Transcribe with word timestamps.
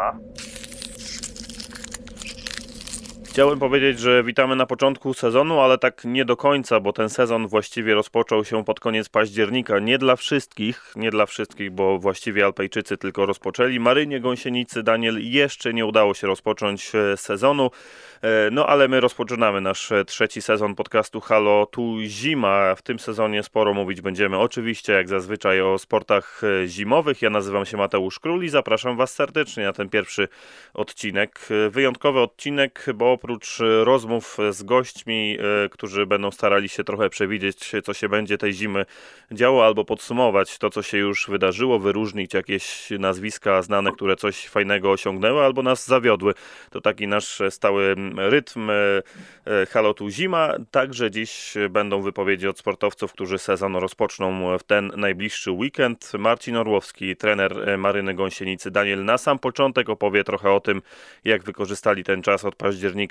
zima. 0.00 0.49
Chciałem 3.40 3.58
powiedzieć, 3.58 3.98
że 3.98 4.24
witamy 4.24 4.56
na 4.56 4.66
początku 4.66 5.14
sezonu, 5.14 5.60
ale 5.60 5.78
tak 5.78 6.04
nie 6.04 6.24
do 6.24 6.36
końca, 6.36 6.80
bo 6.80 6.92
ten 6.92 7.08
sezon 7.08 7.46
właściwie 7.46 7.94
rozpoczął 7.94 8.44
się 8.44 8.64
pod 8.64 8.80
koniec 8.80 9.08
października. 9.08 9.78
Nie 9.78 9.98
dla 9.98 10.16
wszystkich, 10.16 10.92
nie 10.96 11.10
dla 11.10 11.26
wszystkich, 11.26 11.70
bo 11.70 11.98
właściwie 11.98 12.44
Alpejczycy 12.44 12.96
tylko 12.96 13.26
rozpoczęli. 13.26 13.80
Marynie 13.80 14.20
Gąsienicy 14.20 14.82
Daniel 14.82 15.18
jeszcze 15.20 15.74
nie 15.74 15.86
udało 15.86 16.14
się 16.14 16.26
rozpocząć 16.26 16.92
e, 16.94 17.16
sezonu. 17.16 17.70
E, 18.22 18.50
no 18.52 18.66
ale 18.66 18.88
my 18.88 19.00
rozpoczynamy 19.00 19.60
nasz 19.60 19.92
e, 19.92 20.04
trzeci 20.04 20.42
sezon 20.42 20.74
podcastu 20.74 21.20
Halo 21.20 21.66
Tu 21.66 21.98
Zima. 22.02 22.74
W 22.74 22.82
tym 22.82 22.98
sezonie 22.98 23.42
sporo 23.42 23.74
mówić 23.74 24.00
będziemy 24.00 24.38
oczywiście 24.38 24.92
jak 24.92 25.08
zazwyczaj 25.08 25.60
o 25.60 25.78
sportach 25.78 26.42
zimowych. 26.66 27.22
Ja 27.22 27.30
nazywam 27.30 27.66
się 27.66 27.76
Mateusz 27.76 28.18
Król 28.18 28.44
i 28.44 28.48
zapraszam 28.48 28.96
Was 28.96 29.14
serdecznie 29.14 29.64
na 29.64 29.72
ten 29.72 29.88
pierwszy 29.88 30.28
odcinek. 30.74 31.48
Wyjątkowy 31.70 32.20
odcinek, 32.20 32.86
bo 32.94 33.12
oprócz 33.12 33.29
rozmów 33.84 34.38
z 34.50 34.62
gośćmi, 34.62 35.38
którzy 35.70 36.06
będą 36.06 36.30
starali 36.30 36.68
się 36.68 36.84
trochę 36.84 37.10
przewidzieć, 37.10 37.72
co 37.84 37.94
się 37.94 38.08
będzie 38.08 38.38
tej 38.38 38.52
zimy 38.52 38.86
działo, 39.32 39.66
albo 39.66 39.84
podsumować 39.84 40.58
to, 40.58 40.70
co 40.70 40.82
się 40.82 40.98
już 40.98 41.26
wydarzyło, 41.28 41.78
wyróżnić 41.78 42.34
jakieś 42.34 42.90
nazwiska 42.98 43.62
znane, 43.62 43.92
które 43.92 44.16
coś 44.16 44.48
fajnego 44.48 44.90
osiągnęły, 44.90 45.42
albo 45.44 45.62
nas 45.62 45.86
zawiodły. 45.86 46.34
To 46.70 46.80
taki 46.80 47.06
nasz 47.08 47.42
stały 47.50 47.94
rytm 48.16 48.70
e, 48.70 48.74
e, 49.46 49.66
Halotu 49.66 50.10
Zima. 50.10 50.54
Także 50.70 51.10
dziś 51.10 51.54
będą 51.70 52.02
wypowiedzi 52.02 52.48
od 52.48 52.58
sportowców, 52.58 53.12
którzy 53.12 53.38
sezon 53.38 53.76
rozpoczną 53.76 54.58
w 54.58 54.62
ten 54.62 54.92
najbliższy 54.96 55.50
weekend. 55.50 56.12
Marcin 56.18 56.56
Orłowski, 56.56 57.16
trener 57.16 57.68
e, 57.68 57.76
Maryny 57.76 58.14
Gąsienicy. 58.14 58.70
Daniel 58.70 59.04
na 59.04 59.18
sam 59.18 59.38
początek 59.38 59.88
opowie 59.88 60.24
trochę 60.24 60.50
o 60.50 60.60
tym, 60.60 60.82
jak 61.24 61.42
wykorzystali 61.42 62.04
ten 62.04 62.22
czas 62.22 62.44
od 62.44 62.56
października 62.56 63.09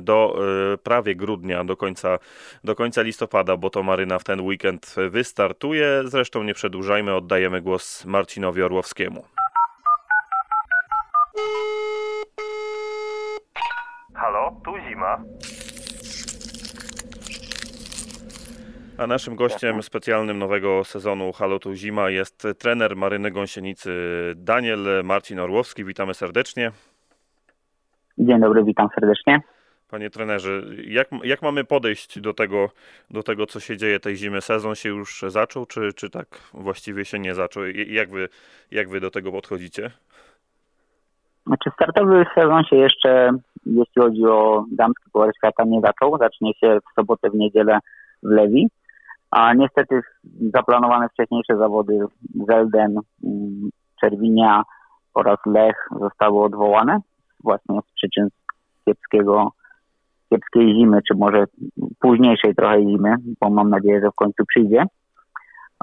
do 0.00 0.38
prawie 0.82 1.14
grudnia, 1.14 1.64
do 1.64 1.76
końca, 1.76 2.18
do 2.64 2.74
końca 2.74 3.02
listopada, 3.02 3.56
bo 3.56 3.70
to 3.70 3.82
Maryna 3.82 4.18
w 4.18 4.24
ten 4.24 4.40
weekend 4.40 4.94
wystartuje. 5.10 6.02
Zresztą 6.04 6.42
nie 6.42 6.54
przedłużajmy, 6.54 7.14
oddajemy 7.14 7.60
głos 7.60 8.04
Marcinowi 8.04 8.62
Orłowskiemu. 8.62 9.24
Halo, 14.14 14.60
tu 14.64 14.72
zima. 14.88 15.22
A 18.98 19.06
naszym 19.06 19.36
gościem 19.36 19.82
specjalnym 19.82 20.38
nowego 20.38 20.84
sezonu 20.84 21.32
Halo 21.32 21.58
tu 21.58 21.74
Zima 21.74 22.10
jest 22.10 22.46
trener 22.58 22.96
Maryny 22.96 23.30
Gąsienicy 23.30 23.92
Daniel 24.36 25.04
Marcin 25.04 25.38
Orłowski. 25.40 25.84
Witamy 25.84 26.14
serdecznie. 26.14 26.72
Dzień 28.22 28.40
dobry, 28.40 28.64
witam 28.64 28.88
serdecznie. 28.94 29.40
Panie 29.90 30.10
trenerze, 30.10 30.62
jak, 30.86 31.08
jak 31.24 31.42
mamy 31.42 31.64
podejść 31.64 32.20
do 32.20 32.34
tego, 32.34 32.68
do 33.10 33.22
tego, 33.22 33.46
co 33.46 33.60
się 33.60 33.76
dzieje 33.76 34.00
tej 34.00 34.16
zimy? 34.16 34.40
Sezon 34.40 34.74
się 34.74 34.88
już 34.88 35.24
zaczął, 35.28 35.66
czy, 35.66 35.92
czy 35.92 36.10
tak 36.10 36.26
właściwie 36.54 37.04
się 37.04 37.18
nie 37.18 37.34
zaczął? 37.34 37.62
Jak 37.86 38.10
wy, 38.10 38.28
jak 38.70 38.88
wy 38.88 39.00
do 39.00 39.10
tego 39.10 39.32
podchodzicie? 39.32 39.90
Znaczy 41.46 41.70
startowy 41.74 42.24
sezon 42.34 42.64
się 42.64 42.76
jeszcze, 42.76 43.30
jeśli 43.66 44.02
chodzi 44.02 44.26
o 44.26 44.64
damski 44.72 45.10
Puchar 45.12 45.30
Świata, 45.36 45.64
nie 45.64 45.80
zaczął. 45.80 46.18
Zacznie 46.18 46.54
się 46.54 46.78
w 46.90 46.94
sobotę, 46.94 47.30
w 47.30 47.34
niedzielę 47.34 47.78
w 48.22 48.30
Lewi. 48.30 48.68
A 49.30 49.54
niestety 49.54 50.00
zaplanowane 50.52 51.08
wcześniejsze 51.08 51.56
zawody 51.56 51.98
Zelden, 52.48 52.98
mm, 53.24 53.70
Czerwinia 54.00 54.62
oraz 55.14 55.38
Lech 55.46 55.88
zostały 56.00 56.44
odwołane 56.44 57.00
właśnie 57.42 57.80
z 57.80 57.94
przyczyn 57.94 58.28
kiepskiego, 58.84 59.52
kiepskiej 60.30 60.74
zimy, 60.74 60.98
czy 61.08 61.14
może 61.14 61.44
późniejszej 62.00 62.54
trochę 62.54 62.80
zimy, 62.80 63.14
bo 63.40 63.50
mam 63.50 63.70
nadzieję, 63.70 64.00
że 64.00 64.10
w 64.10 64.14
końcu 64.14 64.44
przyjdzie. 64.46 64.84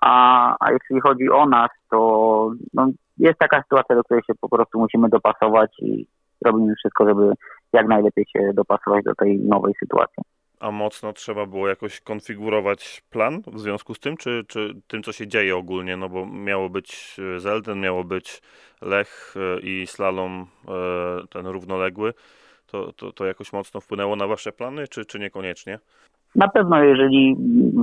A, 0.02 0.56
a 0.60 0.72
jeśli 0.72 1.02
chodzi 1.02 1.30
o 1.30 1.46
nas, 1.46 1.70
to 1.92 2.52
no, 2.74 2.88
jest 3.18 3.40
taka 3.40 3.62
sytuacja, 3.62 3.96
do 3.96 4.04
której 4.04 4.24
się 4.24 4.34
po 4.42 4.50
prostu 4.50 4.80
musimy 4.80 5.10
dopasować 5.10 5.72
i 5.80 6.06
robimy 6.46 6.76
wszystko, 6.76 7.08
żeby 7.08 7.34
jak 7.74 7.88
najlepiej 7.88 8.26
się 8.26 8.54
dopasować 8.54 9.04
do 9.04 9.16
tej 9.16 9.40
nowej 9.40 9.74
sytuacji. 9.80 10.24
A 10.60 10.72
mocno 10.72 11.14
trzeba 11.14 11.46
było 11.46 11.68
jakoś 11.68 12.02
konfigurować 12.02 13.02
plan 13.10 13.42
w 13.48 13.60
związku 13.60 13.94
z 13.94 14.00
tym, 14.00 14.18
czy, 14.18 14.44
czy 14.48 14.76
tym, 14.88 15.04
co 15.04 15.12
się 15.12 15.28
dzieje 15.28 15.58
ogólnie? 15.58 15.98
No 15.98 16.10
bo 16.10 16.26
miało 16.26 16.70
być 16.70 17.18
Zelden, 17.38 17.80
miało 17.80 18.04
być 18.04 18.42
Lech 18.82 19.36
e, 19.38 19.60
i 19.60 19.88
slalom 19.88 20.46
e, 20.68 21.28
ten 21.30 21.48
równoległy. 21.48 22.14
To, 22.72 22.94
to, 22.94 23.12
to 23.12 23.26
jakoś 23.26 23.54
mocno 23.54 23.82
wpłynęło 23.82 24.16
na 24.16 24.28
wasze 24.28 24.52
plany, 24.52 24.88
czy, 24.88 25.06
czy 25.06 25.20
niekoniecznie? 25.20 25.80
Na 26.36 26.48
pewno, 26.48 26.84
jeżeli 26.84 27.36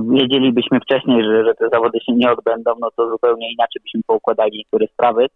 wiedzielibyśmy 0.09 0.79
wcześniej, 0.79 1.23
że, 1.23 1.45
że 1.45 1.53
te 1.55 1.69
zawody 1.69 1.99
się 1.99 2.13
nie 2.13 2.31
odbędą, 2.31 2.71
no 2.79 2.89
to 2.95 3.09
zupełnie 3.09 3.51
inaczej 3.53 3.81
byśmy 3.83 4.01
poukładali 4.07 4.57
niektóre 4.57 4.87
sprawy, 4.87 5.27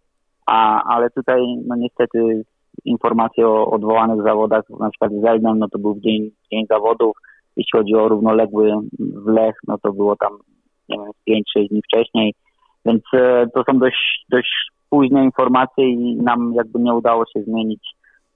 a, 0.45 0.83
ale 0.83 1.09
tutaj 1.09 1.41
no 1.67 1.75
niestety 1.75 2.43
informacje 2.85 3.47
o 3.47 3.71
odwołanych 3.71 4.23
zawodach, 4.23 4.69
na 4.79 4.89
przykład 4.89 5.11
z 5.11 5.21
Zeldem, 5.21 5.59
no 5.59 5.69
to 5.69 5.79
był 5.79 5.99
dzień, 5.99 6.31
dzień 6.51 6.65
zawodów, 6.69 7.17
jeśli 7.57 7.79
chodzi 7.79 7.95
o 7.95 8.07
równoległy 8.07 8.71
w 8.99 9.27
Lech, 9.27 9.55
no 9.67 9.77
to 9.77 9.93
było 9.93 10.15
tam, 10.15 10.37
nie 10.89 10.97
wiem, 10.97 11.41
5-6 11.57 11.67
dni 11.69 11.81
wcześniej, 11.81 12.33
więc 12.85 13.01
e, 13.13 13.47
to 13.53 13.63
są 13.63 13.79
dość, 13.79 14.25
dość 14.29 14.71
późne 14.89 15.23
informacje 15.23 15.89
i 15.89 16.15
nam 16.15 16.53
jakby 16.55 16.79
nie 16.79 16.93
udało 16.93 17.23
się 17.25 17.43
zmienić 17.43 17.81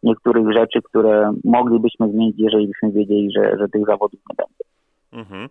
niektórych 0.04 0.54
rzeczy, 0.54 0.80
które 0.82 1.34
moglibyśmy 1.44 2.12
zmienić, 2.12 2.36
jeżeli 2.38 2.68
byśmy 2.68 2.92
wiedzieli, 2.92 3.30
że, 3.36 3.58
że 3.60 3.68
tych 3.70 3.86
zawodów 3.86 4.20
nie 4.30 4.36
będzie. 4.36 4.64
Mhm. 5.12 5.50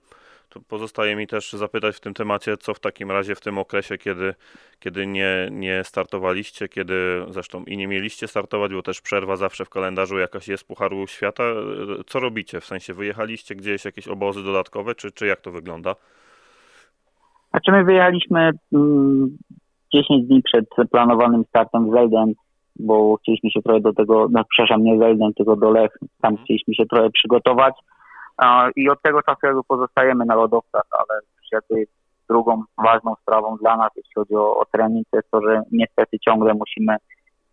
To 0.55 0.61
pozostaje 0.69 1.17
mi 1.17 1.27
też 1.27 1.53
zapytać 1.53 1.97
w 1.97 2.01
tym 2.01 2.15
temacie, 2.15 2.57
co 2.57 2.75
w 2.75 2.81
takim 2.81 3.11
razie 3.11 3.35
w 3.35 3.41
tym 3.41 3.59
okresie, 3.59 3.99
kiedy, 3.99 4.35
kiedy 4.81 5.07
nie, 5.07 5.49
nie 5.51 5.85
startowaliście, 5.85 6.69
kiedy 6.69 6.95
zresztą 7.29 7.65
i 7.65 7.77
nie 7.77 7.87
mieliście 7.87 8.29
startować, 8.29 8.75
bo 8.75 8.83
też 8.83 9.01
przerwa 9.01 9.37
zawsze 9.37 9.65
w 9.65 9.71
kalendarzu 9.71 10.19
jakaś 10.19 10.49
jest 10.49 10.69
Pucharu 10.69 11.07
Świata. 11.07 11.43
Co 12.07 12.21
robicie? 12.21 12.61
W 12.61 12.65
sensie 12.65 12.95
wyjechaliście 12.95 13.55
gdzieś, 13.55 13.85
jakieś 13.85 14.09
obozy 14.09 14.43
dodatkowe, 14.43 14.95
czy, 14.95 15.13
czy 15.13 15.27
jak 15.27 15.41
to 15.41 15.51
wygląda? 15.51 15.95
Znaczy 17.51 17.73
my 17.73 17.85
wyjechaliśmy 17.85 18.51
10 19.95 20.11
mm, 20.11 20.27
dni 20.27 20.43
przed 20.43 20.91
planowanym 20.91 21.45
startem 21.49 21.91
w 21.91 21.93
Zelden, 21.93 22.33
bo 22.77 23.17
chcieliśmy 23.17 23.51
się 23.51 23.63
trochę 23.63 23.81
do 23.81 23.93
tego, 23.93 24.29
no 24.31 24.45
przepraszam, 24.51 24.85
nie 24.85 24.99
Zelden, 24.99 25.35
tylko 25.35 25.57
do 25.57 25.71
Lech, 25.71 25.99
tam 26.21 26.31
mhm. 26.31 26.45
chcieliśmy 26.45 26.75
się 26.75 26.87
trochę 26.87 27.11
przygotować 27.11 27.75
i 28.77 28.89
od 28.91 29.03
tego 29.03 29.23
czasu 29.23 29.47
jakby 29.47 29.65
pozostajemy 29.69 30.25
na 30.25 30.35
lodowcach, 30.35 30.85
ale 30.91 31.21
jakby 31.53 31.87
drugą 32.29 32.63
ważną 32.79 33.15
sprawą 33.23 33.57
dla 33.57 33.77
nas, 33.77 33.91
jeśli 33.97 34.13
chodzi 34.15 34.37
o, 34.37 34.59
o 34.59 34.65
trening, 34.73 35.07
to 35.11 35.17
jest 35.17 35.31
to, 35.31 35.41
że 35.41 35.63
niestety 35.73 36.19
ciągle 36.19 36.55
musimy 36.55 36.97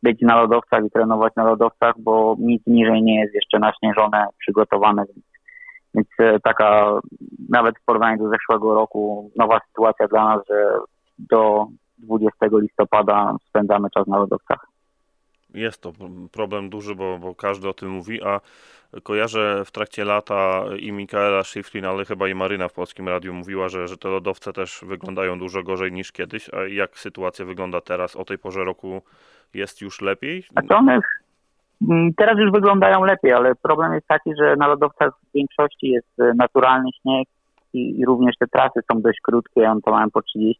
być 0.03 0.21
na 0.21 0.35
lodowcach 0.35 0.85
i 0.85 0.91
trenować 0.91 1.35
na 1.35 1.43
lodowcach, 1.43 1.95
bo 1.99 2.35
nic 2.39 2.63
niżej 2.67 3.03
nie 3.03 3.19
jest 3.19 3.35
jeszcze 3.35 3.59
naśnieżone, 3.59 4.25
przygotowane, 4.39 5.03
więc, 5.05 5.25
więc 5.95 6.07
e, 6.19 6.39
taka 6.39 6.99
nawet 7.49 7.75
w 7.79 7.85
porównaniu 7.85 8.23
do 8.23 8.29
zeszłego 8.29 8.73
roku 8.73 9.31
nowa 9.35 9.59
sytuacja 9.67 10.07
dla 10.07 10.25
nas, 10.25 10.41
że 10.49 10.77
do 11.19 11.65
20 11.97 12.35
listopada 12.53 13.35
spędzamy 13.49 13.89
czas 13.89 14.07
na 14.07 14.17
lodowcach. 14.17 14.70
Jest 15.53 15.81
to 15.81 15.93
problem 16.31 16.69
duży, 16.69 16.95
bo, 16.95 17.17
bo 17.17 17.35
każdy 17.35 17.69
o 17.69 17.73
tym 17.73 17.89
mówi, 17.89 18.23
a 18.23 18.39
kojarzę 19.03 19.65
w 19.65 19.71
trakcie 19.71 20.05
lata 20.05 20.63
i 20.79 20.91
Mikaela 20.91 21.43
Schifrin, 21.43 21.85
ale 21.85 22.05
chyba 22.05 22.27
i 22.27 22.35
Maryna 22.35 22.67
w 22.67 22.73
Polskim 22.73 23.09
Radiu 23.09 23.33
mówiła, 23.33 23.69
że, 23.69 23.87
że 23.87 23.97
te 23.97 24.09
lodowce 24.09 24.53
też 24.53 24.81
wyglądają 24.87 25.39
dużo 25.39 25.63
gorzej 25.63 25.91
niż 25.91 26.11
kiedyś. 26.11 26.49
A 26.53 26.67
jak 26.67 26.99
sytuacja 26.99 27.45
wygląda 27.45 27.81
teraz? 27.81 28.15
O 28.15 28.25
tej 28.25 28.37
porze 28.37 28.63
roku 28.63 29.01
jest 29.53 29.81
już 29.81 30.01
lepiej? 30.01 30.43
A 30.55 30.75
one 30.75 30.99
mm, 31.89 32.13
teraz 32.13 32.37
już 32.37 32.51
wyglądają 32.51 33.03
lepiej, 33.03 33.33
ale 33.33 33.55
problem 33.55 33.93
jest 33.93 34.07
taki, 34.07 34.31
że 34.39 34.55
na 34.55 34.67
lodowcach 34.67 35.13
w 35.29 35.33
większości 35.33 35.87
jest 35.87 36.19
e, 36.19 36.33
naturalny 36.35 36.89
śnieg 37.01 37.27
i, 37.73 37.99
i 37.99 38.05
również 38.05 38.37
te 38.37 38.47
trasy 38.47 38.79
są 38.91 39.01
dość 39.01 39.19
krótkie, 39.23 39.71
one 39.71 39.81
to 39.81 39.91
mają 39.91 40.11
po 40.11 40.19
30-40 40.19 40.53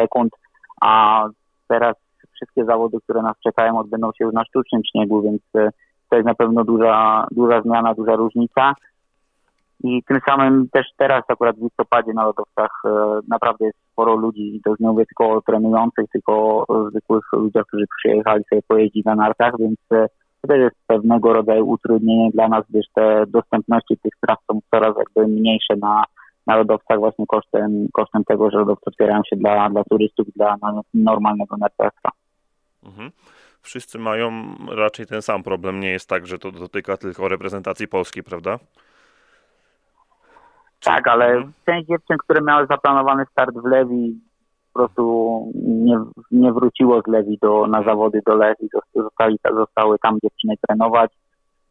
sekund, 0.00 0.32
a 0.80 1.24
teraz 1.68 1.94
wszystkie 2.38 2.64
zawody, 2.64 2.98
które 3.04 3.22
nas 3.22 3.36
czekają, 3.44 3.78
odbędą 3.78 4.10
się 4.18 4.24
już 4.24 4.34
na 4.34 4.44
sztucznym 4.44 4.82
śniegu, 4.92 5.22
więc 5.22 5.42
e, 5.56 5.70
to 6.10 6.16
jest 6.16 6.26
na 6.26 6.34
pewno 6.34 6.64
duża, 6.64 7.26
duża 7.30 7.62
zmiana, 7.62 7.94
duża 7.94 8.16
różnica. 8.16 8.74
I 9.84 10.02
tym 10.02 10.18
samym 10.28 10.68
też 10.72 10.86
teraz 10.96 11.22
akurat 11.28 11.56
w 11.56 11.62
listopadzie 11.62 12.12
na 12.12 12.24
lodowcach 12.24 12.70
e, 12.84 12.90
naprawdę 13.28 13.66
jest 13.66 13.78
sporo 13.92 14.16
ludzi 14.16 14.56
i 14.56 14.60
to 14.62 14.74
nie 14.80 14.88
mówię 14.88 15.06
tylko 15.06 15.32
o 15.32 15.42
trenujących, 15.42 16.04
tylko 16.12 16.64
o 16.68 16.90
zwykłych 16.90 17.24
ludziach, 17.32 17.66
którzy 17.66 17.84
przyjechali 17.98 18.44
sobie 18.50 18.62
pojeździć 18.68 19.04
na 19.04 19.14
nartach, 19.14 19.52
więc 19.58 19.78
e, 19.92 20.06
to 20.42 20.48
też 20.48 20.58
jest 20.58 20.76
pewnego 20.86 21.32
rodzaju 21.32 21.68
utrudnienie 21.68 22.30
dla 22.30 22.48
nas, 22.48 22.64
gdyż 22.70 22.86
te 22.94 23.24
dostępności 23.26 23.96
tych 24.02 24.12
tras 24.20 24.38
są 24.50 24.60
coraz 24.70 24.96
jakby 24.98 25.32
mniejsze 25.32 25.76
na, 25.76 26.04
na 26.46 26.56
lodowcach 26.56 26.98
właśnie 26.98 27.26
kosztem, 27.26 27.88
kosztem 27.92 28.24
tego, 28.24 28.50
że 28.50 28.58
lodowce 28.58 28.84
otwierają 28.86 29.20
się 29.30 29.36
dla, 29.36 29.70
dla 29.70 29.84
turystów, 29.84 30.26
dla 30.36 30.56
normalnego 30.94 31.56
narciarstwa. 31.56 32.10
Mhm 32.84 33.10
wszyscy 33.62 33.98
mają 33.98 34.54
raczej 34.70 35.06
ten 35.06 35.22
sam 35.22 35.42
problem. 35.42 35.80
Nie 35.80 35.90
jest 35.90 36.08
tak, 36.08 36.26
że 36.26 36.38
to 36.38 36.52
dotyka 36.52 36.96
tylko 36.96 37.28
reprezentacji 37.28 37.88
polskiej, 37.88 38.22
prawda? 38.22 38.58
Tak, 40.84 41.08
ale 41.08 41.26
Mhm. 41.26 41.52
część 41.66 41.88
dziewczyn, 41.88 42.16
które 42.18 42.40
miały 42.42 42.66
zaplanowany 42.66 43.24
start 43.32 43.54
w 43.54 43.64
Lewi, 43.64 44.20
po 44.72 44.78
prostu 44.78 45.44
nie, 45.64 45.98
nie 46.30 46.52
wróciło 46.52 47.02
z 47.02 47.06
Lewi 47.06 47.38
do, 47.42 47.66
na 47.66 47.82
zawody 47.82 48.20
do 48.26 48.34
Lewi, 48.34 48.68
zostali, 48.94 49.38
zostały 49.56 49.98
tam 49.98 50.18
dziewczyny 50.22 50.54
trenować. 50.68 51.10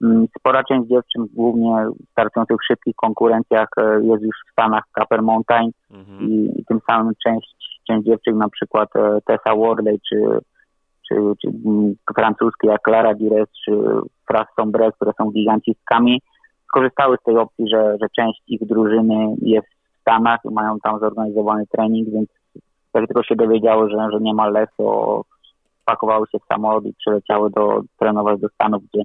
Mm, 0.03 0.27
Spora 0.39 0.63
część 0.63 0.89
dziewczyn, 0.89 1.25
głównie 1.33 1.87
startujących 2.11 2.57
w 2.57 2.65
szybkich 2.67 2.95
konkurencjach, 2.95 3.67
e, 3.77 3.81
jest 4.03 4.23
już 4.23 4.35
w 4.47 4.51
Stanach 4.51 4.83
Copper 4.99 5.21
Mountain 5.21 5.71
Mhm. 5.91 6.29
i, 6.29 6.51
i 6.59 6.65
tym 6.65 6.79
samym 6.89 7.13
część, 7.27 7.55
część 7.87 8.05
dziewczyn, 8.05 8.37
na 8.37 8.49
przykład 8.49 8.95
e, 8.95 9.19
Tessa 9.25 9.55
Worley, 9.55 9.99
czy, 10.09 10.39
czy, 11.09 11.15
czy 11.41 11.51
francuskie 12.15 12.67
jak 12.67 12.81
Clara 12.81 13.13
Dires, 13.13 13.49
czy 13.65 13.71
Fras 14.27 14.47
Sombre, 14.55 14.91
które 14.91 15.11
są 15.17 15.31
gigancistkami, 15.31 16.21
skorzystały 16.67 17.17
z 17.21 17.23
tej 17.23 17.37
opcji, 17.37 17.69
że, 17.69 17.97
że 18.01 18.07
część 18.15 18.41
ich 18.47 18.67
drużyny 18.67 19.35
jest 19.41 19.67
w 19.67 20.01
Stanach 20.01 20.39
i 20.45 20.53
mają 20.53 20.79
tam 20.79 20.99
zorganizowany 20.99 21.63
trening, 21.67 22.09
więc 22.09 22.29
jak 22.93 23.07
tylko 23.07 23.23
się 23.23 23.35
dowiedziały, 23.35 23.89
że, 23.89 24.07
że 24.11 24.19
nie 24.19 24.33
ma 24.33 24.51
to 24.77 25.21
pakowały 25.85 26.27
się 26.31 26.39
w 26.39 26.53
samolot 26.53 26.85
i 26.85 26.93
przyleciały 26.93 27.49
do, 27.49 27.81
trenować 27.99 28.39
do 28.39 28.49
Stanów, 28.49 28.83
gdzie, 28.83 29.03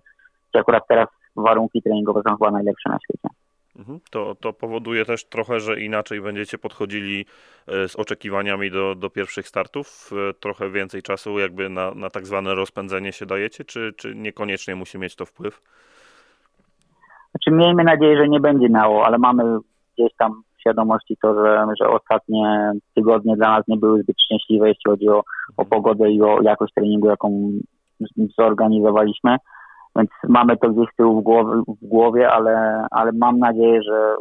gdzie 0.51 0.61
akurat 0.61 0.83
teraz 0.89 1.09
warunki 1.37 1.83
treningowe 1.83 2.23
są 2.29 2.37
chyba 2.37 2.51
najlepsze 2.51 2.91
na 2.91 2.99
świecie. 2.99 3.29
Mhm. 3.77 4.01
To, 4.11 4.35
to 4.35 4.53
powoduje 4.53 5.05
też 5.05 5.25
trochę, 5.25 5.61
że 5.61 5.81
inaczej 5.81 6.21
będziecie 6.21 6.59
podchodzili 6.59 7.27
e, 7.67 7.89
z 7.89 7.97
oczekiwaniami 7.97 8.71
do, 8.71 8.95
do 8.95 9.11
pierwszych 9.11 9.49
startów. 9.49 10.11
E, 10.31 10.35
Trochę 10.35 10.71
więcej 10.71 11.03
czasu 11.03 11.39
jakby 11.39 11.69
na, 11.69 11.95
na 11.95 12.11
tak 12.11 12.27
zwane 12.27 12.55
rozpędzenie 12.55 13.13
się 13.13 13.27
dajecie, 13.27 13.65
czy, 13.65 13.93
czy 13.97 14.15
niekoniecznie 14.15 14.75
musi 14.75 14.99
mieć 14.99 15.17
to 15.17 15.27
wpływ? 15.27 15.63
Znaczy 17.31 17.51
miejmy 17.51 17.85
nadzieję, 17.85 18.17
że 18.17 18.29
nie 18.29 18.41
będzie 18.41 18.69
miało, 18.69 19.07
ale 19.07 19.19
mamy 19.19 19.59
gdzieś 19.95 20.15
tam 20.19 20.43
świadomości 20.61 21.17
to, 21.23 21.35
że, 21.35 21.67
że 21.81 21.89
ostatnie 21.89 22.73
tygodnie 22.95 23.37
dla 23.37 23.51
nas 23.51 23.69
nie 23.69 23.77
były 23.77 24.03
zbyt 24.03 24.17
szczęśliwe, 24.23 24.69
jeśli 24.69 24.91
chodzi 24.91 25.09
o, 25.09 25.23
o 25.57 25.65
pogodę 25.65 26.11
i 26.11 26.23
o 26.23 26.43
jakość 26.43 26.75
treningu, 26.75 27.09
jaką 27.09 27.53
zorganizowaliśmy. 28.39 29.37
Więc 29.97 30.11
mamy 30.29 30.57
to 30.57 30.71
gdzieś 30.71 30.89
z 30.93 30.97
tyłu 30.97 31.21
w 31.21 31.25
głowie, 31.25 31.63
w 31.83 31.87
głowie 31.87 32.31
ale, 32.31 32.87
ale 32.91 33.13
mam 33.13 33.39
nadzieję, 33.39 33.83
że, 33.83 34.15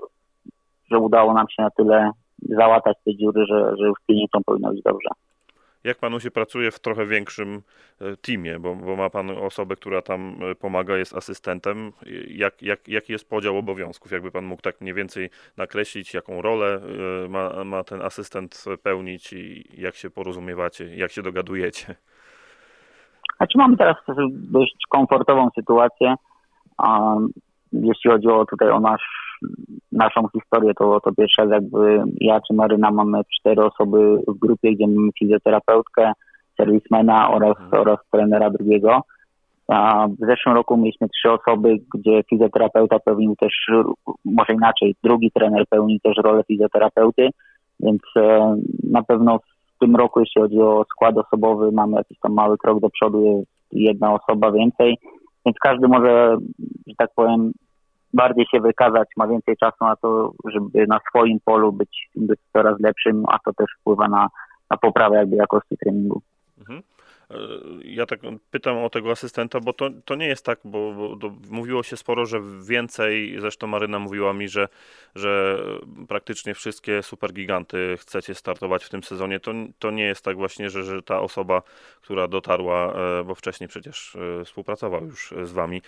że 0.92 1.00
udało 1.00 1.34
nam 1.34 1.50
się 1.50 1.64
na 1.64 1.70
tyle 1.70 2.12
załatać 2.42 2.98
te 3.06 3.16
dziury, 3.16 3.46
że, 3.46 3.76
że 3.78 3.86
już 3.86 4.00
z 4.04 4.06
kliniką 4.06 4.40
powinno 4.46 4.72
być 4.72 4.82
dobrze. 4.84 5.10
Jak 5.84 5.98
panu 5.98 6.20
się 6.20 6.32
pracuje 6.32 6.72
w 6.72 6.80
trochę 6.80 7.06
większym 7.06 7.62
e, 8.02 8.18
teamie, 8.18 8.60
bo, 8.60 8.76
bo 8.76 8.96
ma 8.96 9.10
pan 9.10 9.30
osobę, 9.30 9.76
która 9.76 10.02
tam 10.02 10.36
e, 10.52 10.56
pomaga, 10.56 10.98
jest 10.98 11.14
asystentem. 11.14 11.92
Jak, 12.28 12.62
jak, 12.62 12.88
jaki 12.88 13.14
jest 13.14 13.30
podział 13.30 13.58
obowiązków? 13.58 14.12
Jakby 14.12 14.32
pan 14.32 14.46
mógł 14.46 14.62
tak 14.62 14.82
mniej 14.82 14.94
więcej 14.94 15.30
nakreślić, 15.58 16.14
jaką 16.14 16.42
rolę 16.42 16.82
e, 17.26 17.30
ma, 17.30 17.64
ma 17.64 17.84
ten 17.84 18.02
asystent 18.02 18.66
pełnić 18.84 19.34
i 19.34 19.70
jak 19.82 19.96
się 19.96 20.10
porozumiewacie, 20.10 20.96
jak 20.96 21.12
się 21.12 21.22
dogadujecie? 21.22 21.96
Znaczy 23.42 23.58
mamy 23.58 23.78
teraz 23.78 23.96
dość 24.30 24.76
komfortową 24.90 25.50
sytuację. 25.56 26.16
Jeśli 27.74 28.12
chodzi 28.12 28.28
o 28.28 28.46
tutaj 28.46 28.70
o 28.70 28.80
nasz, 28.80 29.40
naszą 29.92 30.28
historię, 30.34 30.74
to, 30.74 31.00
to 31.00 31.12
pierwsza 31.18 31.46
jakby 31.46 32.04
ja 32.20 32.42
czy 32.48 32.54
Maryna 32.54 32.92
mamy 32.92 33.22
cztery 33.40 33.64
osoby 33.66 34.18
w 34.28 34.40
grupie, 34.40 34.76
gdzie 34.76 34.88
mamy 34.88 35.10
fizjoterapeutkę, 35.20 36.12
serwismena 36.58 37.32
oraz, 37.32 37.58
Mhm. 37.60 37.82
oraz 37.82 38.00
trenera 38.12 38.50
drugiego. 38.50 39.02
W 40.20 40.26
zeszłym 40.26 40.56
roku 40.56 40.78
mieliśmy 40.78 41.10
trzy 41.10 41.32
osoby, 41.32 41.78
gdzie 41.94 42.24
fizjoterapeuta 42.30 43.00
pełnił 43.00 43.36
też, 43.36 43.54
może 44.26 44.54
inaczej, 44.54 44.96
drugi 45.04 45.32
trener 45.32 45.64
pełnił 45.70 46.00
też 46.00 46.18
rolę 46.18 46.44
fizjoterapeuty, 46.44 47.30
więc 47.80 48.02
e, 48.16 48.56
na 48.84 49.04
pewno 49.04 49.40
tym 49.82 49.96
roku, 49.96 50.20
jeśli 50.20 50.42
chodzi 50.42 50.62
o 50.62 50.86
skład 50.90 51.18
osobowy, 51.18 51.72
mamy 51.72 51.98
jakiś 51.98 52.20
tam 52.20 52.34
mały 52.34 52.58
krok 52.58 52.80
do 52.80 52.90
przodu, 52.90 53.24
jest 53.24 53.50
jedna 53.72 54.14
osoba 54.14 54.52
więcej, 54.52 54.98
więc 55.46 55.58
każdy 55.62 55.88
może, 55.88 56.38
że 56.88 56.96
tak 56.98 57.10
powiem, 57.16 57.52
bardziej 58.14 58.46
się 58.46 58.60
wykazać, 58.60 59.08
ma 59.18 59.28
więcej 59.28 59.58
czasu 59.58 59.78
na 59.82 59.96
to, 59.96 60.32
żeby 60.46 60.88
na 60.88 61.00
swoim 61.10 61.38
polu 61.46 61.74
być, 61.74 62.10
być 62.16 62.40
coraz 62.54 62.80
lepszym, 62.80 63.24
a 63.28 63.38
to 63.46 63.54
też 63.54 63.68
wpływa 63.80 64.08
na, 64.08 64.28
na 64.72 64.78
poprawę 64.78 65.16
jakby 65.16 65.36
jakości 65.36 65.78
treningu. 65.78 66.22
Mhm. 66.60 66.82
E, 67.32 67.38
Ja 67.84 68.06
tak 68.06 68.20
pytam 68.52 68.78
o 68.78 68.90
tego 68.90 69.12
asystenta, 69.12 69.60
bo 69.60 69.74
to, 69.74 69.90
to 70.06 70.16
nie 70.16 70.28
jest 70.28 70.46
tak, 70.46 70.60
bo, 70.66 70.94
bo 70.94 71.16
to 71.16 71.34
mówiło 71.50 71.84
się 71.84 71.98
sporo, 71.98 72.26
że 72.26 72.42
więcej, 72.68 73.36
zresztą 73.40 73.68
Maryna 73.68 74.00
mówiła 74.00 74.34
mi, 74.34 74.48
że, 74.48 74.68
że 75.16 75.60
praktycznie 76.08 76.54
wszystkie 76.54 77.04
supergiganty 77.04 77.96
chcecie 78.00 78.36
startować 78.36 78.84
w 78.84 78.90
tym 78.90 79.04
sezonie. 79.04 79.40
To, 79.40 79.52
to 79.80 79.92
nie 79.92 80.04
jest 80.04 80.26
tak 80.26 80.38
właśnie, 80.38 80.70
że, 80.70 80.84
że 80.84 81.02
ta 81.02 81.20
osoba, 81.22 81.62
która 82.02 82.28
dotarła, 82.28 82.94
e, 82.94 83.24
bo 83.24 83.36
wcześniej 83.36 83.68
przecież 83.68 84.16
e, 84.16 84.46
współpracował 84.46 85.06
już 85.06 85.34
z 85.44 85.52
wami 85.52 85.82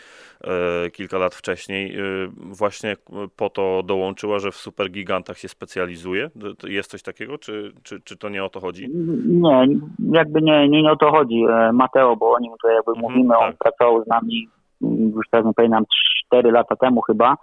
kilka 0.93 1.17
lat 1.17 1.35
wcześniej, 1.35 1.97
właśnie 2.35 2.97
po 3.35 3.49
to 3.49 3.83
dołączyła, 3.85 4.39
że 4.39 4.51
w 4.51 4.55
supergigantach 4.55 5.37
się 5.37 5.47
specjalizuje. 5.47 6.29
Jest 6.63 6.91
coś 6.91 7.01
takiego, 7.03 7.37
czy, 7.37 7.73
czy, 7.83 8.01
czy 8.01 8.17
to 8.17 8.29
nie 8.29 8.43
o 8.43 8.49
to 8.49 8.59
chodzi? 8.59 8.89
Nie, 9.25 9.67
jakby 10.11 10.41
nie, 10.41 10.69
nie, 10.69 10.81
nie 10.81 10.91
o 10.91 10.95
to 10.95 11.11
chodzi. 11.11 11.32
E, 11.41 11.71
Mateo, 11.73 12.15
bo 12.15 12.31
o 12.33 12.39
nim 12.39 12.51
tutaj 12.51 12.75
jakby 12.75 12.91
Mhm, 12.91 13.11
mówimy, 13.11 13.37
on 13.37 13.51
tak. 13.51 13.57
pracował 13.57 14.03
z 14.03 14.07
nami 14.07 14.47
mm, 14.83 15.11
już 15.15 15.25
teraz 15.31 15.45
nie 15.45 15.53
pamiętam, 15.53 15.85
4 16.27 16.51
lata 16.51 16.75
temu 16.75 17.01
chyba, 17.01 17.35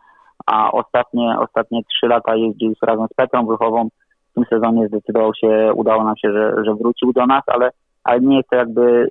a 0.47 0.71
ostatnie, 0.73 1.37
ostatnie 1.39 1.81
3 1.85 2.07
lata 2.07 2.37
jeździł 2.37 2.75
razem 2.83 3.07
z 3.13 3.15
Petrą 3.15 3.47
Wychową. 3.47 3.89
W 4.31 4.35
tym 4.35 4.45
sezonie 4.51 4.89
zdecydował 4.89 5.35
się, 5.35 5.73
udało 5.75 6.05
nam 6.05 6.17
się, 6.17 6.33
że, 6.33 6.65
że 6.65 6.75
wrócił 6.75 7.13
do 7.13 7.27
nas, 7.27 7.43
ale, 7.47 7.71
ale 8.05 8.21
nie 8.21 8.37
jest 8.37 8.49
to 8.49 8.57
jakby 8.57 9.11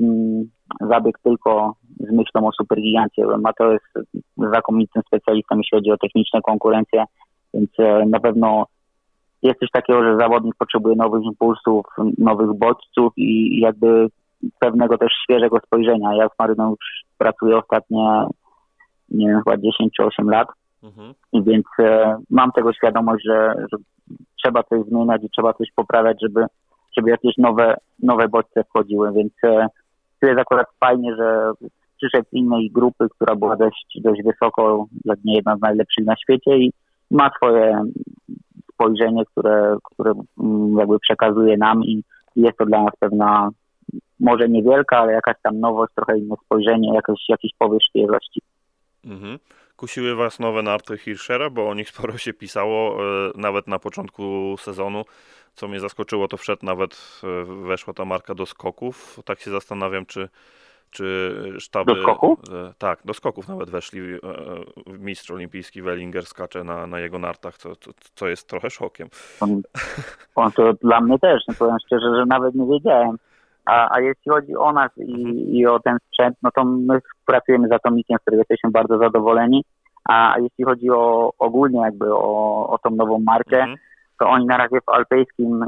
mm, 0.00 0.44
zabieg 0.80 1.18
tylko 1.24 1.74
z 2.00 2.12
myślą 2.12 2.48
o 2.48 2.52
supergigancie. 2.52 3.26
Mateo 3.26 3.72
jest 3.72 4.08
znakomitym 4.36 5.02
specjalistą, 5.06 5.56
jeśli 5.56 5.78
chodzi 5.78 5.90
o 5.90 5.96
techniczne 5.96 6.42
konkurencje, 6.42 7.04
więc 7.54 7.70
e, 7.78 8.06
na 8.06 8.20
pewno 8.20 8.66
jest 9.44 9.60
coś 9.60 9.70
takiego, 9.70 10.04
że 10.04 10.16
zawodnik 10.16 10.54
potrzebuje 10.58 10.96
nowych 10.96 11.22
impulsów, 11.24 11.86
nowych 12.18 12.58
bodźców 12.58 13.12
i 13.16 13.60
jakby 13.60 14.06
pewnego 14.58 14.98
też 14.98 15.12
świeżego 15.24 15.58
spojrzenia. 15.66 16.14
Ja 16.14 16.28
z 16.28 16.38
Maryną 16.38 16.70
już 16.70 17.04
pracuję 17.18 17.58
ostatnie, 17.58 18.26
nie 19.10 19.26
wiem, 19.28 19.42
chyba 19.44 19.56
10 19.56 19.92
czy 19.96 20.04
8 20.04 20.30
lat, 20.30 20.48
Mhm. 20.84 21.14
i 21.32 21.42
więc 21.42 21.66
e, 21.78 22.16
mam 22.30 22.52
tego 22.52 22.72
świadomość, 22.72 23.24
że, 23.24 23.54
że 23.72 23.78
trzeba 24.42 24.62
coś 24.62 24.84
zmieniać 24.84 25.24
i 25.24 25.30
trzeba 25.30 25.52
coś 25.52 25.68
poprawiać, 25.76 26.16
żeby, 26.22 26.46
żeby 26.96 27.10
jakieś 27.10 27.36
nowe, 27.38 27.76
nowe 28.02 28.28
bodźce 28.28 28.64
wchodziły, 28.64 29.12
więc 29.12 29.32
e, 29.44 29.66
tu 30.20 30.26
jest 30.26 30.40
akurat 30.40 30.66
fajnie, 30.80 31.16
że 31.16 31.52
przyszedł 31.96 32.28
z 32.30 32.32
innej 32.32 32.70
grupy, 32.70 33.06
która 33.10 33.36
była 33.36 33.56
dość, 33.56 33.98
dość 34.00 34.22
wysoko, 34.22 34.86
jak 35.04 35.18
nie 35.24 35.34
jedna 35.34 35.56
z 35.56 35.60
najlepszych 35.60 36.04
na 36.04 36.16
świecie 36.16 36.58
i 36.58 36.72
ma 37.10 37.30
swoje 37.36 37.82
spojrzenie, 38.74 39.24
które, 39.24 39.76
które 39.84 40.12
mm, 40.40 40.78
jakby 40.78 40.98
przekazuje 40.98 41.56
nam 41.56 41.84
i 41.84 42.02
jest 42.36 42.58
to 42.58 42.66
dla 42.66 42.82
nas 42.82 42.92
pewna, 42.98 43.50
może 44.20 44.48
niewielka, 44.48 44.98
ale 44.98 45.12
jakaś 45.12 45.34
tam 45.42 45.60
nowość, 45.60 45.92
trochę 45.94 46.18
inne 46.18 46.34
spojrzenie, 46.44 46.94
jakoś, 46.94 47.18
jakiś 47.28 47.50
powiew 47.58 47.82
świeżości. 47.84 48.40
Mhm. 49.04 49.38
Kusiły 49.76 50.14
Was 50.14 50.40
nowe 50.40 50.62
narty 50.62 50.98
Hirschera, 50.98 51.50
bo 51.50 51.68
o 51.68 51.74
nich 51.74 51.88
sporo 51.88 52.18
się 52.18 52.32
pisało, 52.32 52.98
e, 52.98 53.30
nawet 53.34 53.68
na 53.68 53.78
początku 53.78 54.54
sezonu. 54.58 55.04
Co 55.54 55.68
mnie 55.68 55.80
zaskoczyło, 55.80 56.28
to 56.28 56.36
wszedł 56.36 56.66
nawet, 56.66 57.20
e, 57.24 57.44
weszła 57.44 57.94
ta 57.94 58.04
marka 58.04 58.34
do 58.34 58.46
skoków. 58.46 59.20
Tak 59.24 59.40
się 59.40 59.50
zastanawiam, 59.50 60.06
czy, 60.06 60.28
czy 60.94 61.34
sztaby... 61.58 61.94
Do 61.94 62.02
skoku? 62.02 62.36
e, 62.52 62.72
Tak, 62.78 62.98
do 63.04 63.14
skoków 63.14 63.48
nawet 63.48 63.70
weszli. 63.70 64.00
e, 64.14 64.18
Mistrz 64.98 65.30
olimpijski 65.30 65.82
Wellinger 65.82 66.26
skacze 66.26 66.64
na, 66.64 66.86
na 66.86 66.98
jego 67.00 67.18
nartach, 67.18 67.56
co, 67.56 67.76
co, 67.76 67.90
co 68.14 68.28
jest 68.28 68.48
trochę 68.48 68.70
szokiem. 68.70 69.08
On, 69.40 69.62
on 70.34 70.52
to 70.52 70.72
dla 70.72 71.00
mnie 71.00 71.18
też, 71.18 71.42
no 71.48 71.54
powiem 71.58 71.76
szczerze, 71.86 72.06
że 72.16 72.24
nawet 72.26 72.54
nie 72.54 72.66
wiedziałem. 72.66 73.16
A, 73.64 73.94
a 73.96 74.00
jeśli 74.00 74.30
chodzi 74.32 74.56
o 74.56 74.72
nas 74.72 74.90
i, 74.98 75.46
i 75.58 75.66
o 75.66 75.80
ten 75.80 75.96
sprzęt, 76.08 76.36
no 76.42 76.50
to 76.54 76.64
my 76.64 77.00
pracujemy 77.26 77.68
z 77.68 77.72
Atomikiem, 77.72 78.18
z 78.18 78.20
którego 78.20 78.40
jesteśmy 78.40 78.70
bardzo 78.70 78.98
zadowoleni. 78.98 79.64
A 80.08 80.34
jeśli 80.38 80.64
chodzi 80.64 80.90
o 80.90 81.32
ogólnie 81.38 81.80
jakby 81.80 82.14
o, 82.14 82.68
o 82.68 82.78
tą 82.82 82.90
nową 82.90 83.18
markę, 83.18 83.58
Mhm. 83.58 83.78
to 84.18 84.28
oni 84.28 84.46
na 84.46 84.56
razie 84.56 84.80
w 84.80 84.88
alpejskim 84.88 85.64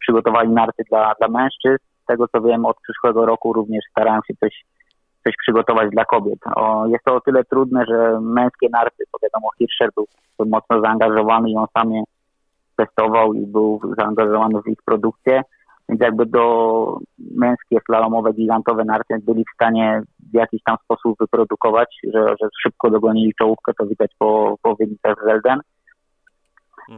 przygotowali 0.00 0.48
narty 0.48 0.82
dla, 0.90 1.14
dla 1.18 1.28
mężczyzn. 1.28 1.84
Z 2.10 2.12
tego 2.12 2.28
co 2.28 2.40
wiem, 2.40 2.66
od 2.66 2.76
przyszłego 2.80 3.26
roku 3.26 3.52
również 3.52 3.84
starają 3.90 4.20
się 4.28 4.34
coś, 4.40 4.64
coś 5.24 5.34
przygotować 5.42 5.90
dla 5.90 6.04
kobiet. 6.04 6.38
O, 6.56 6.86
jest 6.86 7.04
to 7.04 7.14
o 7.14 7.20
tyle 7.20 7.44
trudne, 7.44 7.84
że 7.88 8.20
męskie 8.20 8.68
narty, 8.72 9.04
bo 9.12 9.18
wiadomo, 9.22 9.48
Hirscher 9.58 9.90
był, 9.96 10.06
był 10.38 10.46
mocno 10.48 10.80
zaangażowany 10.80 11.50
i 11.50 11.56
on 11.56 11.66
sam 11.78 11.92
je 11.92 12.02
testował 12.76 13.34
i 13.34 13.46
był 13.46 13.80
zaangażowany 13.98 14.62
w 14.62 14.68
ich 14.68 14.78
produkcję. 14.84 15.42
więc 15.88 16.00
jakby 16.00 16.26
do 16.26 16.98
męskie 17.36 17.78
slalomowe, 17.86 18.32
gigantowe 18.32 18.84
narty 18.84 19.14
byli 19.22 19.44
w 19.44 19.54
stanie 19.54 20.02
w 20.32 20.34
jakiś 20.34 20.62
tam 20.62 20.76
sposób 20.84 21.18
wyprodukować, 21.20 21.96
że, 22.14 22.26
że 22.40 22.48
szybko 22.62 22.90
dogonili 22.90 23.34
czołówkę, 23.38 23.72
to 23.78 23.86
widać 23.86 24.10
po, 24.18 24.56
po 24.62 24.76
wynikach 24.76 25.16
z 25.24 25.28
Elden, 25.28 25.60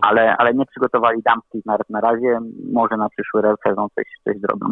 ale, 0.00 0.36
ale 0.36 0.54
nie 0.54 0.66
przygotowali 0.66 1.22
damskich 1.22 1.66
nart 1.66 1.90
na 1.90 2.00
razie, 2.00 2.38
może 2.72 2.96
na 2.96 3.08
przyszły 3.08 3.42
sezon 3.66 3.88
coś, 3.94 4.04
coś 4.24 4.40
zrobią. 4.40 4.66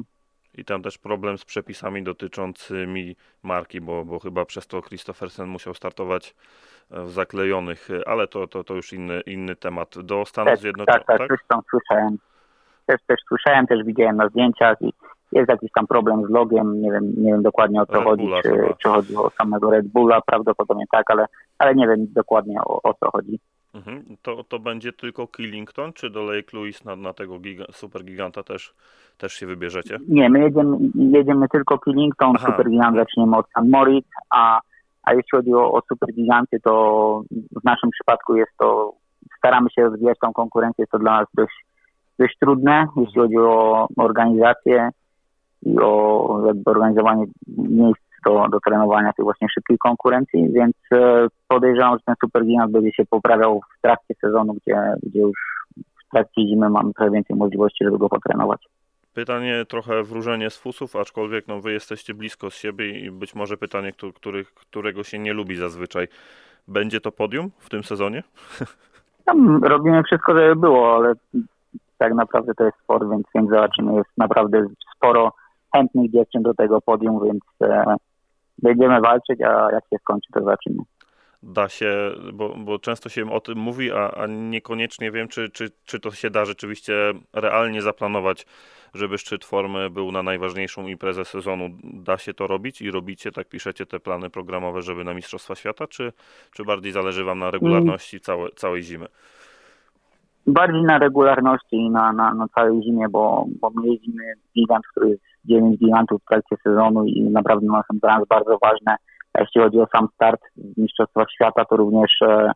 I 0.54 0.64
tam 0.64 0.82
też 0.82 0.98
problem 0.98 1.38
z 1.38 1.44
przepisami 1.44 2.02
dotyczącymi 2.02 3.16
marki, 3.42 3.80
bo, 3.80 4.04
bo 4.04 4.18
chyba 4.18 4.44
przez 4.44 4.66
to 4.66 4.82
Christophersen 4.82 5.48
musiał 5.48 5.74
startować 5.74 6.34
e, 6.90 7.04
w 7.04 7.10
zaklejonych, 7.10 7.88
ale 8.06 8.28
to, 8.28 8.46
to, 8.46 8.64
to 8.64 8.74
już 8.74 8.92
inny, 8.92 9.20
inny 9.20 9.56
temat. 9.56 9.98
Do 9.98 10.24
Stanów 10.24 10.50
tak, 10.50 10.60
Zjednoczonych. 10.60 11.06
Tak, 11.06 11.18
tak, 11.18 11.28
tak? 11.28 11.28
Też 11.28 11.62
słyszałem. 11.70 12.16
Też, 12.86 13.00
też 13.06 13.20
słyszałem, 13.28 13.66
też 13.66 13.84
widziałem 13.84 14.16
na 14.16 14.28
zdjęciach 14.28 14.82
i 14.82 14.92
jest 15.32 15.48
jakiś 15.48 15.70
tam 15.74 15.86
problem 15.86 16.26
z 16.26 16.30
logiem, 16.30 16.82
nie 16.82 16.92
wiem, 16.92 17.12
nie 17.16 17.32
wiem 17.32 17.42
dokładnie 17.42 17.82
o 17.82 17.86
co 17.86 17.92
Red 17.92 18.04
chodzi, 18.04 18.22
Bulla 18.22 18.42
czy, 18.42 18.50
chyba. 18.50 18.74
czy 18.74 18.88
chodzi 18.88 19.16
o 19.16 19.30
samego 19.30 19.70
Red 19.70 19.88
Bulla, 19.88 20.20
prawdopodobnie 20.20 20.84
tak, 20.92 21.10
ale, 21.10 21.26
ale 21.58 21.74
nie 21.74 21.88
wiem 21.88 22.06
dokładnie 22.12 22.60
o, 22.60 22.82
o 22.82 22.94
co 22.94 23.10
chodzi. 23.10 23.40
Mhm. 23.74 24.16
To, 24.22 24.44
to 24.44 24.58
będzie 24.58 24.92
tylko 24.92 25.26
Killington, 25.26 25.92
czy 25.92 26.10
do 26.10 26.22
Lake 26.22 26.56
Louise 26.56 26.84
na, 26.84 26.96
na 26.96 27.12
tego 27.12 27.38
giga, 27.38 27.64
super 27.72 28.04
giganta 28.04 28.42
też, 28.42 28.74
też 29.18 29.32
się 29.32 29.46
wybierzecie? 29.46 29.98
Nie, 30.08 30.30
my 30.30 30.40
jedziemy, 30.40 30.76
jedziemy 30.94 31.48
tylko 31.48 31.78
Killington, 31.78 32.32
Aha. 32.36 32.46
Super 32.46 32.70
Gigant 32.70 32.96
zaczniemy 32.96 33.36
od 33.36 33.46
St. 33.46 33.68
Moritz, 33.70 34.08
a, 34.30 34.60
a 35.02 35.14
jeśli 35.14 35.30
chodzi 35.30 35.54
o, 35.54 35.72
o 35.72 35.80
Super 35.88 36.14
Giganty, 36.14 36.60
to 36.60 37.22
w 37.30 37.64
naszym 37.64 37.90
przypadku 37.90 38.36
jest 38.36 38.52
to, 38.58 38.92
staramy 39.38 39.70
się 39.70 39.82
rozwijać 39.82 40.18
tą 40.18 40.32
konkurencję, 40.32 40.82
jest 40.82 40.92
to 40.92 40.98
dla 40.98 41.20
nas 41.20 41.28
dość, 41.34 41.64
dość 42.18 42.38
trudne, 42.38 42.86
jeśli 42.96 43.20
chodzi 43.20 43.38
o 43.38 43.88
organizację 43.96 44.90
i 45.62 45.78
o 45.78 46.42
jakby 46.46 46.70
organizowanie 46.70 47.24
miejsc 47.58 48.09
do, 48.26 48.48
do 48.48 48.60
trenowania 48.60 49.12
tej 49.12 49.22
właśnie 49.24 49.48
szybkiej 49.48 49.78
konkurencji, 49.78 50.52
więc 50.52 50.74
e, 50.92 51.26
podejrzewam, 51.48 51.98
że 51.98 52.04
ten 52.06 52.14
Super 52.20 52.44
Gigant 52.44 52.72
będzie 52.72 52.92
się 52.92 53.04
poprawiał 53.06 53.60
w 53.78 53.82
trakcie 53.82 54.14
sezonu, 54.20 54.54
gdzie, 54.54 54.94
gdzie 55.02 55.20
już 55.20 55.38
w 55.76 56.10
trakcie 56.10 56.42
zimy 56.42 56.70
mamy 56.70 56.92
trochę 56.94 57.10
więcej 57.10 57.36
możliwości, 57.36 57.84
żeby 57.84 57.98
go 57.98 58.08
potrenować. 58.08 58.66
Pytanie 59.14 59.64
trochę 59.68 60.02
wróżenie 60.02 60.50
z 60.50 60.58
fusów, 60.58 60.96
aczkolwiek 60.96 61.48
no, 61.48 61.60
wy 61.60 61.72
jesteście 61.72 62.14
blisko 62.14 62.50
z 62.50 62.54
siebie 62.54 62.98
i 62.98 63.10
być 63.10 63.34
może 63.34 63.56
pytanie, 63.56 63.92
któ- 63.92 64.12
których, 64.12 64.54
którego 64.54 65.04
się 65.04 65.18
nie 65.18 65.32
lubi 65.32 65.56
zazwyczaj. 65.56 66.08
Będzie 66.68 67.00
to 67.00 67.12
podium 67.12 67.50
w 67.58 67.70
tym 67.70 67.84
sezonie? 67.84 68.22
Tam 69.24 69.64
robimy 69.64 70.02
wszystko, 70.02 70.34
żeby 70.34 70.56
było, 70.56 70.96
ale 70.96 71.14
tak 71.98 72.14
naprawdę 72.14 72.54
to 72.54 72.64
jest 72.64 72.76
sport, 72.78 73.10
więc, 73.10 73.24
więc 73.34 73.50
zobaczymy. 73.50 73.94
Jest 73.94 74.10
naprawdę 74.18 74.66
sporo 74.96 75.32
chętnych 75.74 76.10
dziewczyn 76.10 76.42
do 76.42 76.54
tego 76.54 76.80
podium, 76.80 77.24
więc 77.24 77.42
e, 77.62 77.96
będziemy 78.62 79.00
walczyć, 79.00 79.40
a 79.40 79.68
jak 79.72 79.84
się 79.90 79.96
skończy, 80.00 80.32
to 80.32 80.40
zobaczymy. 80.40 80.82
Da 81.42 81.68
się, 81.68 82.10
bo, 82.32 82.54
bo 82.58 82.78
często 82.78 83.08
się 83.08 83.30
o 83.32 83.40
tym 83.40 83.58
mówi, 83.58 83.92
a, 83.92 84.10
a 84.10 84.26
niekoniecznie 84.26 85.10
wiem, 85.10 85.28
czy, 85.28 85.50
czy, 85.50 85.70
czy 85.84 86.00
to 86.00 86.10
się 86.10 86.30
da 86.30 86.44
rzeczywiście 86.44 86.92
realnie 87.32 87.82
zaplanować, 87.82 88.46
żeby 88.94 89.18
szczyt 89.18 89.44
formy 89.44 89.90
był 89.90 90.12
na 90.12 90.22
najważniejszą 90.22 90.86
imprezę 90.86 91.24
sezonu. 91.24 91.68
Da 91.84 92.18
się 92.18 92.34
to 92.34 92.46
robić 92.46 92.82
i 92.82 92.90
robicie, 92.90 93.32
tak 93.32 93.48
piszecie 93.48 93.86
te 93.86 94.00
plany 94.00 94.30
programowe, 94.30 94.82
żeby 94.82 95.04
na 95.04 95.14
Mistrzostwa 95.14 95.54
Świata, 95.54 95.86
czy, 95.86 96.12
czy 96.52 96.64
bardziej 96.64 96.92
zależy 96.92 97.24
Wam 97.24 97.38
na 97.38 97.50
regularności 97.50 98.20
całe, 98.20 98.48
całej 98.48 98.82
zimy? 98.82 99.06
Bardziej 100.46 100.82
na 100.82 100.98
regularności 100.98 101.76
i 101.76 101.90
na, 101.90 102.12
na, 102.12 102.34
na 102.34 102.48
całej 102.48 102.82
zimie, 102.82 103.06
bo, 103.10 103.46
bo 103.60 103.70
my 103.70 103.88
jeździmy 103.88 104.24
gigant, 104.54 104.86
który 104.86 105.08
jest 105.08 105.29
9 105.44 105.78
gigantów 105.78 106.22
w 106.22 106.28
trakcie 106.28 106.56
sezonu 106.64 107.04
i 107.04 107.22
naprawdę 107.22 107.66
no, 107.66 107.82
są 107.92 107.98
dla 107.98 108.18
nas 108.18 108.28
bardzo 108.28 108.58
ważne. 108.62 108.96
A 109.34 109.40
jeśli 109.40 109.60
chodzi 109.60 109.80
o 109.80 109.86
sam 109.96 110.08
start 110.14 110.40
w 110.56 110.78
Mistrzostwach 110.78 111.30
Świata, 111.30 111.64
to 111.64 111.76
również 111.76 112.10
e, 112.22 112.52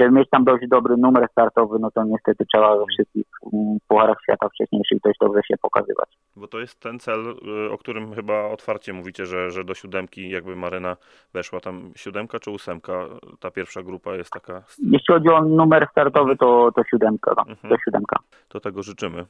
żeby 0.00 0.10
mieć 0.10 0.30
tam 0.30 0.44
dość 0.44 0.68
dobry 0.68 0.96
numer 0.96 1.28
startowy, 1.32 1.78
no 1.78 1.90
to 1.90 2.04
niestety 2.04 2.44
trzeba 2.52 2.76
we 2.76 2.84
wszystkich 2.86 3.26
mm, 3.52 3.78
pucharach 3.88 4.18
świata 4.22 4.48
wcześniejszych 4.48 4.98
dość 5.04 5.18
dobrze 5.20 5.40
się 5.48 5.56
pokazywać. 5.56 6.08
Bo 6.36 6.48
to 6.48 6.58
jest 6.58 6.80
ten 6.80 6.98
cel, 6.98 7.20
y, 7.66 7.72
o 7.72 7.78
którym 7.78 8.14
chyba 8.14 8.44
otwarcie 8.48 8.92
mówicie, 8.92 9.26
że, 9.26 9.50
że 9.50 9.64
do 9.64 9.74
siódemki 9.74 10.30
jakby 10.30 10.56
Maryna 10.56 10.96
weszła 11.34 11.60
tam 11.60 11.92
siódemka 11.96 12.38
czy 12.38 12.50
ósemka, 12.50 12.92
ta 13.40 13.50
pierwsza 13.50 13.82
grupa 13.82 14.14
jest 14.14 14.30
taka, 14.30 14.62
Jeśli 14.78 15.06
chodzi 15.14 15.28
o 15.28 15.40
numer 15.44 15.88
startowy, 15.90 16.36
to, 16.36 16.70
to 16.74 16.82
siódemka, 16.90 17.32
no, 17.36 17.42
Mhm. 17.48 17.74
to 17.74 17.76
siódemka. 17.84 18.16
to 18.48 18.60
tego 18.60 18.82
życzymy. 18.82 19.24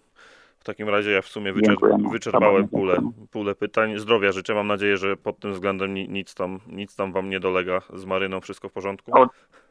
W 0.58 0.64
takim 0.64 0.88
razie 0.88 1.10
ja 1.10 1.22
w 1.22 1.26
sumie 1.26 1.52
wyczerpałem 1.52 2.02
Dziękujemy. 2.12 2.68
pulę, 2.68 2.96
pulę 3.30 3.54
pytań. 3.54 3.98
Zdrowia 3.98 4.32
życzę, 4.32 4.54
mam 4.54 4.66
nadzieję, 4.66 4.96
że 4.96 5.16
pod 5.16 5.38
tym 5.38 5.52
względem 5.52 5.94
ni- 5.94 6.08
nic 6.08 6.34
tam, 6.34 6.58
nic 6.66 6.96
tam 6.96 7.12
wam 7.12 7.30
nie 7.30 7.40
dolega 7.40 7.80
z 7.94 8.04
Maryną, 8.04 8.40
wszystko 8.40 8.68
w 8.68 8.72
porządku 8.72 9.10
O. 9.20 9.26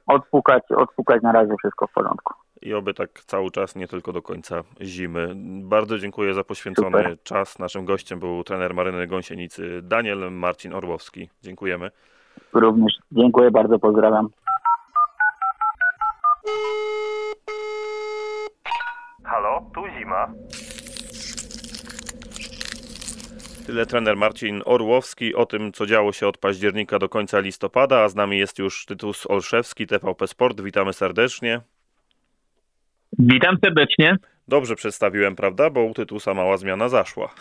Odpukać, 0.08 0.64
odpukać 0.78 1.22
na 1.24 1.32
razie 1.32 1.54
wszystko 1.60 1.88
w 1.88 1.92
porządku. 1.94 2.34
i 2.62 2.74
oby 2.74 2.94
tak 2.94 3.10
cały 3.12 3.52
czas, 3.52 3.76
nie 3.76 3.88
tylko 3.88 4.14
do 4.14 4.22
końca 4.22 4.64
zimy. 4.82 5.34
Bardzo 5.64 5.98
dziękuję 6.00 6.34
za 6.34 6.44
poświęcony 6.44 6.88
Super. 6.98 7.18
czas. 7.24 7.60
Naszym 7.60 7.86
gościem 7.86 8.20
był 8.20 8.44
trener 8.44 8.74
Maryny 8.74 9.08
Gąsienicy 9.08 9.82
Daniel 9.82 10.32
Marcin 10.32 10.74
Orłowski. 10.74 11.30
Dziękujemy. 11.44 11.92
Również 12.54 12.94
dziękuję 13.12 13.52
bardzo, 13.52 13.80
pozdrawiam. 13.80 14.30
Halo, 19.24 19.62
tu 19.76 19.82
zima. 20.00 20.28
Tyle 23.66 23.86
trener 23.86 24.18
Marcin 24.18 24.62
Orłowski 24.66 25.36
o 25.36 25.46
tym, 25.46 25.72
co 25.72 25.86
działo 25.86 26.12
się 26.12 26.28
od 26.28 26.38
października 26.38 27.00
do 27.00 27.10
końca 27.10 27.40
listopada, 27.40 28.00
a 28.00 28.10
z 28.10 28.16
nami 28.16 28.38
jest 28.38 28.60
już 28.60 28.86
Tytus 28.86 29.28
Olszewski, 29.30 29.88
TVP 29.88 30.28
Sport. 30.28 30.62
Witamy 30.62 30.94
serdecznie. 30.94 31.62
Witam 33.20 33.58
serdecznie. 33.64 34.18
Dobrze 34.48 34.76
przedstawiłem, 34.76 35.36
prawda? 35.36 35.70
Bo 35.70 35.84
u 35.84 35.94
Tytusa 35.94 36.34
mała 36.34 36.58
zmiana 36.58 36.90
zaszła. 36.90 37.34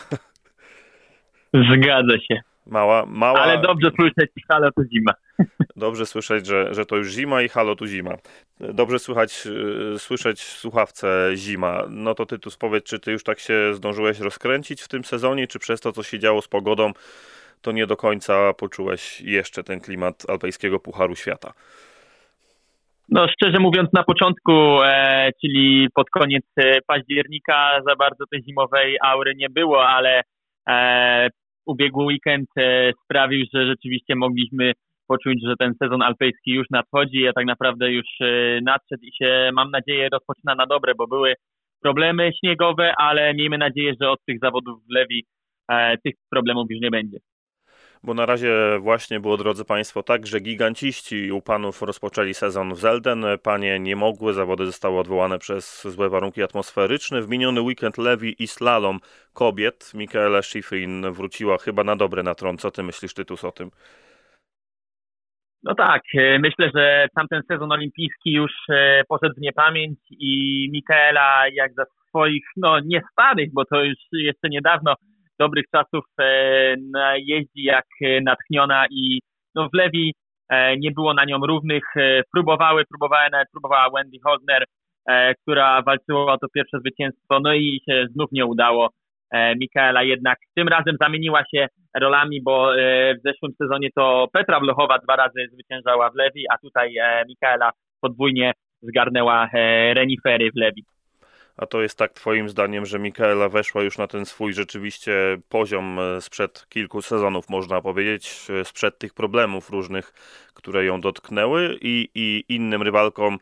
Zgadza 1.71 2.19
się. 2.19 2.41
Mała, 2.65 3.05
mała. 3.05 3.39
Ale 3.39 3.61
dobrze 3.61 3.91
słyszeć, 3.99 4.31
ale 4.47 4.71
to 4.71 4.81
zima. 4.83 5.13
Dobrze 5.75 6.05
słyszeć, 6.05 6.45
że, 6.45 6.73
że 6.73 6.85
to 6.85 6.95
już 6.95 7.11
zima 7.11 7.41
i 7.41 7.49
halo 7.49 7.75
tu 7.75 7.87
zima. 7.87 8.15
Dobrze 8.59 8.99
słychać, 8.99 9.45
yy, 9.45 9.99
słyszeć 9.99 10.41
w 10.41 10.57
słuchawce 10.57 11.31
zima. 11.35 11.83
No 11.89 12.15
to 12.15 12.25
Tytus 12.25 12.57
powiedz, 12.57 12.83
czy 12.83 12.99
ty 12.99 13.11
już 13.11 13.23
tak 13.23 13.39
się 13.39 13.73
zdążyłeś 13.73 14.19
rozkręcić 14.19 14.81
w 14.81 14.87
tym 14.87 15.03
sezonie, 15.03 15.47
czy 15.47 15.59
przez 15.59 15.81
to, 15.81 15.91
co 15.91 16.03
się 16.03 16.19
działo 16.19 16.41
z 16.41 16.47
pogodą, 16.47 16.91
to 17.61 17.71
nie 17.71 17.87
do 17.87 17.97
końca 17.97 18.53
poczułeś 18.53 19.21
jeszcze 19.21 19.63
ten 19.63 19.79
klimat 19.79 20.29
alpejskiego 20.29 20.79
Pucharu 20.79 21.15
Świata? 21.15 21.53
No 23.09 23.27
szczerze 23.27 23.59
mówiąc 23.59 23.93
na 23.93 24.03
początku, 24.03 24.81
e, 24.83 25.29
czyli 25.41 25.87
pod 25.93 26.09
koniec 26.09 26.45
e, 26.57 26.81
października 26.87 27.81
za 27.87 27.95
bardzo 27.95 28.25
tej 28.31 28.43
zimowej 28.43 28.97
aury 29.03 29.35
nie 29.35 29.49
było, 29.49 29.87
ale 29.87 30.21
e, 30.69 31.29
ubiegły 31.65 32.05
weekend 32.05 32.49
e, 32.57 32.91
sprawił, 33.03 33.45
że 33.53 33.67
rzeczywiście 33.67 34.15
mogliśmy 34.15 34.73
poczuć, 35.07 35.39
że 35.47 35.55
ten 35.59 35.73
sezon 35.83 36.01
alpejski 36.01 36.51
już 36.51 36.67
nadchodzi, 36.69 37.27
a 37.27 37.33
tak 37.33 37.45
naprawdę 37.45 37.91
już 37.91 38.05
e, 38.21 38.59
nadszedł 38.61 39.03
i 39.03 39.11
się 39.23 39.49
mam 39.53 39.71
nadzieję 39.71 40.09
rozpoczyna 40.11 40.55
na 40.55 40.65
dobre, 40.65 40.93
bo 40.97 41.07
były 41.07 41.33
problemy 41.81 42.31
śniegowe, 42.39 42.93
ale 42.97 43.33
miejmy 43.33 43.57
nadzieję, 43.57 43.93
że 44.01 44.09
od 44.09 44.19
tych 44.25 44.39
zawodów 44.39 44.79
w 44.85 44.93
Lewi 44.93 45.25
e, 45.71 45.97
tych 45.97 46.13
problemów 46.29 46.67
już 46.69 46.81
nie 46.81 46.91
będzie. 46.91 47.17
Bo 48.03 48.13
na 48.13 48.25
razie 48.25 48.79
właśnie 48.79 49.19
było, 49.19 49.37
drodzy 49.37 49.65
Państwo, 49.65 50.03
tak, 50.03 50.27
że 50.27 50.39
giganciści 50.39 51.31
u 51.31 51.41
panów 51.41 51.81
rozpoczęli 51.81 52.33
sezon 52.33 52.73
w 52.73 52.79
Zelden. 52.79 53.25
Panie 53.43 53.79
nie 53.79 53.95
mogły, 53.95 54.33
zawody 54.33 54.65
zostały 54.65 54.99
odwołane 54.99 55.39
przez 55.39 55.87
złe 55.87 56.09
warunki 56.09 56.43
atmosferyczne. 56.43 57.21
W 57.21 57.29
miniony 57.29 57.61
weekend 57.61 57.97
Lewi 57.97 58.43
i 58.43 58.47
slalom 58.47 58.99
kobiet 59.33 59.91
Michaela 59.93 60.41
Schifrin 60.41 61.11
wróciła 61.11 61.57
chyba 61.57 61.83
na 61.83 61.95
dobre 61.95 62.23
na 62.23 62.35
tron. 62.35 62.57
Co 62.57 62.71
ty 62.71 62.83
myślisz, 62.83 63.13
Tytus, 63.13 63.43
o 63.43 63.51
tym? 63.51 63.71
No 65.65 65.75
tak, 65.75 66.01
e, 66.17 66.39
myślę, 66.39 66.71
że 66.75 67.07
tamten 67.15 67.41
sezon 67.51 67.71
olimpijski 67.71 68.31
już 68.31 68.51
e, 68.69 69.01
poszedł 69.07 69.35
w 69.37 69.41
niepamięć 69.41 69.99
i 70.09 70.69
Mikaela 70.73 71.43
jak 71.53 71.73
za 71.73 71.83
swoich, 72.09 72.43
no 72.57 72.79
nie 72.79 73.01
starych, 73.11 73.53
bo 73.53 73.65
to 73.65 73.83
już 73.83 73.97
jeszcze 74.11 74.49
niedawno 74.49 74.93
dobrych 75.39 75.65
czasów 75.71 76.05
e, 76.19 76.75
jeździ 77.17 77.63
jak 77.63 77.85
natchniona 78.21 78.85
i 78.89 79.19
no 79.55 79.69
w 79.69 79.73
Lewi 79.73 80.13
nie 80.77 80.91
było 80.91 81.13
na 81.13 81.25
nią 81.25 81.37
równych. 81.37 81.83
Próbowały, 82.33 82.83
próbowała 82.85 83.29
nawet 83.31 83.47
próbowała 83.51 83.89
Wendy 83.89 84.17
Holzner, 84.23 84.65
e, 85.09 85.35
która 85.35 85.81
walczyła 85.81 86.33
o 86.33 86.37
to 86.37 86.47
pierwsze 86.53 86.79
zwycięstwo, 86.79 87.39
no 87.39 87.53
i 87.53 87.81
się 87.89 88.05
znów 88.11 88.31
nie 88.31 88.45
udało. 88.45 88.89
E, 89.35 89.55
Mikaela 89.55 90.03
jednak 90.03 90.37
tym 90.55 90.67
razem 90.67 90.95
zamieniła 91.01 91.43
się 91.55 91.67
rolami, 92.01 92.41
bo 92.41 92.75
e, 92.75 93.15
w 93.15 93.21
zeszłym 93.25 93.51
sezonie 93.61 93.89
to 93.95 94.27
Petra 94.33 94.59
Blochowa 94.59 94.99
dwa 94.99 95.15
razy 95.15 95.47
zwyciężała 95.53 96.09
w 96.09 96.15
Lewi, 96.15 96.45
a 96.53 96.57
tutaj 96.57 96.97
e, 96.97 97.23
Mikaela 97.27 97.71
podwójnie 98.01 98.51
zgarnęła 98.81 99.49
renifery 99.93 100.51
w 100.51 100.55
Lewi. 100.55 100.83
A 101.57 101.65
to 101.65 101.81
jest 101.81 101.97
tak 101.97 102.13
twoim 102.13 102.49
zdaniem, 102.49 102.85
że 102.85 102.99
Mikaela 102.99 103.49
weszła 103.49 103.83
już 103.83 103.97
na 103.97 104.07
ten 104.07 104.25
swój 104.25 104.53
rzeczywiście 104.53 105.37
poziom 105.49 105.99
e, 105.99 106.21
sprzed 106.21 106.65
kilku 106.69 107.01
sezonów, 107.01 107.49
można 107.49 107.81
powiedzieć, 107.81 108.47
e, 108.61 108.65
sprzed 108.65 108.97
tych 108.99 109.13
problemów 109.13 109.69
różnych, 109.69 110.13
które 110.53 110.85
ją 110.85 111.01
dotknęły 111.01 111.77
i, 111.81 112.09
i 112.15 112.43
innym 112.49 112.81
rywalkom 112.81 113.37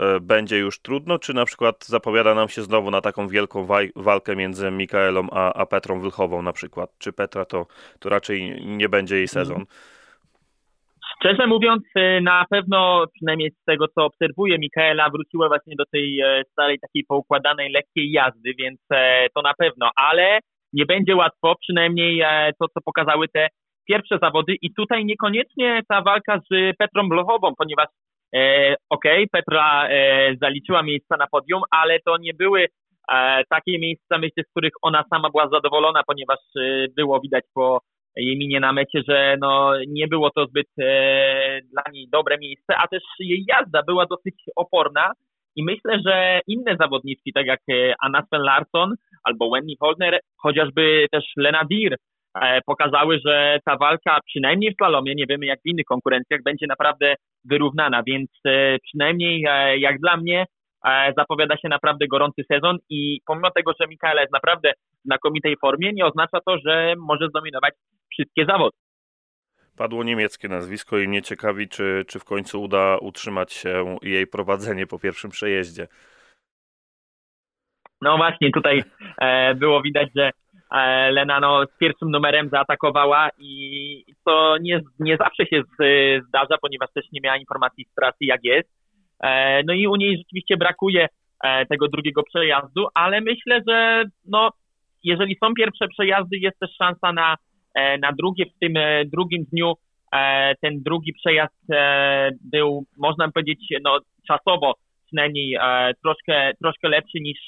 e, 0.00 0.20
będzie 0.20 0.58
już 0.58 0.80
trudno, 0.80 1.18
czy 1.18 1.34
na 1.34 1.44
przykład 1.44 1.86
zapowiada 1.86 2.34
nam 2.34 2.48
się 2.48 2.62
znowu 2.62 2.90
na 2.90 3.00
taką 3.00 3.28
wielką 3.28 3.66
waj- 3.66 3.92
walkę 3.96 4.36
między 4.36 4.70
Mikaelą 4.70 5.28
a, 5.30 5.52
a 5.52 5.66
Petrą 5.66 6.00
Wilchową 6.00 6.42
na 6.42 6.52
przykład? 6.52 6.90
Czy 6.98 7.12
Petra 7.12 7.44
to, 7.44 7.66
to 7.98 8.08
raczej 8.08 8.66
nie 8.66 8.88
będzie 8.88 9.16
jej 9.16 9.28
sezon? 9.28 9.66
Szczerze 11.20 11.46
mówiąc, 11.46 11.82
y, 11.98 12.20
na 12.20 12.44
pewno, 12.50 13.04
przynajmniej 13.14 13.50
z 13.50 13.64
tego 13.64 13.88
co 13.88 14.04
obserwuję, 14.04 14.58
Mikaela 14.58 15.10
wróciła 15.10 15.48
właśnie 15.48 15.76
do 15.76 15.84
tej 15.92 16.20
e, 16.20 16.42
starej, 16.52 16.78
takiej 16.78 17.04
poukładanej, 17.08 17.72
lekkiej 17.72 18.10
jazdy, 18.10 18.54
więc 18.58 18.80
e, 18.92 19.26
to 19.34 19.42
na 19.42 19.54
pewno, 19.58 19.90
ale 19.96 20.38
nie 20.72 20.86
będzie 20.86 21.16
łatwo, 21.16 21.54
przynajmniej 21.60 22.20
e, 22.20 22.52
to, 22.60 22.68
co 22.68 22.80
pokazały 22.84 23.28
te 23.28 23.48
pierwsze 23.88 24.18
zawody. 24.22 24.54
I 24.62 24.74
tutaj 24.74 25.04
niekoniecznie 25.04 25.80
ta 25.88 26.02
walka 26.02 26.40
z 26.50 26.76
Petrą 26.78 27.08
Blochową, 27.08 27.52
ponieważ 27.58 27.86
e, 28.34 28.74
okej, 28.90 29.24
okay, 29.24 29.26
Petra 29.32 29.88
e, 29.88 30.36
zaliczyła 30.42 30.82
miejsca 30.82 31.16
na 31.16 31.26
podium, 31.26 31.62
ale 31.70 32.00
to 32.00 32.16
nie 32.16 32.34
były 32.34 32.66
e, 33.12 33.42
takie 33.48 33.78
miejsca, 33.78 34.18
myślę, 34.18 34.42
z 34.46 34.50
których 34.50 34.72
ona 34.82 35.04
sama 35.10 35.30
była 35.30 35.48
zadowolona, 35.48 36.02
ponieważ 36.06 36.38
e, 36.56 36.86
było 36.96 37.20
widać 37.20 37.44
po 37.54 37.80
jej 38.16 38.38
minie 38.38 38.60
na 38.60 38.72
mecie, 38.72 39.02
że 39.08 39.36
no, 39.40 39.72
nie 39.88 40.08
było 40.08 40.30
to 40.30 40.46
zbyt 40.46 40.66
e, 40.80 41.60
dla 41.72 41.82
niej 41.92 42.08
dobre 42.12 42.38
miejsce, 42.38 42.76
a 42.76 42.88
też 42.88 43.02
jej 43.20 43.44
jazda 43.48 43.82
była 43.82 44.06
dosyć 44.06 44.34
oporna 44.56 45.12
i 45.56 45.64
myślę, 45.64 46.00
że 46.06 46.40
inne 46.46 46.76
zawodniczki, 46.80 47.32
tak 47.32 47.46
jak 47.46 47.60
e, 47.70 47.94
Anna 48.02 48.22
Sven 48.26 48.42
Larsson 48.42 48.94
albo 49.24 49.50
Wendy 49.50 49.74
Holner, 49.80 50.20
chociażby 50.36 51.06
też 51.12 51.24
Lena 51.36 51.64
Dir, 51.64 51.96
e, 52.42 52.60
pokazały, 52.66 53.20
że 53.24 53.58
ta 53.64 53.76
walka 53.76 54.18
przynajmniej 54.26 54.72
w 54.72 54.76
slalomie, 54.76 55.14
nie 55.14 55.26
wiemy 55.26 55.46
jak 55.46 55.60
w 55.60 55.66
innych 55.66 55.86
konkurencjach, 55.86 56.40
będzie 56.44 56.66
naprawdę 56.66 57.14
wyrównana, 57.44 58.02
więc 58.06 58.30
e, 58.46 58.78
przynajmniej 58.78 59.44
e, 59.48 59.78
jak 59.78 59.98
dla 59.98 60.16
mnie 60.16 60.44
zapowiada 61.16 61.56
się 61.56 61.68
naprawdę 61.68 62.06
gorący 62.06 62.42
sezon 62.52 62.78
i 62.88 63.20
pomimo 63.26 63.50
tego, 63.50 63.72
że 63.80 63.88
Mikaela 63.88 64.20
jest 64.20 64.32
naprawdę 64.32 64.72
w 64.72 65.04
znakomitej 65.04 65.56
formie, 65.60 65.92
nie 65.92 66.06
oznacza 66.06 66.38
to, 66.46 66.58
że 66.66 66.94
może 66.98 67.28
zdominować 67.28 67.74
wszystkie 68.12 68.46
zawody. 68.46 68.76
Padło 69.76 70.04
niemieckie 70.04 70.48
nazwisko 70.48 70.98
i 70.98 71.08
mnie 71.08 71.22
ciekawi, 71.22 71.68
czy, 71.68 72.04
czy 72.08 72.18
w 72.18 72.24
końcu 72.24 72.62
uda 72.62 72.98
utrzymać 73.00 73.52
się 73.52 73.96
jej 74.02 74.26
prowadzenie 74.26 74.86
po 74.86 74.98
pierwszym 74.98 75.30
przejeździe. 75.30 75.88
No 78.02 78.16
właśnie, 78.16 78.50
tutaj 78.50 78.84
e, 79.20 79.54
było 79.54 79.82
widać, 79.82 80.08
że 80.16 80.30
e, 80.70 81.10
Lena 81.10 81.40
no, 81.40 81.64
z 81.66 81.78
pierwszym 81.78 82.10
numerem 82.10 82.48
zaatakowała 82.48 83.30
i 83.38 84.04
to 84.24 84.56
nie, 84.60 84.80
nie 84.98 85.16
zawsze 85.16 85.46
się 85.46 85.62
zdarza, 86.28 86.58
ponieważ 86.62 86.88
też 86.94 87.04
nie 87.12 87.20
miała 87.20 87.36
informacji 87.36 87.84
z 87.84 87.94
trasy 87.94 88.16
jak 88.20 88.44
jest. 88.44 88.68
E, 89.22 89.62
no 89.66 89.72
i 89.72 89.86
u 89.86 89.96
niej 89.96 90.18
rzeczywiście 90.18 90.56
brakuje 90.56 91.06
e, 91.44 91.66
tego 91.66 91.88
drugiego 91.88 92.22
przejazdu, 92.22 92.86
ale 92.94 93.20
myślę, 93.20 93.60
że 93.68 94.04
no, 94.28 94.50
jeżeli 95.04 95.36
są 95.44 95.54
pierwsze 95.54 95.88
przejazdy, 95.88 96.36
jest 96.36 96.58
też 96.58 96.70
szansa 96.78 97.12
na 97.12 97.36
E, 97.78 97.98
na 97.98 98.12
drugie, 98.12 98.44
w 98.46 98.58
tym 98.60 98.74
drugim 99.12 99.44
dniu 99.44 99.72
ten 100.62 100.82
drugi 100.82 101.12
przejazd 101.12 101.66
był, 102.52 102.84
można 102.96 103.30
powiedzieć, 103.32 103.60
no, 103.84 103.98
czasowo 104.28 104.74
przynajmniej 105.06 105.56
troszkę, 106.02 106.52
troszkę 106.62 106.88
lepszy 106.88 107.20
niż, 107.20 107.38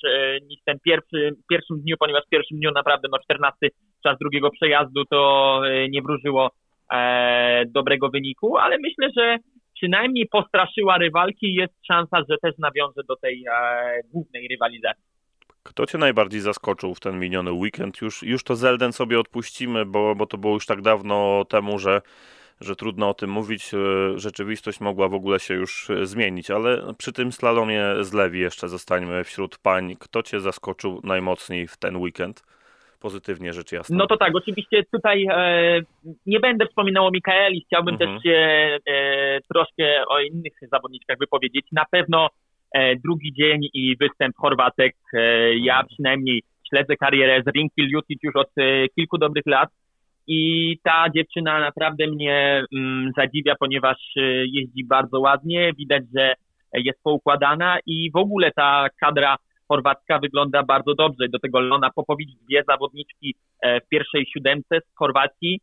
niż 0.48 0.60
ten 0.64 0.78
pierwszy, 0.84 1.32
pierwszym 1.50 1.80
dniu, 1.80 1.96
ponieważ 1.98 2.24
w 2.26 2.28
pierwszym 2.28 2.58
dniu 2.58 2.70
naprawdę 2.74 3.08
no, 3.12 3.18
14 3.18 3.56
czas 4.02 4.18
drugiego 4.18 4.50
przejazdu 4.50 5.04
to 5.04 5.62
nie 5.90 6.02
wróżyło 6.02 6.50
dobrego 7.66 8.08
wyniku, 8.08 8.56
ale 8.56 8.76
myślę, 8.78 9.08
że 9.16 9.36
przynajmniej 9.80 10.28
postraszyła 10.28 10.98
rywalki 10.98 11.46
i 11.46 11.54
jest 11.54 11.74
szansa, 11.86 12.16
że 12.30 12.36
też 12.42 12.58
nawiąże 12.58 13.00
do 13.08 13.16
tej 13.16 13.44
głównej 14.12 14.48
rywalizacji. 14.48 15.04
Kto 15.62 15.86
cię 15.86 15.98
najbardziej 15.98 16.40
zaskoczył 16.40 16.94
w 16.94 17.00
ten 17.00 17.18
miniony 17.18 17.52
weekend? 17.52 18.00
Już, 18.00 18.22
już 18.22 18.44
to 18.44 18.56
Zelden 18.56 18.92
sobie 18.92 19.20
odpuścimy, 19.20 19.86
bo, 19.86 20.14
bo 20.14 20.26
to 20.26 20.38
było 20.38 20.54
już 20.54 20.66
tak 20.66 20.82
dawno 20.82 21.44
temu, 21.44 21.78
że, 21.78 22.02
że 22.60 22.76
trudno 22.76 23.08
o 23.08 23.14
tym 23.14 23.30
mówić. 23.30 23.74
E, 23.74 23.78
rzeczywistość 24.18 24.80
mogła 24.80 25.08
w 25.08 25.14
ogóle 25.14 25.40
się 25.40 25.54
już 25.54 25.90
e, 25.90 26.06
zmienić, 26.06 26.50
ale 26.50 26.94
przy 26.98 27.12
tym 27.12 27.32
slalomie 27.32 27.84
z 28.00 28.12
Lewi 28.12 28.40
jeszcze 28.40 28.68
zostańmy 28.68 29.24
wśród 29.24 29.58
pań. 29.58 29.96
Kto 30.00 30.22
cię 30.22 30.40
zaskoczył 30.40 31.00
najmocniej 31.04 31.68
w 31.68 31.76
ten 31.76 31.96
weekend? 31.96 32.42
Pozytywnie 33.00 33.52
rzecz 33.52 33.72
jasna. 33.72 33.96
No 33.96 34.06
to 34.06 34.16
tak, 34.16 34.36
oczywiście 34.36 34.82
tutaj 34.92 35.26
e, 35.30 35.80
nie 36.26 36.40
będę 36.40 36.66
wspominał 36.66 37.06
o 37.06 37.10
Mikaeli, 37.10 37.64
chciałbym 37.66 37.94
mhm. 37.94 38.14
też 38.14 38.22
się 38.22 38.38
e, 38.86 39.40
troszkę 39.52 40.06
o 40.08 40.20
innych 40.20 40.52
zawodniczkach 40.72 41.18
wypowiedzieć. 41.18 41.66
Na 41.72 41.84
pewno 41.90 42.28
E, 42.74 42.96
drugi 42.96 43.32
dzień 43.32 43.60
i 43.74 43.96
występ 44.00 44.36
Chorwatek. 44.36 44.96
E, 45.12 45.54
ja 45.58 45.84
przynajmniej 45.88 46.42
śledzę 46.68 46.96
karierę 46.96 47.42
z 47.42 47.54
Rinki 47.54 47.82
Ljutic 47.82 48.18
już 48.22 48.36
od 48.36 48.50
e, 48.58 48.88
kilku 48.88 49.18
dobrych 49.18 49.46
lat 49.46 49.68
i 50.26 50.76
ta 50.82 51.06
dziewczyna 51.14 51.60
naprawdę 51.60 52.06
mnie 52.06 52.64
mm, 52.76 53.12
zadziwia, 53.16 53.54
ponieważ 53.60 53.96
jeździ 54.44 54.84
bardzo 54.84 55.20
ładnie, 55.20 55.72
widać, 55.78 56.02
że 56.16 56.34
jest 56.74 57.02
poukładana 57.02 57.78
i 57.86 58.10
w 58.14 58.16
ogóle 58.16 58.50
ta 58.56 58.86
kadra 59.00 59.36
chorwacka 59.70 60.18
wygląda 60.18 60.62
bardzo 60.62 60.94
dobrze. 60.94 61.28
Do 61.28 61.38
tego 61.38 61.60
Lona 61.60 61.90
Popowicz, 61.94 62.30
dwie 62.48 62.64
zawodniczki 62.68 63.34
w 63.84 63.88
pierwszej 63.88 64.26
siódemce 64.26 64.80
z 64.80 64.96
Chorwacji. 64.98 65.60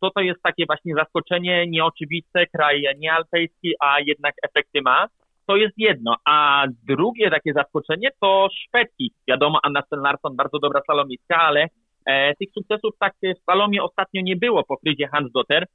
To 0.00 0.10
to 0.14 0.20
jest 0.20 0.42
takie 0.42 0.66
właśnie 0.66 0.94
zaskoczenie 0.94 1.66
nieoczywiste, 1.66 2.46
kraj 2.46 2.84
niealpejski, 2.98 3.72
a 3.80 4.00
jednak 4.00 4.34
efekty 4.42 4.82
ma 4.82 5.06
to 5.46 5.56
jest 5.56 5.74
jedno. 5.78 6.16
A 6.24 6.66
drugie 6.88 7.30
takie 7.30 7.52
zaskoczenie 7.52 8.08
to 8.20 8.48
Szwedki. 8.52 9.12
Wiadomo, 9.28 9.58
Anna 9.62 9.82
Sten 9.82 10.02
bardzo 10.32 10.58
dobra 10.58 10.80
salomistka, 10.86 11.36
ale 11.36 11.66
e, 12.06 12.34
tych 12.34 12.48
sukcesów 12.54 12.94
tak 12.98 13.14
w 13.22 13.44
salomie 13.50 13.82
ostatnio 13.82 14.22
nie 14.22 14.36
było 14.36 14.64
po 14.64 14.76
Frydzie 14.76 15.08
Hansdotter. 15.08 15.62
E, 15.62 15.66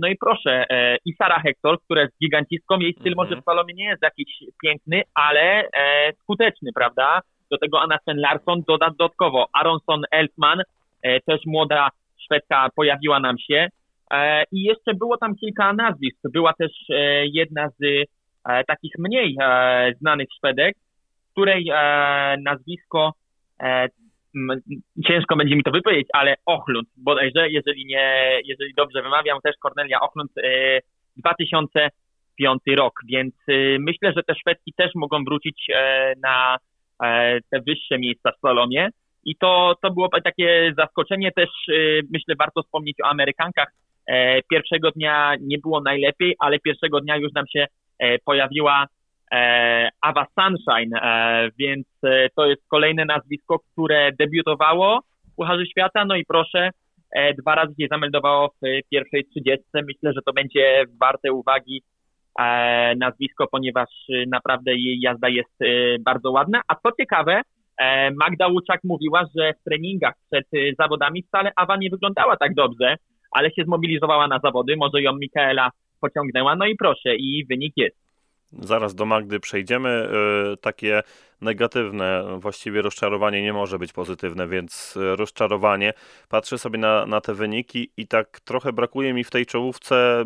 no 0.00 0.08
i 0.08 0.16
proszę, 0.16 0.64
e, 0.70 0.96
i 1.04 1.14
Sara 1.14 1.40
Hector, 1.40 1.80
która 1.84 2.02
jest 2.02 2.18
gigantistką, 2.22 2.78
jej 2.78 2.96
styl 3.00 3.12
może 3.16 3.36
w 3.36 3.44
salomie 3.44 3.74
nie 3.74 3.84
jest 3.84 4.02
jakiś 4.02 4.28
piękny, 4.62 5.02
ale 5.14 5.68
e, 5.76 6.12
skuteczny, 6.22 6.70
prawda? 6.74 7.20
Do 7.50 7.58
tego 7.58 7.80
Anna 7.80 7.98
Sten 7.98 8.20
Larsson 8.20 8.62
dodatkowo 8.68 9.46
Aronson 9.52 10.02
Elfman, 10.10 10.62
e, 11.02 11.20
też 11.20 11.40
młoda 11.46 11.88
Szwedka 12.24 12.68
pojawiła 12.76 13.20
nam 13.20 13.38
się. 13.38 13.68
E, 14.10 14.44
I 14.52 14.62
jeszcze 14.62 14.94
było 14.94 15.16
tam 15.16 15.36
kilka 15.36 15.72
nazwisk. 15.72 16.18
Była 16.32 16.52
też 16.52 16.72
e, 16.90 17.26
jedna 17.26 17.68
z 17.68 18.06
E, 18.48 18.64
takich 18.64 18.92
mniej 18.98 19.36
e, 19.40 19.92
znanych 20.00 20.28
Szwedek, 20.36 20.76
której 21.32 21.70
e, 21.70 22.36
nazwisko 22.44 23.12
ciężko 25.08 25.36
będzie 25.36 25.56
mi 25.56 25.62
to 25.62 25.70
wypowiedzieć, 25.70 26.08
ale 26.12 26.34
Ochlund, 26.46 26.88
bodajże, 26.96 27.50
jeżeli 27.50 27.86
nie, 27.86 28.38
jeżeli 28.44 28.74
dobrze 28.74 29.02
wymawiam, 29.02 29.40
też 29.40 29.56
Kornelia 29.60 30.00
Ochlund, 30.00 30.32
2005 31.16 32.62
rok, 32.76 32.92
więc 33.08 33.34
myślę, 33.78 34.12
że 34.16 34.22
te 34.22 34.34
Szwedki 34.34 34.72
też 34.76 34.90
mogą 34.94 35.24
wrócić 35.24 35.66
na 36.22 36.56
te 37.50 37.60
wyższe 37.66 37.98
miejsca 37.98 38.32
w 38.32 38.40
salomie 38.40 38.88
i 39.24 39.36
to, 39.36 39.74
to 39.82 39.90
było 39.90 40.08
takie 40.24 40.74
zaskoczenie 40.78 41.32
też, 41.32 41.48
myślę, 42.12 42.34
warto 42.38 42.62
wspomnieć 42.62 42.96
o 43.04 43.08
Amerykankach. 43.08 43.68
Pierwszego 44.50 44.90
dnia 44.90 45.34
nie 45.40 45.58
było 45.58 45.80
najlepiej, 45.80 46.34
ale 46.38 46.58
pierwszego 46.58 47.00
dnia 47.00 47.16
już 47.16 47.32
nam 47.32 47.46
się 47.46 47.66
E, 47.98 48.18
pojawiła 48.18 48.84
e, 48.84 48.86
Ava 50.00 50.26
Sunshine, 50.38 50.96
e, 50.96 51.48
więc 51.58 51.86
to 52.36 52.46
jest 52.46 52.62
kolejne 52.68 53.04
nazwisko, 53.04 53.58
które 53.58 54.12
debiutowało 54.18 55.00
w 55.32 55.36
Pucharze 55.36 55.66
Świata, 55.66 56.04
no 56.04 56.16
i 56.16 56.24
proszę, 56.24 56.70
dwa 57.38 57.54
razy 57.54 57.74
się 57.80 57.86
zameldowało 57.90 58.48
w 58.48 58.88
pierwszej 58.90 59.24
trzydziestce. 59.24 59.82
Myślę, 59.82 60.12
że 60.12 60.20
to 60.26 60.32
będzie 60.32 60.84
warte 61.00 61.32
uwagi 61.32 61.82
nazwisko, 62.96 63.46
ponieważ 63.46 63.88
naprawdę 64.26 64.74
jej 64.74 65.00
jazda 65.00 65.28
jest 65.28 65.58
bardzo 66.00 66.30
ładna. 66.30 66.60
A 66.68 66.74
co 66.74 66.92
ciekawe, 67.00 67.42
Magda 68.14 68.48
Łuczak 68.48 68.80
mówiła, 68.84 69.24
że 69.36 69.52
w 69.52 69.64
treningach 69.64 70.14
przed 70.30 70.46
zawodami 70.78 71.22
wcale 71.22 71.52
Awa 71.56 71.76
nie 71.76 71.90
wyglądała 71.90 72.36
tak 72.36 72.54
dobrze, 72.54 72.96
ale 73.30 73.50
się 73.50 73.64
zmobilizowała 73.64 74.28
na 74.28 74.38
zawody. 74.38 74.76
Może 74.76 75.02
ją 75.02 75.12
Mikaela 75.16 75.70
pociągnęła. 76.00 76.56
No 76.56 76.66
i 76.66 76.76
proszę, 76.76 77.16
i 77.16 77.44
wynik 77.50 77.72
jest. 77.76 78.05
Zaraz 78.60 78.94
do 78.94 79.06
Magdy 79.06 79.40
przejdziemy. 79.40 80.08
E, 80.52 80.56
takie 80.56 81.02
negatywne. 81.40 82.24
Właściwie 82.38 82.82
rozczarowanie 82.82 83.42
nie 83.42 83.52
może 83.52 83.78
być 83.78 83.92
pozytywne, 83.92 84.48
więc 84.48 84.94
rozczarowanie. 85.16 85.92
Patrzę 86.28 86.58
sobie 86.58 86.78
na, 86.78 87.06
na 87.06 87.20
te 87.20 87.34
wyniki 87.34 87.90
i 87.96 88.06
tak 88.06 88.40
trochę 88.40 88.72
brakuje 88.72 89.14
mi 89.14 89.24
w 89.24 89.30
tej 89.30 89.46
czołówce 89.46 90.24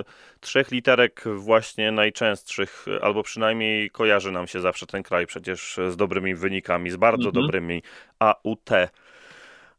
y, 0.00 0.40
trzech 0.40 0.70
literek 0.70 1.24
właśnie 1.36 1.92
najczęstszych, 1.92 2.86
albo 3.02 3.22
przynajmniej 3.22 3.90
kojarzy 3.90 4.32
nam 4.32 4.46
się 4.46 4.60
zawsze 4.60 4.86
ten 4.86 5.02
kraj 5.02 5.26
przecież 5.26 5.78
z 5.88 5.96
dobrymi 5.96 6.34
wynikami, 6.34 6.90
z 6.90 6.96
bardzo 6.96 7.28
mhm. 7.28 7.44
dobrymi. 7.44 7.82
AUT. 8.18 8.70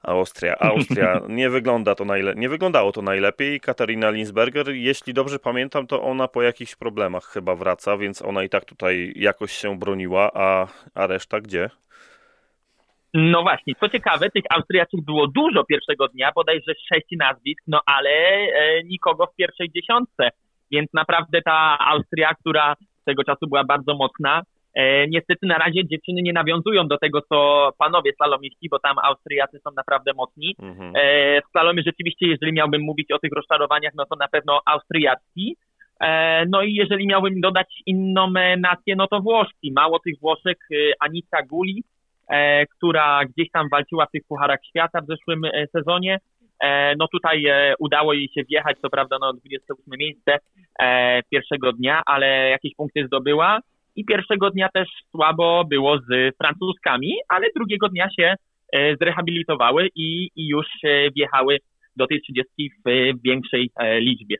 Austria. 0.06 0.56
Austria 0.60 1.22
nie 1.30 1.50
wygląda 1.50 1.96
to 1.96 2.06
najle- 2.06 2.36
nie 2.36 2.50
wyglądało 2.50 2.91
to 2.91 3.02
najlepiej. 3.02 3.60
Katarina 3.60 4.10
Linsberger, 4.10 4.70
jeśli 4.70 5.13
dobrze 5.13 5.39
pamiętam, 5.39 5.88
to 5.88 6.04
ona 6.04 6.28
po 6.28 6.41
jakichś 6.41 6.76
problemach 6.76 7.24
chyba 7.24 7.56
wraca, 7.56 7.98
więc 7.98 8.22
ona 8.22 8.44
i 8.44 8.50
tak 8.50 8.65
tutaj 8.65 9.13
jakoś 9.15 9.52
się 9.52 9.80
broniła, 9.80 10.32
a, 10.34 10.68
a 10.96 11.08
reszta 11.08 11.41
gdzie? 11.41 11.70
No 13.13 13.41
właśnie, 13.41 13.74
co 13.80 13.89
ciekawe, 13.89 14.30
tych 14.30 14.44
Austriaczych 14.50 15.06
było 15.06 15.28
dużo 15.28 15.63
pierwszego 15.63 16.08
dnia, 16.08 16.32
bodajże 16.36 16.74
sześć 16.94 17.06
nazwisk, 17.20 17.63
no 17.68 17.82
ale 17.86 18.10
e, 18.10 18.84
nikogo 18.84 19.26
w 19.28 19.36
pierwszej 19.36 19.72
dziesiątce. 19.72 20.30
Więc 20.72 20.94
naprawdę 20.94 21.41
ta 21.41 21.78
Austria, 21.80 22.34
która 22.39 22.74
tego 23.06 23.24
czasu 23.24 23.48
była 23.48 23.63
bardzo 23.63 23.96
mocna, 23.96 24.41
niestety 25.08 25.48
na 25.48 25.58
razie 25.58 25.88
dziewczyny 25.88 26.22
nie 26.22 26.34
nawiązują 26.34 26.88
do 26.88 26.98
tego, 26.98 27.22
co 27.22 27.70
panowie 27.78 28.12
slalomiści, 28.14 28.70
bo 28.70 28.80
tam 28.80 28.96
Austriacy 29.04 29.60
są 29.60 29.70
naprawdę 29.76 30.12
mocni. 30.14 30.56
Mhm. 30.62 30.94
E, 30.96 31.42
w 31.42 31.52
slalomie 31.52 31.84
rzeczywiście, 31.86 32.28
jeżeli 32.28 32.54
miałbym 32.54 32.82
mówić 32.82 33.12
o 33.12 33.20
tych 33.20 33.32
rozczarowaniach, 33.32 33.94
no 33.96 34.06
to 34.06 34.16
na 34.16 34.28
pewno 34.28 34.62
austriacki. 34.66 35.56
E, 36.02 36.46
no 36.46 36.62
i 36.62 36.74
jeżeli 36.74 37.08
miałbym 37.08 37.42
dodać 37.42 37.82
inną 37.86 38.34
nację, 38.58 38.96
no 38.96 39.08
to 39.08 39.22
Włoszki. 39.22 39.72
Mało 39.72 40.00
tych 40.00 40.20
Włoszek, 40.20 40.58
Anita 41.00 41.44
Guli, 41.44 41.84
która 42.78 43.26
gdzieś 43.26 43.52
tam 43.52 43.70
walczyła 43.70 44.06
w 44.06 44.12
tych 44.12 44.24
Pucharach 44.28 44.60
Świata 44.70 45.02
w 45.02 45.08
zeszłym 45.08 45.42
sezonie. 45.72 46.20
No 47.00 47.08
tutaj 47.08 47.46
udało 47.80 48.14
jej 48.14 48.30
się 48.36 48.44
wjechać, 48.44 48.78
co 48.82 48.90
prawda 48.90 49.18
no 49.22 49.34
28 49.34 49.84
miejsce 50.00 50.38
pierwszego 51.30 51.74
dnia, 51.74 52.02
ale 52.06 52.50
jakieś 52.50 52.76
punkty 52.76 53.08
zdobyła 53.08 53.60
i 53.96 54.06
pierwszego 54.06 54.50
dnia 54.50 54.70
też 54.74 54.90
słabo 55.12 55.66
było 55.70 55.98
z 55.98 56.38
Francuzkami, 56.38 57.14
ale 57.30 57.48
drugiego 57.56 57.90
dnia 57.90 58.10
się 58.20 58.36
e, 58.74 58.96
zrehabilitowały 58.96 59.90
i, 59.96 60.30
i 60.36 60.48
już 60.48 60.66
wjechały 61.16 61.58
do 61.96 62.08
tej 62.08 62.22
30 62.22 62.72
w 62.86 63.22
większej 63.24 63.72
e, 63.76 64.00
liczbie. 64.00 64.38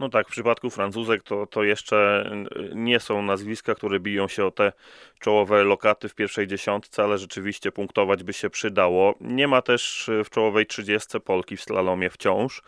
No 0.00 0.08
tak, 0.08 0.28
w 0.28 0.30
przypadku 0.30 0.70
Francuzek 0.70 1.22
to, 1.22 1.46
to 1.46 1.62
jeszcze 1.62 2.30
nie 2.74 3.00
są 3.00 3.22
nazwiska, 3.22 3.74
które 3.74 4.00
biją 4.00 4.28
się 4.28 4.44
o 4.44 4.50
te 4.50 4.72
czołowe 5.18 5.64
lokaty 5.64 6.08
w 6.08 6.14
pierwszej 6.14 6.46
dziesiątce, 6.46 7.02
ale 7.02 7.18
rzeczywiście 7.18 7.72
punktować 7.72 8.22
by 8.22 8.32
się 8.32 8.50
przydało. 8.50 9.14
Nie 9.20 9.48
ma 9.48 9.62
też 9.62 10.10
w 10.24 10.30
czołowej 10.30 10.66
trzydziestce 10.66 11.20
Polki 11.20 11.56
w 11.56 11.62
slalomie 11.62 12.10
wciąż. 12.10 12.62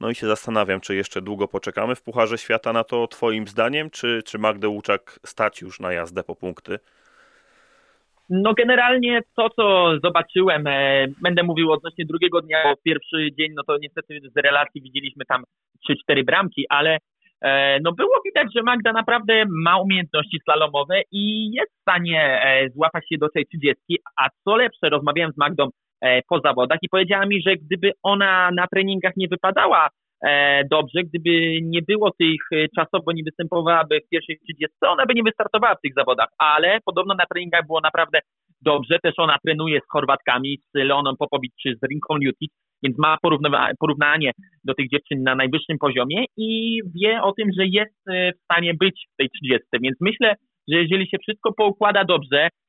No 0.00 0.10
i 0.10 0.14
się 0.14 0.26
zastanawiam, 0.26 0.80
czy 0.80 0.94
jeszcze 0.94 1.22
długo 1.22 1.48
poczekamy 1.48 1.94
w 1.94 2.02
Pucharze 2.02 2.38
Świata 2.38 2.72
na 2.72 2.84
to 2.84 3.06
twoim 3.06 3.48
zdaniem, 3.48 3.90
czy, 3.90 4.22
czy 4.24 4.38
Magdę 4.38 4.68
Łuczak 4.68 5.20
stać 5.26 5.60
już 5.60 5.80
na 5.80 5.92
jazdę 5.92 6.24
po 6.24 6.36
punkty? 6.36 6.78
No 8.30 8.54
generalnie 8.54 9.20
to, 9.36 9.50
co 9.50 9.92
zobaczyłem, 10.04 10.66
e, 10.66 11.06
będę 11.22 11.42
mówił 11.42 11.72
odnośnie 11.72 12.04
drugiego 12.04 12.40
dnia, 12.40 12.62
bo 12.64 12.74
pierwszy 12.84 13.28
dzień, 13.38 13.52
no 13.56 13.62
to 13.66 13.76
niestety 13.78 14.20
z 14.34 14.36
relacji 14.36 14.82
widzieliśmy 14.82 15.24
tam 15.24 15.44
3-4 16.10 16.24
bramki, 16.24 16.64
ale 16.68 16.98
e, 17.40 17.78
no 17.80 17.92
było 17.92 18.20
widać, 18.24 18.48
że 18.56 18.62
Magda 18.62 18.92
naprawdę 18.92 19.44
ma 19.48 19.80
umiejętności 19.80 20.38
slalomowe 20.44 21.00
i 21.12 21.52
jest 21.52 21.72
w 21.78 21.80
stanie 21.80 22.42
e, 22.44 22.70
złapać 22.70 23.08
się 23.08 23.18
do 23.18 23.28
tej 23.28 23.46
30, 23.46 23.82
a 24.16 24.28
co 24.44 24.56
lepsze, 24.56 24.88
rozmawiałem 24.88 25.32
z 25.32 25.36
Magdą 25.36 25.68
e, 26.00 26.22
po 26.22 26.40
zawodach 26.40 26.78
i 26.82 26.88
powiedziała 26.88 27.26
mi, 27.26 27.42
że 27.42 27.56
gdyby 27.56 27.92
ona 28.02 28.50
na 28.50 28.66
treningach 28.66 29.12
nie 29.16 29.28
wypadała 29.28 29.88
dobrze, 30.70 31.00
gdyby 31.04 31.60
nie 31.62 31.82
było 31.82 32.10
tych 32.10 32.40
e, 32.52 32.66
czasów, 32.76 33.04
bo 33.04 33.12
nie 33.12 33.22
występowałaby 33.24 34.00
w 34.00 34.08
pierwszej 34.08 34.38
30, 34.38 34.76
ona 34.86 35.06
by 35.06 35.14
nie 35.14 35.22
wystartowała 35.22 35.74
w 35.74 35.80
tych 35.80 35.94
zawodach, 35.94 36.28
ale 36.38 36.78
podobno 36.84 37.14
na 37.14 37.26
treningach 37.26 37.66
było 37.66 37.80
naprawdę 37.80 38.18
dobrze, 38.60 38.98
też 39.02 39.14
ona 39.16 39.36
trenuje 39.44 39.80
z 39.80 39.90
Chorwatkami, 39.92 40.58
z 40.74 40.78
Leoną 40.78 41.16
Popovic 41.16 41.52
czy 41.62 41.74
z 41.82 41.88
Rinką 41.90 42.16
Jutic, 42.20 42.52
więc 42.82 42.98
ma 42.98 43.16
porównanie 43.80 44.32
do 44.64 44.74
tych 44.74 44.90
dziewczyn 44.90 45.22
na 45.22 45.34
najwyższym 45.34 45.78
poziomie 45.78 46.24
i 46.36 46.80
wie 46.94 47.22
o 47.22 47.32
tym, 47.32 47.48
że 47.58 47.66
jest 47.66 48.08
e, 48.08 48.32
w 48.32 48.40
stanie 48.44 48.74
być 48.74 49.06
w 49.12 49.16
tej 49.16 49.30
30, 49.30 49.66
więc 49.82 49.96
myślę, 50.00 50.34
że 50.72 50.78
jeżeli 50.78 51.08
się 51.08 51.16
wszystko 51.18 51.52
poukłada 51.52 52.04
dobrze, 52.04 52.48
E, 52.48 52.67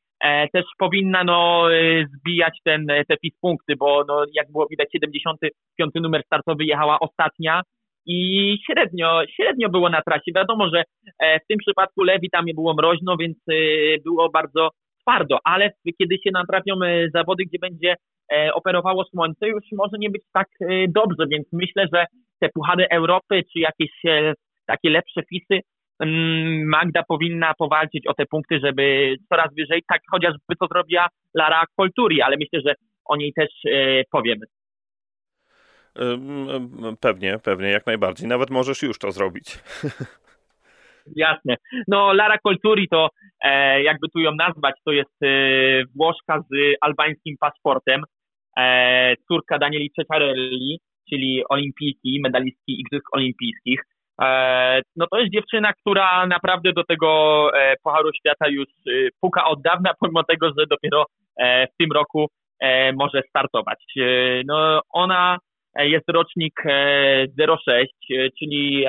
też 0.54 0.66
powinna 0.78 1.24
no, 1.24 1.68
e, 1.74 2.06
zbijać 2.18 2.60
ten, 2.64 2.88
te 3.08 3.18
PIS 3.18 3.34
punkty, 3.42 3.76
bo 3.76 4.04
no, 4.08 4.26
jak 4.34 4.52
było 4.52 4.68
widać 4.68 4.92
75 4.92 5.92
numer 5.96 6.24
startowy 6.26 6.66
jechała 6.66 7.00
ostatnia 7.00 7.62
i 8.06 8.58
średnio, 8.66 9.22
średnio 9.36 9.70
było 9.70 9.90
na 9.90 10.02
trasie. 10.02 10.32
Wiadomo, 10.36 10.70
że 10.70 10.84
e, 11.20 11.40
w 11.40 11.48
tym 11.48 11.58
przypadku 11.58 12.04
Lewi 12.04 12.30
tam 12.30 12.46
nie 12.46 12.54
było 12.54 12.74
mroźno, 12.74 13.18
więc 13.18 13.38
było 14.06 14.30
bardzo 14.30 14.70
twardo, 15.02 15.38
ale 15.44 15.72
kiedy 16.00 16.16
się 16.16 16.32
natrafią 16.34 16.74
zawody, 17.14 17.44
gdzie 17.46 17.60
będzie 17.60 17.96
operowało 18.54 19.06
słońce, 19.06 19.48
już 19.48 19.64
może 19.72 19.98
nie 20.00 20.10
być 20.10 20.22
tak 20.34 20.48
dobrze, 20.90 21.28
więc 21.32 21.48
myślę, 21.54 21.86
że 21.94 22.06
te 22.40 22.50
puchary 22.50 22.88
Europy 22.90 23.44
czy 23.54 23.60
jakieś 23.60 23.92
takie 24.68 24.90
lepsze 24.90 25.22
fisy 25.30 25.60
Mm, 25.60 25.79
Magda 26.66 27.04
powinna 27.04 27.54
powalczyć 27.54 28.08
o 28.08 28.14
te 28.14 28.26
punkty, 28.26 28.60
żeby 28.64 29.16
coraz 29.30 29.54
wyżej, 29.56 29.84
tak 29.88 30.02
chociażby 30.12 30.56
to 30.60 30.68
zrobiła 30.68 31.08
Lara 31.34 31.64
Kolturi, 31.78 32.22
ale 32.22 32.38
myślę, 32.38 32.62
że 32.66 32.76
o 33.06 33.16
niej 33.16 33.34
też 33.34 33.50
e, 33.66 34.04
powiemy. 34.12 34.46
Pewnie, 37.00 37.40
pewnie, 37.44 37.70
jak 37.70 37.86
najbardziej. 37.86 38.28
Nawet 38.28 38.50
możesz 38.50 38.82
już 38.82 39.00
to 39.00 39.12
zrobić. 39.12 39.60
Jasne. 41.16 41.56
No, 41.88 42.14
Lara 42.14 42.38
Kolturi 42.38 42.88
to, 42.88 43.10
e, 43.44 43.84
jakby 43.84 44.10
tu 44.10 44.20
ją 44.20 44.36
nazwać, 44.36 44.76
to 44.86 44.92
jest 44.92 45.24
e, 45.24 45.28
Włoszka 45.96 46.40
z 46.40 46.78
albańskim 46.82 47.36
paszportem, 47.40 48.04
córka 49.28 49.58
Danieli 49.58 49.92
Ceccarelli, 49.96 50.80
czyli 51.10 51.44
olimpijki, 51.50 52.20
medalistki 52.24 52.82
Igrzysk 52.82 53.16
Olimpijskich. 53.16 53.84
E, 54.22 54.82
no 54.96 55.08
to 55.12 55.20
jest 55.20 55.34
dziewczyna, 55.34 55.74
która 55.74 56.28
naprawdę 56.28 56.74
do 56.74 56.84
tego 56.84 57.50
e, 57.54 57.76
Pucharu 57.84 58.10
Świata 58.14 58.48
już 58.48 58.68
e, 58.68 58.92
puka 59.22 59.46
od 59.46 59.62
dawna, 59.62 59.92
pomimo 60.00 60.24
tego, 60.24 60.48
że 60.58 60.66
dopiero 60.70 61.06
w 61.42 61.78
tym 61.80 61.92
roku 61.92 62.28
może 62.94 63.22
startować. 63.30 63.86
No 64.46 64.82
ona 64.90 65.38
jest 65.76 66.10
rocznik 66.10 66.54
06, 67.66 67.94
czyli 68.40 68.86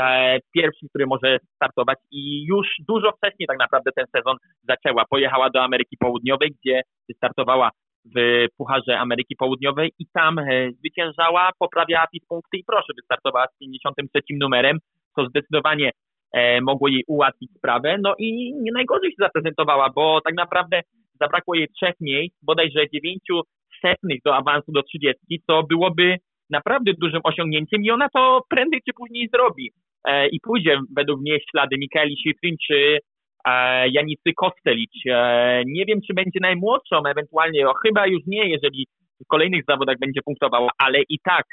pierwszy, 0.54 0.86
który 0.88 1.06
może 1.06 1.38
startować 1.54 1.98
i 2.12 2.46
już 2.46 2.66
dużo 2.88 3.12
wcześniej 3.12 3.46
tak 3.46 3.58
naprawdę 3.58 3.90
ten 3.96 4.06
sezon 4.16 4.36
zaczęła. 4.62 5.04
Pojechała 5.10 5.50
do 5.50 5.62
Ameryki 5.62 5.96
Południowej, 5.96 6.50
gdzie 6.50 6.82
startowała 7.16 7.70
w 8.16 8.46
Pucharze 8.56 8.98
Ameryki 8.98 9.36
Południowej 9.36 9.92
i 9.98 10.06
tam 10.12 10.40
zwyciężała, 10.78 11.50
poprawiała 11.58 12.06
PIS 12.12 12.26
punkty 12.28 12.58
i 12.58 12.64
proszę, 12.64 12.92
wystartowała 12.96 13.46
z 13.46 13.58
53 13.58 14.20
numerem 14.40 14.78
co 15.14 15.26
zdecydowanie 15.26 15.90
e, 16.32 16.60
mogło 16.60 16.88
jej 16.88 17.04
ułatwić 17.06 17.50
sprawę. 17.58 17.98
No 18.02 18.14
i 18.18 18.54
nie 18.54 18.72
najgorzej 18.72 19.10
się 19.10 19.16
zaprezentowała, 19.18 19.90
bo 19.94 20.20
tak 20.20 20.34
naprawdę 20.34 20.80
zabrakło 21.20 21.54
jej 21.54 21.68
trzech 21.68 21.94
miejsc, 22.00 22.34
bodajże 22.42 22.90
dziewięciu 22.94 23.40
setnych 23.82 24.22
do 24.24 24.36
awansu 24.36 24.72
do 24.72 24.82
30, 24.82 25.42
co 25.46 25.62
byłoby 25.62 26.16
naprawdę 26.50 26.92
dużym 27.00 27.20
osiągnięciem 27.24 27.82
i 27.82 27.90
ona 27.90 28.08
to 28.08 28.42
prędzej 28.50 28.80
czy 28.88 28.92
później 28.92 29.28
zrobi. 29.34 29.72
E, 30.04 30.28
I 30.28 30.40
pójdzie 30.40 30.80
według 30.96 31.20
mnie 31.20 31.38
ślady 31.50 31.76
Mikaeli 31.78 32.16
Schifrin 32.16 32.56
czy 32.66 32.98
e, 33.44 33.88
Janicy 33.88 34.32
Kostelicz. 34.36 35.06
E, 35.06 35.62
nie 35.66 35.84
wiem, 35.84 36.00
czy 36.06 36.14
będzie 36.14 36.40
najmłodszą, 36.42 37.02
ewentualnie, 37.06 37.68
o, 37.68 37.74
chyba 37.74 38.06
już 38.06 38.22
nie, 38.26 38.48
jeżeli 38.48 38.86
w 39.24 39.26
kolejnych 39.28 39.64
zawodach 39.68 39.98
będzie 39.98 40.20
punktowała, 40.22 40.70
ale 40.78 41.02
i 41.08 41.18
tak 41.24 41.44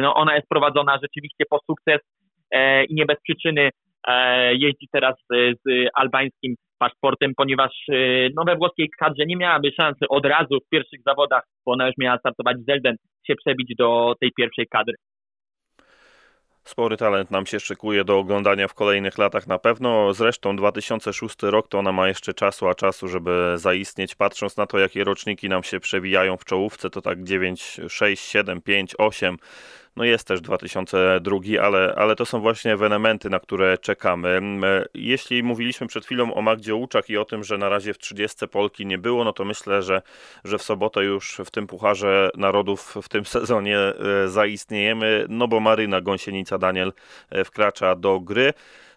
no, 0.00 0.14
ona 0.14 0.36
jest 0.36 0.48
prowadzona 0.48 0.98
rzeczywiście 1.02 1.44
po 1.50 1.58
sukces 1.66 1.98
i 2.88 2.94
nie 2.94 3.06
bez 3.06 3.16
przyczyny 3.22 3.70
e, 4.06 4.54
jeździ 4.54 4.88
teraz 4.92 5.14
z 5.66 5.88
albańskim 5.94 6.54
paszportem, 6.78 7.32
ponieważ 7.36 7.72
e, 7.88 7.94
no, 8.36 8.44
we 8.44 8.56
włoskiej 8.56 8.90
kadrze 8.98 9.26
nie 9.26 9.36
miałaby 9.36 9.72
szansy 9.72 10.08
od 10.08 10.26
razu 10.26 10.58
w 10.66 10.68
pierwszych 10.68 11.00
zawodach, 11.06 11.42
bo 11.66 11.72
ona 11.72 11.86
już 11.86 11.96
miała 11.98 12.18
startować 12.18 12.56
z 12.58 12.66
Zelden, 12.66 12.96
się 13.26 13.34
przebić 13.34 13.74
do 13.78 14.14
tej 14.20 14.32
pierwszej 14.32 14.66
kadry. 14.66 14.94
Spory 16.64 16.96
talent 16.96 17.30
nam 17.30 17.46
się 17.46 17.60
szykuje 17.60 18.04
do 18.04 18.18
oglądania 18.18 18.68
w 18.68 18.74
kolejnych 18.74 19.18
latach 19.18 19.46
na 19.46 19.58
pewno. 19.58 20.12
Zresztą 20.14 20.56
2006 20.56 21.42
rok 21.42 21.68
to 21.68 21.78
ona 21.78 21.92
ma 21.92 22.08
jeszcze 22.08 22.34
czasu, 22.34 22.68
a 22.68 22.74
czasu, 22.74 23.08
żeby 23.08 23.52
zaistnieć. 23.54 24.14
Patrząc 24.14 24.56
na 24.56 24.66
to, 24.66 24.78
jakie 24.78 25.04
roczniki 25.04 25.48
nam 25.48 25.62
się 25.62 25.80
przewijają 25.80 26.36
w 26.36 26.44
czołówce, 26.44 26.90
to 26.90 27.00
tak 27.02 27.24
9, 27.24 27.80
6, 27.88 28.24
7, 28.30 28.62
5, 28.62 28.94
8 28.98 29.36
No 29.96 30.04
jest 30.04 30.26
też 30.26 30.40
2002, 30.40 31.38
ale, 31.62 31.94
ale 31.96 32.16
to 32.16 32.26
są 32.26 32.40
właśnie 32.40 32.72
ewenementy, 32.72 33.30
na 33.30 33.40
które 33.40 33.78
czekamy. 33.78 34.40
Jeśli 34.94 35.42
mówiliśmy 35.42 35.86
przed 35.86 36.04
chwilą 36.04 36.34
o 36.34 36.42
Magdzie 36.42 36.74
Łuczak 36.74 37.10
i 37.10 37.16
o 37.16 37.24
tym, 37.24 37.44
że 37.44 37.58
na 37.58 37.68
razie 37.68 37.94
w 37.94 37.98
30 37.98 38.48
Polki 38.48 38.86
nie 38.86 38.98
było, 38.98 39.24
no 39.24 39.32
to 39.32 39.44
myślę, 39.44 39.82
że, 39.82 40.02
że 40.44 40.58
w 40.58 40.62
sobotę 40.62 41.04
już 41.04 41.40
w 41.44 41.50
tym 41.50 41.66
Pucharze 41.66 42.30
Narodów 42.36 42.94
w 43.02 43.08
tym 43.08 43.24
sezonie 43.36 43.78
zaistniejemy, 44.26 45.26
no 45.28 45.48
bo 45.48 45.60
Maryna 45.60 46.00
Gąsienica-Daniel 46.00 46.92
wkracza 47.44 47.94
do 47.94 48.20
gry. 48.20 48.52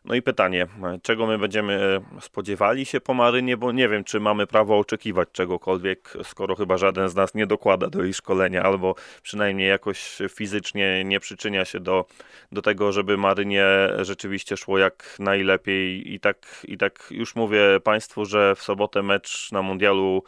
No 0.05 0.15
i 0.15 0.21
pytanie, 0.21 0.67
czego 1.01 1.27
my 1.27 1.37
będziemy 1.37 2.01
e, 2.17 2.21
spodziewali 2.21 2.85
się 2.85 3.01
po 3.01 3.13
Marynie, 3.13 3.57
bo 3.57 3.71
nie 3.71 3.89
wiem, 3.89 4.03
czy 4.03 4.19
mamy 4.19 4.47
prawo 4.47 4.79
oczekiwać 4.79 5.29
czegokolwiek, 5.31 6.13
skoro 6.23 6.55
chyba 6.55 6.77
żaden 6.77 7.09
z 7.09 7.15
nas 7.15 7.35
nie 7.35 7.47
dokłada 7.47 7.89
do 7.89 8.03
jej 8.03 8.13
szkolenia, 8.13 8.63
albo 8.63 8.95
przynajmniej 9.21 9.69
jakoś 9.69 10.17
fizycznie 10.29 11.03
nie 11.03 11.19
przyczynia 11.19 11.65
się 11.65 11.79
do, 11.79 12.05
do 12.51 12.61
tego, 12.61 12.91
żeby 12.91 13.17
Marynie 13.17 13.65
rzeczywiście 14.01 14.57
szło 14.57 14.77
jak 14.77 15.15
najlepiej. 15.19 16.13
I 16.13 16.19
tak, 16.19 16.65
I 16.67 16.77
tak 16.77 17.07
już 17.11 17.35
mówię 17.35 17.79
Państwu, 17.83 18.25
że 18.25 18.55
w 18.55 18.63
sobotę 18.63 19.03
mecz 19.03 19.51
na 19.51 19.61
mundialu 19.61 20.23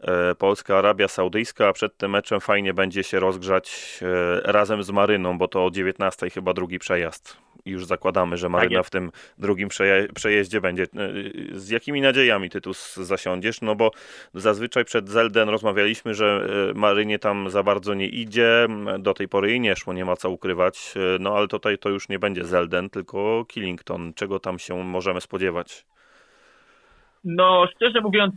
e, 0.00 0.34
Polska-Arabia 0.34 1.08
Saudyjska, 1.08 1.68
a 1.68 1.72
przed 1.72 1.96
tym 1.96 2.10
meczem 2.10 2.40
fajnie 2.40 2.74
będzie 2.74 3.04
się 3.04 3.20
rozgrzać 3.20 3.98
e, 4.02 4.52
razem 4.52 4.82
z 4.82 4.90
Maryną, 4.90 5.38
bo 5.38 5.48
to 5.48 5.64
o 5.64 5.70
19 5.70 6.30
chyba 6.30 6.54
drugi 6.54 6.78
przejazd 6.78 7.47
i 7.64 7.70
już 7.70 7.86
zakładamy, 7.86 8.36
że 8.36 8.48
Maryna 8.48 8.76
tak 8.76 8.86
w 8.86 8.90
tym 8.90 9.10
drugim 9.38 9.68
przeje 9.68 10.08
przejeździe 10.14 10.60
będzie. 10.60 10.82
E, 10.82 10.86
z 11.52 11.70
jakimi 11.70 12.00
nadziejami 12.00 12.50
ty 12.50 12.60
tu 12.60 12.72
zasiądziesz? 12.94 13.60
No 13.60 13.74
bo 13.74 13.90
zazwyczaj 14.34 14.84
przed 14.84 15.08
Zelden 15.08 15.48
rozmawialiśmy, 15.48 16.14
że 16.14 16.48
e, 16.70 16.78
Marynie 16.78 17.18
tam 17.18 17.50
za 17.50 17.62
bardzo 17.62 17.94
nie 17.94 18.06
idzie, 18.08 18.66
do 18.98 19.14
tej 19.14 19.28
pory 19.28 19.48
jej 19.48 19.60
nie 19.60 19.76
szło, 19.76 19.92
nie 19.92 20.04
ma 20.04 20.16
co 20.16 20.30
ukrywać, 20.30 20.94
e, 20.96 21.18
no 21.20 21.36
ale 21.36 21.48
tutaj 21.48 21.78
to 21.78 21.88
już 21.88 22.08
nie 22.08 22.18
będzie 22.18 22.44
Zelden, 22.44 22.90
tylko 22.90 23.44
Killington. 23.48 24.14
Czego 24.14 24.38
tam 24.38 24.58
się 24.58 24.84
możemy 24.84 25.20
spodziewać? 25.20 25.86
No, 27.24 27.66
szczerze 27.76 28.00
mówiąc, 28.00 28.34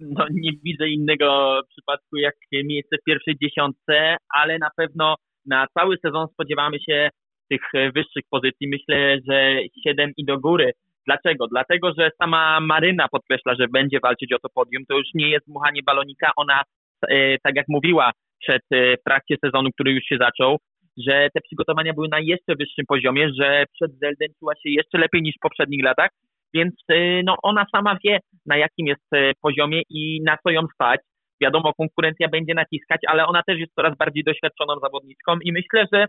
no, 0.00 0.26
nie 0.30 0.52
widzę 0.64 0.88
innego 0.88 1.60
przypadku 1.68 2.16
jak 2.16 2.34
miejsce 2.52 2.96
w 2.96 3.04
pierwszej 3.04 3.36
dziesiątce, 3.42 4.16
ale 4.28 4.58
na 4.58 4.70
pewno 4.76 5.14
na 5.46 5.66
cały 5.78 5.96
sezon 5.98 6.26
spodziewamy 6.28 6.80
się 6.80 7.10
tych 7.50 7.74
e, 7.74 7.92
wyższych 7.92 8.24
pozycji. 8.30 8.68
Myślę, 8.68 9.18
że 9.30 9.56
7 9.84 10.12
i 10.16 10.24
do 10.24 10.38
góry. 10.38 10.72
Dlaczego? 11.06 11.46
Dlatego, 11.46 11.92
że 11.98 12.10
sama 12.22 12.60
Maryna 12.60 13.08
podkreśla, 13.08 13.54
że 13.54 13.68
będzie 13.68 13.98
walczyć 14.02 14.32
o 14.32 14.38
to 14.38 14.48
podium. 14.54 14.84
To 14.88 14.98
już 14.98 15.06
nie 15.14 15.28
jest 15.28 15.46
dmuchanie 15.46 15.80
balonika. 15.86 16.32
Ona, 16.36 16.62
e, 17.08 17.38
tak 17.38 17.56
jak 17.56 17.66
mówiła 17.68 18.12
przed 18.40 18.62
e, 18.70 18.96
w 18.96 19.02
trakcie 19.02 19.36
sezonu, 19.44 19.70
który 19.74 19.92
już 19.92 20.04
się 20.04 20.16
zaczął, 20.20 20.56
że 21.06 21.28
te 21.34 21.40
przygotowania 21.40 21.92
były 21.92 22.08
na 22.08 22.20
jeszcze 22.20 22.54
wyższym 22.58 22.84
poziomie, 22.88 23.30
że 23.40 23.64
przed 23.72 23.98
Zelden 23.98 24.28
czuła 24.38 24.54
się 24.54 24.70
jeszcze 24.70 24.98
lepiej 24.98 25.22
niż 25.22 25.34
w 25.36 25.42
poprzednich 25.42 25.84
latach, 25.84 26.10
więc 26.54 26.74
no, 27.24 27.36
ona 27.42 27.66
sama 27.72 27.96
wie, 28.04 28.18
na 28.46 28.56
jakim 28.56 28.86
jest 28.86 29.10
poziomie 29.42 29.82
i 29.90 30.22
na 30.22 30.36
co 30.42 30.50
ją 30.50 30.60
stać. 30.74 31.00
Wiadomo, 31.40 31.72
konkurencja 31.74 32.28
będzie 32.28 32.54
naciskać, 32.54 33.00
ale 33.06 33.26
ona 33.26 33.42
też 33.42 33.58
jest 33.58 33.74
coraz 33.74 33.96
bardziej 33.96 34.24
doświadczoną 34.24 34.74
zawodniczką 34.82 35.38
i 35.42 35.52
myślę, 35.52 35.86
że 35.92 36.06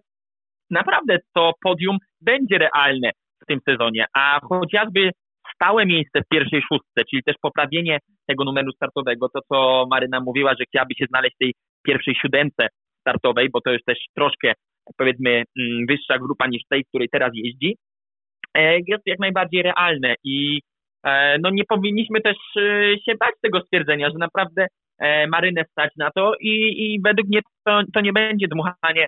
naprawdę 0.69 1.17
to 1.35 1.51
podium 1.63 1.97
będzie 2.21 2.57
realne 2.57 3.11
w 3.43 3.45
tym 3.45 3.59
sezonie, 3.69 4.05
a 4.13 4.39
chociażby 4.49 5.11
stałe 5.55 5.85
miejsce 5.85 6.21
w 6.21 6.27
pierwszej 6.31 6.61
szóstce, 6.61 7.03
czyli 7.09 7.23
też 7.23 7.35
poprawienie 7.41 7.99
tego 8.27 8.43
numeru 8.43 8.71
startowego, 8.71 9.29
to 9.29 9.39
co 9.51 9.85
Maryna 9.89 10.19
mówiła, 10.19 10.51
że 10.59 10.65
chciałaby 10.65 10.93
się 10.95 11.05
znaleźć 11.09 11.35
w 11.35 11.39
tej 11.39 11.53
pierwszej 11.87 12.15
siódemce 12.21 12.67
startowej, 13.01 13.49
bo 13.49 13.61
to 13.61 13.71
jest 13.71 13.85
też 13.85 13.97
troszkę 14.15 14.53
powiedzmy 14.97 15.29
mm, 15.29 15.85
wyższa 15.87 16.19
grupa 16.19 16.47
niż 16.47 16.61
tej, 16.69 16.83
w 16.83 16.87
której 16.87 17.09
teraz 17.11 17.31
jeździ, 17.33 17.75
e, 18.57 18.77
jest 18.87 19.03
jak 19.05 19.19
najbardziej 19.19 19.63
realne 19.63 20.15
i 20.23 20.61
e, 21.05 21.37
no 21.39 21.49
nie 21.49 21.63
powinniśmy 21.69 22.21
też 22.21 22.37
e, 22.57 22.61
się 23.05 23.15
bać 23.19 23.35
tego 23.41 23.61
stwierdzenia, 23.61 24.09
że 24.09 24.17
naprawdę 24.17 24.67
Marynę 25.27 25.65
stać 25.71 25.91
na 25.97 26.11
to 26.11 26.33
i, 26.39 26.49
i 26.49 27.01
według 27.03 27.27
mnie 27.27 27.39
to, 27.65 27.81
to 27.93 28.01
nie 28.01 28.13
będzie 28.13 28.47
dmuchanie 28.47 29.07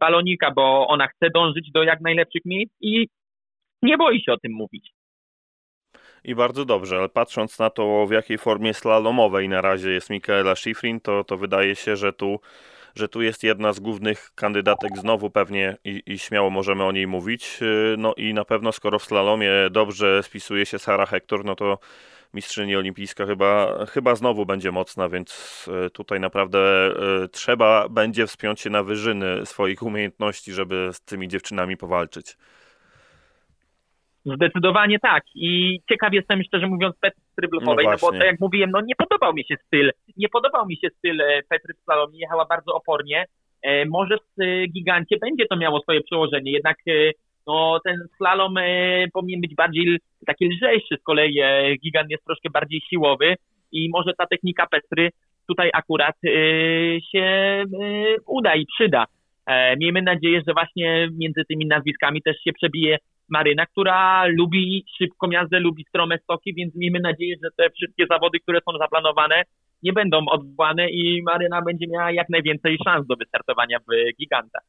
balonika, 0.00 0.50
bo 0.50 0.86
ona 0.88 1.06
chce 1.06 1.30
dążyć 1.30 1.70
do 1.70 1.82
jak 1.82 2.00
najlepszych 2.00 2.42
miejsc 2.44 2.72
i 2.80 3.08
nie 3.82 3.96
boi 3.96 4.22
się 4.22 4.32
o 4.32 4.38
tym 4.38 4.52
mówić. 4.52 4.90
I 6.24 6.34
bardzo 6.34 6.64
dobrze, 6.64 6.96
ale 6.96 7.08
patrząc 7.08 7.58
na 7.58 7.70
to, 7.70 8.06
w 8.06 8.10
jakiej 8.10 8.38
formie 8.38 8.74
slalomowej 8.74 9.48
na 9.48 9.60
razie 9.60 9.90
jest 9.90 10.10
Michaela 10.10 10.54
Schifrin, 10.54 11.00
to, 11.00 11.24
to 11.24 11.36
wydaje 11.36 11.76
się, 11.76 11.96
że 11.96 12.12
tu, 12.12 12.40
że 12.94 13.08
tu 13.08 13.22
jest 13.22 13.44
jedna 13.44 13.72
z 13.72 13.80
głównych 13.80 14.30
kandydatek 14.34 14.98
znowu 14.98 15.30
pewnie 15.30 15.76
i, 15.84 16.02
i 16.06 16.18
śmiało 16.18 16.50
możemy 16.50 16.84
o 16.84 16.92
niej 16.92 17.06
mówić. 17.06 17.58
E, 17.62 17.96
no 17.96 18.14
i 18.14 18.34
na 18.34 18.44
pewno 18.44 18.72
skoro 18.72 18.98
w 18.98 19.04
slalomie 19.04 19.50
dobrze 19.70 20.22
spisuje 20.22 20.66
się 20.66 20.78
Sara 20.78 21.06
Hector, 21.06 21.44
no 21.44 21.54
to 21.54 21.78
mistrzyni 22.36 22.76
olimpijska 22.76 23.26
chyba, 23.26 23.84
chyba 23.86 24.14
znowu 24.14 24.46
będzie 24.46 24.72
mocna, 24.72 25.08
więc 25.08 25.30
e, 25.86 25.90
tutaj 25.90 26.20
naprawdę 26.20 26.58
e, 26.58 27.28
trzeba 27.28 27.88
będzie 27.88 28.26
wspiąć 28.26 28.60
się 28.60 28.70
na 28.70 28.82
wyżyny 28.82 29.46
swoich 29.46 29.82
umiejętności, 29.82 30.52
żeby 30.52 30.88
z 30.92 31.00
tymi 31.00 31.28
dziewczynami 31.28 31.76
powalczyć. 31.76 32.36
Zdecydowanie 34.24 34.98
tak. 34.98 35.22
I 35.34 35.80
ciekaw 35.88 36.12
jestem, 36.12 36.42
szczerze 36.42 36.66
mówiąc, 36.66 36.96
Petry 37.00 37.22
Tryblofowej, 37.36 37.86
no, 37.86 37.92
no, 37.92 37.98
bo 38.00 38.12
tak 38.12 38.26
jak 38.26 38.40
mówiłem, 38.40 38.70
no 38.70 38.80
nie 38.80 38.94
podobał 38.96 39.34
mi 39.34 39.44
się 39.44 39.56
styl. 39.66 39.92
Nie 40.16 40.28
podobał 40.28 40.66
mi 40.66 40.76
się 40.76 40.88
styl 40.98 41.20
e, 41.20 41.42
Petry 41.48 41.74
w 41.74 41.84
slalomie, 41.84 42.18
jechała 42.18 42.44
bardzo 42.44 42.74
opornie. 42.74 43.26
Może 43.86 44.16
w 44.16 44.72
gigancie 44.72 45.16
będzie 45.20 45.46
to 45.46 45.56
miało 45.56 45.80
swoje 45.80 46.00
przełożenie, 46.00 46.52
jednak 46.52 46.76
no 47.46 47.78
ten 47.84 47.96
slalom 48.16 48.56
e, 48.58 49.06
powinien 49.12 49.40
być 49.40 49.54
bardziej 49.54 49.98
taki 50.26 50.48
lżejszy, 50.48 50.96
z 51.00 51.02
kolei 51.02 51.40
e, 51.40 51.76
gigant 51.76 52.10
jest 52.10 52.24
troszkę 52.24 52.50
bardziej 52.50 52.80
siłowy 52.90 53.34
i 53.72 53.90
może 53.90 54.12
ta 54.18 54.26
technika 54.26 54.66
Petry 54.66 55.10
tutaj 55.48 55.70
akurat 55.74 56.16
e, 56.24 56.30
się 57.00 57.64
uda 58.26 58.54
i 58.54 58.66
przyda. 58.66 59.04
Miejmy 59.78 60.02
nadzieję, 60.02 60.42
że 60.46 60.54
właśnie 60.54 61.08
między 61.12 61.42
tymi 61.48 61.66
nazwiskami 61.66 62.22
też 62.22 62.36
się 62.44 62.52
przebije 62.52 62.98
Maryna, 63.28 63.66
która 63.66 64.26
lubi 64.26 64.84
szybką 64.98 65.30
jazdę, 65.30 65.60
lubi 65.60 65.84
strome 65.88 66.18
stoki, 66.18 66.54
więc 66.54 66.74
miejmy 66.74 67.00
nadzieję, 67.00 67.36
że 67.44 67.50
te 67.56 67.70
wszystkie 67.70 68.06
zawody, 68.10 68.40
które 68.40 68.60
są 68.60 68.78
zaplanowane, 68.78 69.42
nie 69.82 69.92
będą 69.92 70.18
odwołane 70.30 70.90
i 70.90 71.22
Maryna 71.22 71.62
będzie 71.62 71.86
miała 71.86 72.12
jak 72.12 72.28
najwięcej 72.28 72.78
szans 72.84 73.06
do 73.06 73.16
wystartowania 73.16 73.78
w 73.78 74.16
gigantach. 74.18 74.62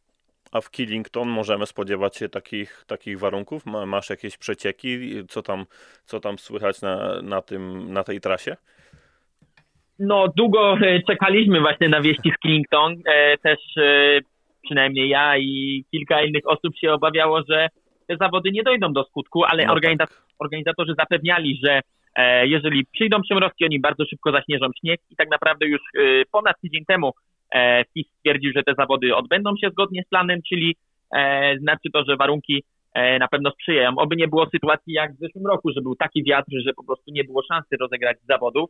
A 0.52 0.62
w 0.62 0.72
Killington 0.72 1.30
możemy 1.30 1.66
spodziewać 1.66 2.18
się 2.18 2.30
takich, 2.30 2.84
takich 2.88 3.20
warunków? 3.20 3.66
Masz 3.66 4.10
jakieś 4.10 4.38
przecieki? 4.38 5.00
Co 5.28 5.42
tam, 5.42 5.66
co 6.06 6.20
tam 6.20 6.40
słychać 6.40 6.82
na, 6.82 7.22
na, 7.22 7.42
tym, 7.42 7.94
na 7.94 8.04
tej 8.04 8.22
trasie? 8.22 8.56
No, 10.00 10.28
długo 10.36 10.78
e, 10.82 11.02
czekaliśmy 11.02 11.60
właśnie 11.60 11.90
na 11.90 12.02
wieści 12.02 12.32
z 12.36 12.40
Killington. 12.40 12.96
E, 13.06 13.38
też 13.38 13.60
e, 13.78 14.20
przynajmniej 14.64 15.10
ja 15.10 15.38
i 15.38 15.84
kilka 15.92 16.22
innych 16.22 16.48
osób 16.48 16.78
się 16.78 16.94
obawiało, 16.94 17.42
że 17.50 17.68
te 18.08 18.18
zawody 18.18 18.52
nie 18.52 18.64
dojdą 18.64 18.94
do 18.94 19.04
skutku, 19.04 19.44
ale 19.44 19.66
no 19.66 19.74
organizator, 19.74 20.18
tak. 20.18 20.28
organizatorzy 20.40 20.94
zapewniali, 20.98 21.60
że 21.64 21.82
jeżeli 22.44 22.86
przyjdą 22.86 23.22
przymrozki, 23.22 23.66
oni 23.66 23.80
bardzo 23.80 24.06
szybko 24.06 24.32
zaśnieżą 24.32 24.66
śnieg 24.80 25.00
i 25.10 25.16
tak 25.16 25.30
naprawdę 25.30 25.66
już 25.68 25.82
ponad 26.32 26.62
tydzień 26.62 26.86
temu 26.86 27.12
E, 27.56 27.84
FIS 27.94 28.08
stwierdził, 28.18 28.52
że 28.56 28.64
te 28.64 28.74
zawody 28.78 29.16
odbędą 29.16 29.58
się 29.62 29.70
zgodnie 29.70 30.04
z 30.04 30.10
planem, 30.10 30.40
czyli 30.50 30.76
e, 31.16 31.58
znaczy 31.60 31.90
to, 31.94 32.04
że 32.08 32.18
warunki 32.18 32.64
e, 32.94 33.20
na 33.20 33.28
pewno 33.28 33.52
sprzyjają. 33.52 33.98
Oby 33.98 34.16
nie 34.16 34.28
było 34.28 34.50
sytuacji 34.50 34.94
jak 34.94 35.14
w 35.14 35.20
zeszłym 35.20 35.48
roku, 35.48 35.72
że 35.72 35.82
był 35.82 35.96
taki 35.96 36.24
wiatr, 36.24 36.52
że 36.66 36.74
po 36.74 36.84
prostu 36.84 37.12
nie 37.12 37.24
było 37.24 37.44
szansy 37.44 37.76
rozegrać 37.80 38.18
zawodów. 38.30 38.70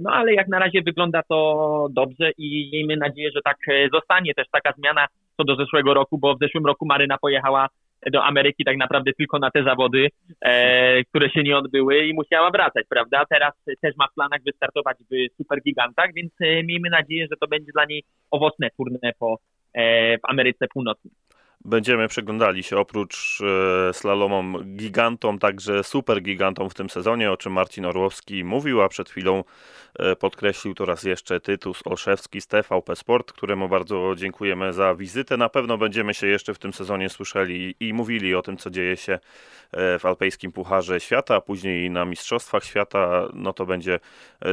No 0.00 0.10
ale 0.12 0.34
jak 0.34 0.48
na 0.48 0.58
razie 0.58 0.82
wygląda 0.82 1.22
to 1.28 1.88
dobrze 1.90 2.30
i 2.38 2.70
miejmy 2.72 2.96
nadzieję, 2.96 3.30
że 3.34 3.40
tak 3.44 3.56
zostanie 3.92 4.34
też 4.34 4.46
taka 4.52 4.72
zmiana 4.78 5.06
co 5.36 5.44
do 5.44 5.56
zeszłego 5.56 5.94
roku, 5.94 6.18
bo 6.18 6.34
w 6.34 6.38
zeszłym 6.38 6.66
roku 6.66 6.86
Maryna 6.86 7.18
pojechała 7.18 7.68
do 8.12 8.24
Ameryki 8.24 8.64
tak 8.64 8.76
naprawdę 8.76 9.12
tylko 9.12 9.38
na 9.38 9.50
te 9.50 9.64
zawody, 9.64 10.08
e, 10.40 11.04
które 11.04 11.30
się 11.30 11.42
nie 11.42 11.56
odbyły 11.56 12.06
i 12.06 12.14
musiała 12.14 12.50
wracać, 12.50 12.86
prawda? 12.88 13.24
Teraz 13.30 13.52
też 13.82 13.96
ma 13.96 14.08
w 14.08 14.14
planach 14.14 14.42
wystartować 14.42 14.96
w 15.10 15.36
supergigantach, 15.36 16.10
więc 16.14 16.32
e, 16.40 16.62
miejmy 16.62 16.90
nadzieję, 16.90 17.26
że 17.30 17.36
to 17.40 17.48
będzie 17.48 17.72
dla 17.72 17.84
niej 17.84 18.04
owocne 18.30 18.68
turne 18.76 19.12
po, 19.18 19.38
e, 19.74 20.18
w 20.18 20.20
Ameryce 20.22 20.66
Północnej. 20.68 21.12
Będziemy 21.66 22.08
przyglądali 22.08 22.62
się 22.62 22.78
oprócz 22.78 23.38
e, 23.40 23.92
slalomom 23.92 24.76
gigantom, 24.76 25.38
także 25.38 25.84
super 25.84 26.22
gigantom 26.22 26.70
w 26.70 26.74
tym 26.74 26.90
sezonie, 26.90 27.32
o 27.32 27.36
czym 27.36 27.52
Marcin 27.52 27.84
Orłowski 27.84 28.44
mówił, 28.44 28.82
a 28.82 28.88
przed 28.88 29.10
chwilą 29.10 29.44
e, 29.98 30.16
podkreślił 30.16 30.74
to 30.74 30.84
raz 30.84 31.02
jeszcze 31.02 31.40
Tytus 31.40 31.82
Olszewski 31.84 32.40
z 32.40 32.46
TVP 32.46 32.96
Sport, 32.96 33.32
któremu 33.32 33.68
bardzo 33.68 34.14
dziękujemy 34.16 34.72
za 34.72 34.94
wizytę. 34.94 35.36
Na 35.36 35.48
pewno 35.48 35.78
będziemy 35.78 36.14
się 36.14 36.26
jeszcze 36.26 36.54
w 36.54 36.58
tym 36.58 36.72
sezonie 36.72 37.08
słyszeli 37.08 37.74
i 37.80 37.92
mówili 37.92 38.34
o 38.34 38.42
tym, 38.42 38.56
co 38.56 38.70
dzieje 38.70 38.96
się 38.96 39.12
e, 39.72 39.98
w 39.98 40.06
Alpejskim 40.06 40.52
Pucharze 40.52 41.00
Świata, 41.00 41.34
a 41.34 41.40
później 41.40 41.90
na 41.90 42.04
Mistrzostwach 42.04 42.64
Świata. 42.64 43.28
No 43.34 43.52
to 43.52 43.66
będzie 43.66 44.00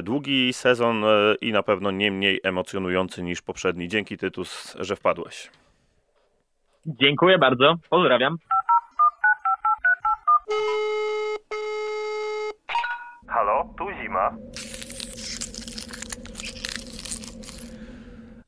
długi 0.04 0.54
sezon 0.54 1.06
i 1.41 1.52
na 1.52 1.63
pewno 1.63 1.91
nie 1.91 2.12
mniej 2.12 2.39
emocjonujący 2.43 3.23
niż 3.23 3.41
poprzedni. 3.41 3.88
Dzięki 3.88 4.17
Tytus, 4.17 4.78
że 4.80 4.95
wpadłeś. 4.95 5.62
Dziękuję 6.85 7.37
bardzo, 7.37 7.75
pozdrawiam. 7.89 8.37
Halo, 13.27 13.73
tu 13.77 13.85
zima. 14.01 14.37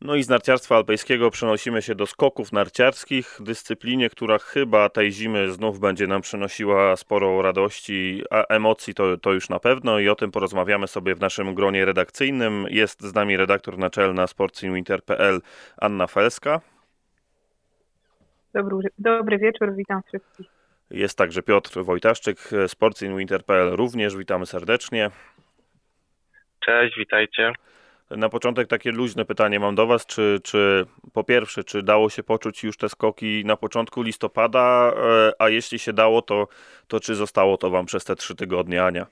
No 0.02 0.16
i 0.16 0.24
z 0.24 0.30
narciarstwa 0.30 0.76
alpejskiego 0.76 1.32
przenosimy 1.32 1.82
się 1.82 1.96
do 1.96 2.06
skoków 2.06 2.52
narciarskich, 2.52 3.38
dyscyplinie, 3.40 4.10
która 4.10 4.38
chyba 4.38 4.90
tej 4.90 5.12
zimy 5.12 5.52
znów 5.52 5.80
będzie 5.80 6.08
nam 6.08 6.22
przynosiła 6.22 6.96
sporo 6.96 7.42
radości, 7.42 8.24
a 8.32 8.44
emocji 8.44 8.94
to, 8.94 9.18
to 9.18 9.34
już 9.34 9.50
na 9.50 9.60
pewno 9.60 10.00
i 10.00 10.10
o 10.10 10.16
tym 10.16 10.32
porozmawiamy 10.32 10.88
sobie 10.88 11.16
w 11.16 11.20
naszym 11.20 11.56
gronie 11.56 11.86
redakcyjnym. 11.86 12.66
Jest 12.70 13.02
z 13.02 13.14
nami 13.14 13.38
redaktor 13.38 13.78
naczelna 13.78 14.28
sportsinwinter.pl 14.28 15.42
Anna 15.78 16.08
Felska. 16.08 16.75
Dobry, 18.56 18.90
dobry 18.98 19.38
wieczór, 19.38 19.76
witam 19.76 20.02
wszystkich. 20.08 20.48
Jest 20.92 21.18
także 21.18 21.42
Piotr 21.42 21.84
Wojtaszczyk, 21.84 22.38
sportsinwinter.pl 22.68 23.76
również, 23.76 24.18
witamy 24.18 24.46
serdecznie. 24.46 25.10
Cześć, 26.60 26.98
witajcie. 26.98 27.52
Na 28.12 28.30
początek 28.30 28.68
takie 28.68 28.92
luźne 28.92 29.26
pytanie 29.26 29.60
mam 29.60 29.76
do 29.76 29.88
Was, 29.88 30.06
czy, 30.06 30.40
czy 30.44 30.86
po 31.14 31.24
pierwsze, 31.24 31.64
czy 31.64 31.84
dało 31.84 32.10
się 32.10 32.24
poczuć 32.24 32.64
już 32.64 32.78
te 32.78 32.90
skoki 32.90 33.44
na 33.46 33.58
początku 33.58 34.02
listopada, 34.02 34.94
e, 34.98 35.32
a 35.40 35.50
jeśli 35.50 35.80
się 35.80 35.94
dało, 35.94 36.22
to, 36.22 36.48
to 36.88 37.00
czy 37.00 37.16
zostało 37.16 37.58
to 37.58 37.70
Wam 37.70 37.86
przez 37.86 38.06
te 38.06 38.16
trzy 38.16 38.36
tygodnie, 38.36 38.84
Ania? 38.84 39.06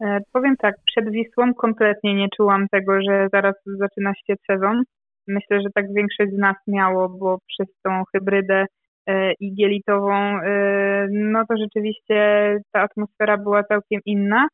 E, 0.00 0.18
powiem 0.32 0.56
tak, 0.56 0.74
przed 0.86 1.10
Wisłą 1.10 1.54
kompletnie 1.54 2.14
nie 2.14 2.28
czułam 2.36 2.66
tego, 2.68 2.92
że 3.02 3.28
zaraz 3.32 3.54
zaczyna 3.66 4.12
się 4.26 4.34
sezon. 4.50 4.82
Myślę, 5.28 5.60
że 5.60 5.68
tak 5.74 5.92
większość 5.94 6.30
z 6.30 6.38
nas 6.38 6.56
miało, 6.66 7.08
bo 7.08 7.38
przez 7.48 7.68
tą 7.82 8.02
hybrydę 8.12 8.66
e, 9.06 9.32
igielitową, 9.40 10.14
e, 10.14 11.08
no 11.10 11.46
to 11.48 11.56
rzeczywiście 11.56 12.56
ta 12.72 12.80
atmosfera 12.80 13.36
była 13.36 13.64
całkiem 13.64 14.00
inna, 14.04 14.48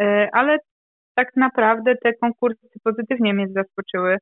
e, 0.00 0.28
ale 0.32 0.58
tak 1.14 1.36
naprawdę 1.36 1.94
te 1.96 2.12
konkursy 2.12 2.68
pozytywnie 2.84 3.34
mnie 3.34 3.48
zaskoczyły. 3.48 4.18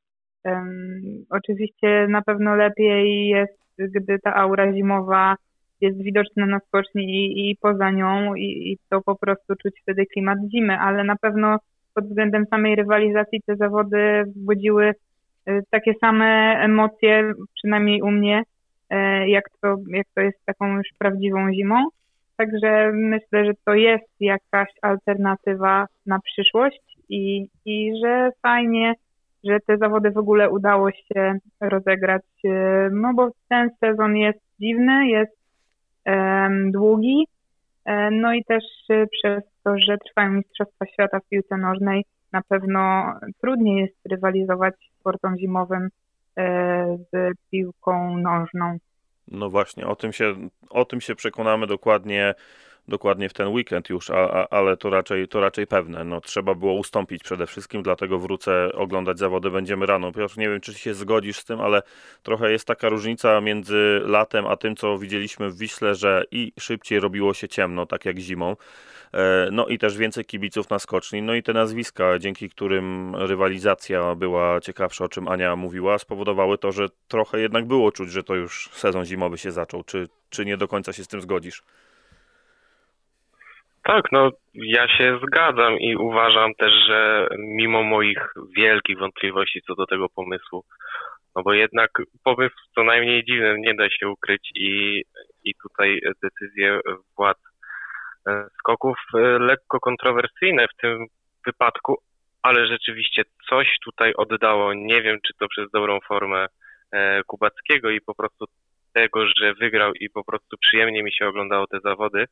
Oczywiście 1.29 2.07
na 2.07 2.21
pewno 2.21 2.55
lepiej 2.55 3.27
jest, 3.27 3.59
gdy 3.77 4.19
ta 4.19 4.35
aura 4.35 4.73
zimowa 4.73 5.35
jest 5.81 6.03
widoczna 6.03 6.45
na 6.45 6.59
skoczni 6.59 7.03
i, 7.03 7.51
i 7.51 7.57
poza 7.61 7.91
nią 7.91 8.35
i, 8.35 8.71
i, 8.71 8.77
to 8.89 9.01
po 9.01 9.15
prostu 9.15 9.55
czuć 9.55 9.73
wtedy 9.81 10.05
klimat 10.05 10.37
zimy, 10.55 10.79
ale 10.79 11.03
na 11.03 11.15
pewno 11.15 11.57
pod 11.93 12.05
względem 12.05 12.45
samej 12.49 12.75
rywalizacji 12.75 13.41
te 13.45 13.55
zawody 13.55 14.23
wzbudziły 14.27 14.93
takie 15.69 15.93
same 16.01 16.59
emocje, 16.59 17.33
przynajmniej 17.55 18.01
u 18.01 18.11
mnie, 18.11 18.43
jak 19.27 19.43
to, 19.61 19.77
jak 19.87 20.07
to 20.15 20.21
jest 20.21 20.45
taką 20.45 20.77
już 20.77 20.87
prawdziwą 20.97 21.53
zimą. 21.53 21.75
Także 22.37 22.91
myślę, 22.93 23.45
że 23.45 23.51
to 23.65 23.73
jest 23.73 24.09
jakaś 24.19 24.69
alternatywa 24.81 25.85
na 26.05 26.19
przyszłość 26.19 26.81
i, 27.09 27.47
i 27.65 27.91
że 28.03 28.29
fajnie, 28.41 28.93
że 29.43 29.59
te 29.67 29.77
zawody 29.77 30.11
w 30.11 30.17
ogóle 30.17 30.49
udało 30.49 30.91
się 30.91 31.37
rozegrać, 31.61 32.23
e, 32.45 32.89
no 32.91 33.13
bo 33.13 33.29
ten 33.49 33.69
sezon 33.79 34.17
jest 34.17 34.39
dziwny, 34.59 35.07
jest 35.07 35.37
um, 36.05 36.71
długi, 36.71 37.27
e, 37.85 38.11
no 38.11 38.33
i 38.33 38.43
też 38.43 38.63
e, 38.89 39.07
przez 39.07 39.43
to, 39.63 39.73
że 39.87 39.97
trwają 39.97 40.31
Mistrzostwa 40.31 40.85
Świata 40.85 41.19
w 41.19 41.29
piłce 41.29 41.57
nożnej, 41.57 42.05
na 42.33 42.41
pewno 42.41 43.13
trudniej 43.41 43.81
jest 43.81 44.05
rywalizować 44.05 44.73
sportom 44.99 45.37
zimowym 45.37 45.89
z 47.11 47.33
piłką 47.51 48.17
nożną. 48.17 48.77
No 49.27 49.49
właśnie, 49.49 49.87
o 49.87 49.95
tym 49.95 50.13
się, 50.13 50.35
o 50.69 50.85
tym 50.85 51.01
się 51.01 51.15
przekonamy 51.15 51.67
dokładnie 51.67 52.35
dokładnie 52.87 53.29
w 53.29 53.33
ten 53.33 53.47
weekend 53.47 53.89
już, 53.89 54.09
a, 54.09 54.15
a, 54.15 54.47
ale 54.49 54.77
to 54.77 54.89
raczej, 54.89 55.27
to 55.27 55.39
raczej 55.39 55.67
pewne. 55.67 56.03
No, 56.03 56.21
trzeba 56.21 56.55
było 56.55 56.73
ustąpić 56.73 57.23
przede 57.23 57.47
wszystkim, 57.47 57.83
dlatego 57.83 58.19
wrócę 58.19 58.71
oglądać 58.73 59.19
zawody 59.19 59.51
będziemy 59.51 59.85
rano. 59.85 60.11
Piotr, 60.11 60.37
nie 60.37 60.49
wiem, 60.49 60.61
czy 60.61 60.73
się 60.73 60.93
zgodzisz 60.93 61.37
z 61.37 61.45
tym, 61.45 61.61
ale 61.61 61.81
trochę 62.23 62.51
jest 62.51 62.67
taka 62.67 62.89
różnica 62.89 63.41
między 63.41 64.01
latem 64.05 64.45
a 64.45 64.57
tym, 64.57 64.75
co 64.75 64.97
widzieliśmy 64.97 65.49
w 65.49 65.57
Wiśle, 65.57 65.95
że 65.95 66.23
i 66.31 66.53
szybciej 66.59 66.99
robiło 66.99 67.33
się 67.33 67.47
ciemno, 67.47 67.85
tak 67.85 68.05
jak 68.05 68.17
zimą. 68.17 68.55
E, 69.13 69.49
no 69.51 69.67
i 69.67 69.77
też 69.77 69.97
więcej 69.97 70.25
kibiców 70.25 70.69
na 70.69 70.79
skoczni. 70.79 71.21
No 71.21 71.33
i 71.33 71.43
te 71.43 71.53
nazwiska, 71.53 72.19
dzięki 72.19 72.49
którym 72.49 73.15
rywalizacja 73.15 74.15
była 74.15 74.59
ciekawsza, 74.61 75.05
o 75.05 75.09
czym 75.09 75.27
Ania 75.27 75.55
mówiła, 75.55 75.97
spowodowały 75.97 76.57
to, 76.57 76.71
że 76.71 76.87
trochę 77.07 77.39
jednak 77.39 77.65
było 77.65 77.91
czuć, 77.91 78.11
że 78.11 78.23
to 78.23 78.35
już 78.35 78.69
sezon 78.71 79.05
zimowy 79.05 79.37
się 79.37 79.51
zaczął. 79.51 79.83
Czy, 79.83 80.07
czy 80.29 80.45
nie 80.45 80.57
do 80.57 80.67
końca 80.67 80.93
się 80.93 81.03
z 81.03 81.07
tym 81.07 81.21
zgodzisz? 81.21 81.63
Tak, 83.83 84.11
no 84.11 84.29
ja 84.53 84.87
się 84.87 85.19
zgadzam 85.27 85.79
i 85.79 85.95
uważam 85.95 86.53
też, 86.53 86.73
że 86.87 87.27
mimo 87.39 87.83
moich 87.83 88.33
wielkich 88.57 88.97
wątpliwości 88.97 89.61
co 89.67 89.75
do 89.75 89.85
tego 89.85 90.09
pomysłu, 90.09 90.63
no 91.35 91.43
bo 91.43 91.53
jednak 91.53 91.91
pomysł 92.23 92.55
co 92.75 92.83
najmniej 92.83 93.25
dziwny, 93.25 93.55
nie 93.59 93.73
da 93.75 93.89
się 93.89 94.09
ukryć 94.09 94.51
i, 94.55 95.03
i 95.43 95.53
tutaj 95.55 95.99
decyzje 96.23 96.79
władz 97.17 97.50
skoków 98.59 98.97
e, 99.13 99.19
lekko 99.19 99.79
kontrowersyjne 99.79 100.67
w 100.67 100.81
tym 100.81 101.05
wypadku, 101.45 101.97
ale 102.41 102.67
rzeczywiście 102.67 103.23
coś 103.49 103.67
tutaj 103.83 104.13
oddało. 104.13 104.73
Nie 104.73 105.01
wiem, 105.01 105.17
czy 105.27 105.33
to 105.39 105.47
przez 105.47 105.71
dobrą 105.71 105.99
formę 106.07 106.45
e, 106.91 107.23
Kubackiego 107.23 107.89
i 107.89 108.01
po 108.01 108.15
prostu 108.15 108.45
tego, 108.93 109.27
że 109.27 109.53
wygrał 109.53 109.93
i 109.93 110.09
po 110.09 110.23
prostu 110.23 110.57
przyjemnie 110.57 111.03
mi 111.03 111.11
się 111.11 111.27
oglądało 111.27 111.67
te 111.67 111.79
zawody, 111.79 112.25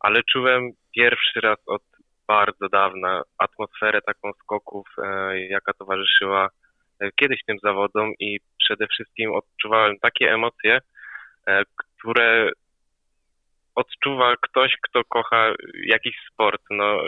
ale 0.00 0.22
czułem 0.32 0.70
pierwszy 0.94 1.40
raz 1.40 1.58
od 1.66 1.82
bardzo 2.26 2.68
dawna 2.68 3.22
atmosferę 3.38 4.02
taką 4.02 4.32
skoków, 4.32 4.86
e, 4.98 5.40
jaka 5.40 5.72
towarzyszyła 5.72 6.48
e, 7.00 7.10
kiedyś 7.16 7.44
tym 7.46 7.56
zawodom 7.62 8.12
i 8.20 8.38
przede 8.58 8.86
wszystkim 8.86 9.32
odczuwałem 9.32 9.98
takie 9.98 10.32
emocje, 10.32 10.78
e, 11.48 11.62
które 11.76 12.50
odczuwa 13.78 14.34
ktoś, 14.36 14.72
kto 14.82 15.04
kocha 15.04 15.54
jakiś 15.86 16.16
sport. 16.32 16.62
No, 16.70 17.02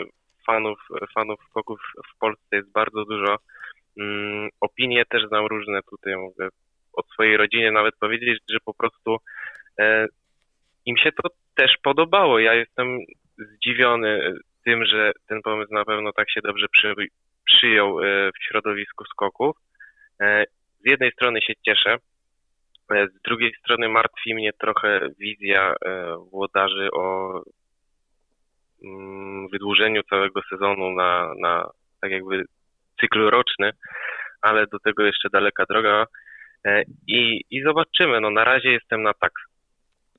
fanów, 0.47 0.79
fanów 1.13 1.39
skoków 1.49 1.79
w 2.15 2.19
Polsce 2.19 2.55
jest 2.55 2.71
bardzo 2.71 3.05
dużo. 3.05 3.35
Mm, 3.99 4.49
opinie 4.61 5.05
też 5.05 5.27
znam 5.27 5.45
różne 5.45 5.79
tutaj, 5.89 6.15
mogę 6.17 6.49
od 6.93 7.07
swojej 7.07 7.37
rodziny 7.37 7.71
nawet 7.71 7.95
powiedzieć, 7.95 8.39
że 8.49 8.57
po 8.65 8.73
prostu 8.73 9.17
im 10.85 10.97
się 10.97 11.11
to 11.11 11.29
też 11.55 11.71
podobało. 11.83 12.39
Ja 12.39 12.53
jestem 12.53 12.99
zdziwiony 13.37 14.33
tym, 14.65 14.85
że 14.85 15.11
ten 15.27 15.41
pomysł 15.41 15.73
na 15.73 15.85
pewno 15.85 16.13
tak 16.13 16.31
się 16.31 16.41
dobrze 16.41 16.65
przy, 16.71 16.93
przyjął 17.45 17.99
e, 17.99 18.03
w 18.31 18.43
środowisku 18.47 19.05
skoków. 19.05 19.57
E, 20.21 20.45
z 20.79 20.91
jednej 20.91 21.11
strony 21.11 21.41
się 21.41 21.53
cieszę, 21.65 21.93
e, 21.93 21.97
z 22.91 23.21
drugiej 23.21 23.53
strony 23.59 23.89
martwi 23.89 24.35
mnie 24.35 24.51
trochę 24.53 25.09
wizja 25.19 25.75
włodarzy 26.31 26.89
o 26.93 27.33
mm, 28.83 29.47
wydłużeniu 29.51 30.03
całego 30.03 30.41
sezonu 30.49 30.91
na, 30.91 31.33
na 31.39 31.69
tak 32.01 32.11
jakby 32.11 32.43
cykl 32.99 33.29
roczny, 33.29 33.71
ale 34.41 34.67
do 34.67 34.79
tego 34.79 35.03
jeszcze 35.03 35.29
daleka 35.29 35.65
droga. 35.69 36.05
I, 37.07 37.41
I 37.49 37.63
zobaczymy. 37.63 38.21
No 38.21 38.29
na 38.29 38.43
razie 38.43 38.71
jestem 38.71 39.03
na 39.03 39.13
tak. 39.13 39.31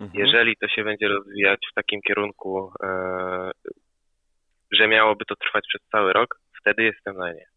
Mhm. 0.00 0.26
Jeżeli 0.26 0.56
to 0.56 0.68
się 0.68 0.84
będzie 0.84 1.08
rozwijać 1.08 1.60
w 1.70 1.74
takim 1.74 2.00
kierunku, 2.02 2.72
e, 2.82 3.50
że 4.72 4.88
miałoby 4.88 5.24
to 5.24 5.36
trwać 5.36 5.64
przez 5.68 5.88
cały 5.92 6.12
rok, 6.12 6.40
wtedy 6.60 6.82
jestem 6.82 7.16
na 7.16 7.32
nie. 7.32 7.51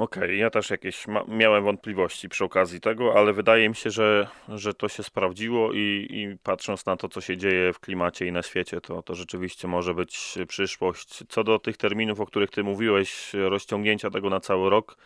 Okej, 0.00 0.22
okay, 0.22 0.36
ja 0.36 0.50
też 0.50 0.70
jakieś 0.70 1.06
miałem 1.28 1.64
wątpliwości 1.64 2.28
przy 2.28 2.44
okazji 2.44 2.80
tego, 2.80 3.14
ale 3.18 3.32
wydaje 3.32 3.68
mi 3.68 3.74
się, 3.74 3.90
że, 3.90 4.28
że 4.48 4.74
to 4.74 4.88
się 4.88 5.02
sprawdziło 5.02 5.72
i, 5.72 6.06
i 6.10 6.36
patrząc 6.42 6.86
na 6.86 6.96
to, 6.96 7.08
co 7.08 7.20
się 7.20 7.36
dzieje 7.36 7.72
w 7.72 7.80
klimacie 7.80 8.26
i 8.26 8.32
na 8.32 8.42
świecie, 8.42 8.80
to, 8.80 9.02
to 9.02 9.14
rzeczywiście 9.14 9.68
może 9.68 9.94
być 9.94 10.38
przyszłość. 10.48 11.24
Co 11.28 11.44
do 11.44 11.58
tych 11.58 11.76
terminów, 11.76 12.20
o 12.20 12.26
których 12.26 12.50
ty 12.50 12.62
mówiłeś, 12.62 13.32
rozciągnięcia 13.34 14.10
tego 14.10 14.30
na 14.30 14.40
cały 14.40 14.70
rok, 14.70 14.96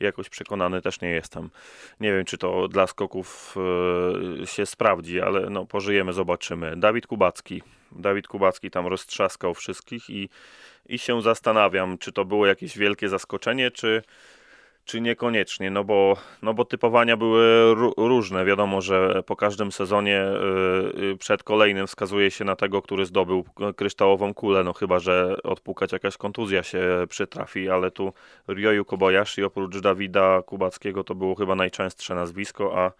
jakoś 0.00 0.28
przekonany 0.28 0.82
też 0.82 1.00
nie 1.00 1.10
jestem. 1.10 1.50
Nie 2.00 2.12
wiem, 2.12 2.24
czy 2.24 2.38
to 2.38 2.68
dla 2.68 2.86
skoków 2.86 3.56
e, 4.42 4.46
się 4.46 4.66
sprawdzi, 4.66 5.20
ale 5.20 5.50
no, 5.50 5.66
pożyjemy, 5.66 6.12
zobaczymy. 6.12 6.76
Dawid 6.76 7.06
Kubacki. 7.06 7.62
Dawid 7.92 8.28
Kubacki 8.28 8.70
tam 8.70 8.86
roztrzaskał 8.86 9.54
wszystkich 9.54 10.10
i, 10.10 10.28
i 10.86 10.98
się 10.98 11.22
zastanawiam, 11.22 11.98
czy 11.98 12.12
to 12.12 12.24
było 12.24 12.46
jakieś 12.46 12.78
wielkie 12.78 13.08
zaskoczenie, 13.08 13.70
czy 13.70 14.02
czy 14.84 15.00
niekoniecznie, 15.00 15.70
no 15.70 15.84
bo, 15.84 16.16
no 16.42 16.54
bo 16.54 16.64
typowania 16.64 17.16
były 17.16 17.74
różne. 17.96 18.44
Wiadomo, 18.44 18.80
że 18.80 19.22
po 19.26 19.36
każdym 19.36 19.72
sezonie 19.72 20.26
yy, 20.96 21.16
przed 21.16 21.42
kolejnym 21.42 21.86
wskazuje 21.86 22.30
się 22.30 22.44
na 22.44 22.56
tego, 22.56 22.82
który 22.82 23.06
zdobył 23.06 23.44
kryształową 23.76 24.34
kulę, 24.34 24.64
no 24.64 24.72
chyba, 24.72 24.98
że 24.98 25.36
odpukać 25.42 25.92
jakaś 25.92 26.16
kontuzja 26.16 26.62
się 26.62 26.82
przytrafi, 27.08 27.70
ale 27.70 27.90
tu 27.90 28.12
Ryoyu 28.48 28.84
Kobayashi 28.84 29.44
oprócz 29.44 29.78
Dawida 29.78 30.42
Kubackiego 30.42 31.04
to 31.04 31.14
było 31.14 31.34
chyba 31.34 31.54
najczęstsze 31.54 32.14
nazwisko, 32.14 32.78
a 32.78 32.92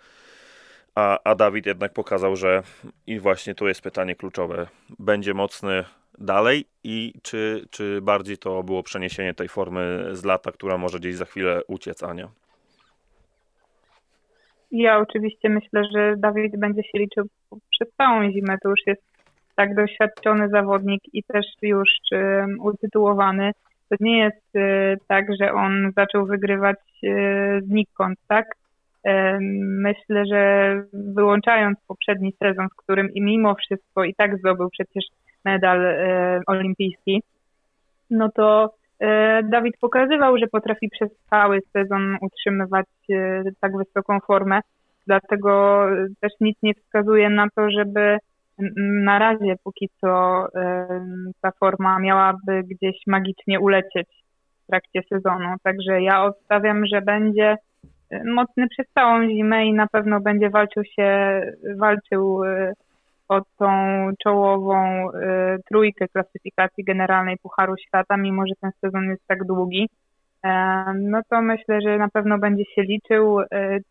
a, 0.94 1.18
a 1.24 1.34
Dawid 1.34 1.66
jednak 1.66 1.92
pokazał, 1.92 2.36
że 2.36 2.62
i 3.06 3.20
właśnie 3.20 3.54
tu 3.54 3.68
jest 3.68 3.80
pytanie 3.80 4.14
kluczowe, 4.14 4.66
będzie 4.98 5.34
mocny 5.34 5.84
dalej 6.18 6.64
i 6.84 7.12
czy, 7.22 7.66
czy 7.70 8.00
bardziej 8.02 8.38
to 8.38 8.62
było 8.62 8.82
przeniesienie 8.82 9.34
tej 9.34 9.48
formy 9.48 10.08
z 10.12 10.24
lata, 10.24 10.52
która 10.52 10.78
może 10.78 10.98
gdzieś 10.98 11.14
za 11.14 11.24
chwilę 11.24 11.60
uciec, 11.68 12.02
Ania? 12.02 12.28
Ja 14.70 14.98
oczywiście 14.98 15.48
myślę, 15.48 15.82
że 15.94 16.14
Dawid 16.16 16.56
będzie 16.56 16.82
się 16.82 16.98
liczył 16.98 17.24
przez 17.70 17.88
całą 17.96 18.30
zimę. 18.30 18.56
To 18.62 18.68
już 18.68 18.80
jest 18.86 19.02
tak 19.56 19.74
doświadczony 19.74 20.48
zawodnik 20.48 21.02
i 21.12 21.22
też 21.22 21.46
już 21.62 21.88
utytułowany. 22.60 23.52
To 23.88 23.96
nie 24.00 24.18
jest 24.18 24.56
y, 24.56 24.96
tak, 25.08 25.26
że 25.40 25.52
on 25.52 25.92
zaczął 25.96 26.26
wygrywać 26.26 26.78
y, 27.04 27.60
znikąd, 27.62 28.18
tak? 28.28 28.46
Myślę, 29.60 30.26
że 30.26 30.82
wyłączając 30.92 31.78
poprzedni 31.88 32.32
sezon, 32.42 32.68
w 32.68 32.76
którym 32.76 33.10
i 33.14 33.22
mimo 33.22 33.54
wszystko 33.54 34.04
i 34.04 34.14
tak 34.14 34.38
zdobył 34.38 34.70
przecież 34.70 35.04
medal 35.44 35.86
e, 35.86 36.40
olimpijski, 36.46 37.22
no 38.10 38.28
to 38.28 38.74
e, 39.00 39.42
Dawid 39.42 39.74
pokazywał, 39.80 40.38
że 40.38 40.46
potrafi 40.46 40.88
przez 40.88 41.10
cały 41.30 41.60
sezon 41.72 42.16
utrzymywać 42.20 42.86
e, 43.10 43.42
tak 43.60 43.72
wysoką 43.76 44.20
formę. 44.20 44.60
Dlatego 45.06 45.84
też 46.20 46.32
nic 46.40 46.58
nie 46.62 46.74
wskazuje 46.74 47.30
na 47.30 47.46
to, 47.56 47.70
żeby 47.70 48.18
na 49.04 49.18
razie 49.18 49.54
póki 49.64 49.88
co 50.00 50.46
ta 51.40 51.50
forma 51.60 51.98
miałaby 51.98 52.62
gdzieś 52.62 52.96
magicznie 53.06 53.60
ulecieć 53.60 54.08
w 54.62 54.66
trakcie 54.66 55.02
sezonu. 55.08 55.54
Także 55.62 56.02
ja 56.02 56.24
obstawiam, 56.24 56.86
że 56.86 57.02
będzie 57.02 57.56
mocny 58.24 58.68
przez 58.68 58.86
całą 58.94 59.28
zimę 59.28 59.66
i 59.66 59.72
na 59.72 59.86
pewno 59.86 60.20
będzie 60.20 60.50
walczył 60.50 60.84
się, 60.84 61.40
walczył 61.76 62.40
o 63.28 63.40
tą 63.58 63.68
czołową 64.22 65.10
y, 65.10 65.12
trójkę 65.68 66.08
klasyfikacji 66.08 66.84
generalnej 66.84 67.36
Pucharu 67.38 67.74
Świata, 67.76 68.16
mimo 68.16 68.42
że 68.46 68.54
ten 68.60 68.70
sezon 68.80 69.04
jest 69.04 69.26
tak 69.26 69.44
długi. 69.44 69.88
E, 70.44 70.84
no 70.94 71.20
to 71.30 71.42
myślę, 71.42 71.80
że 71.80 71.98
na 71.98 72.08
pewno 72.08 72.38
będzie 72.38 72.64
się 72.64 72.82
liczył. 72.82 73.40
E, 73.40 73.46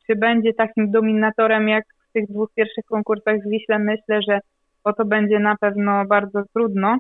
czy 0.08 0.16
będzie 0.16 0.54
takim 0.54 0.92
dominatorem 0.92 1.68
jak 1.68 1.86
w 2.10 2.14
tych 2.14 2.28
dwóch 2.28 2.50
pierwszych 2.56 2.86
konkursach 2.86 3.38
z 3.46 3.50
Wiśle? 3.50 3.80
Myślę, 3.80 4.22
że 4.28 4.40
o 4.84 4.94
to 4.94 5.06
będzie 5.06 5.40
na 5.40 5.56
pewno 5.58 6.06
bardzo 6.06 6.44
trudno, 6.54 6.98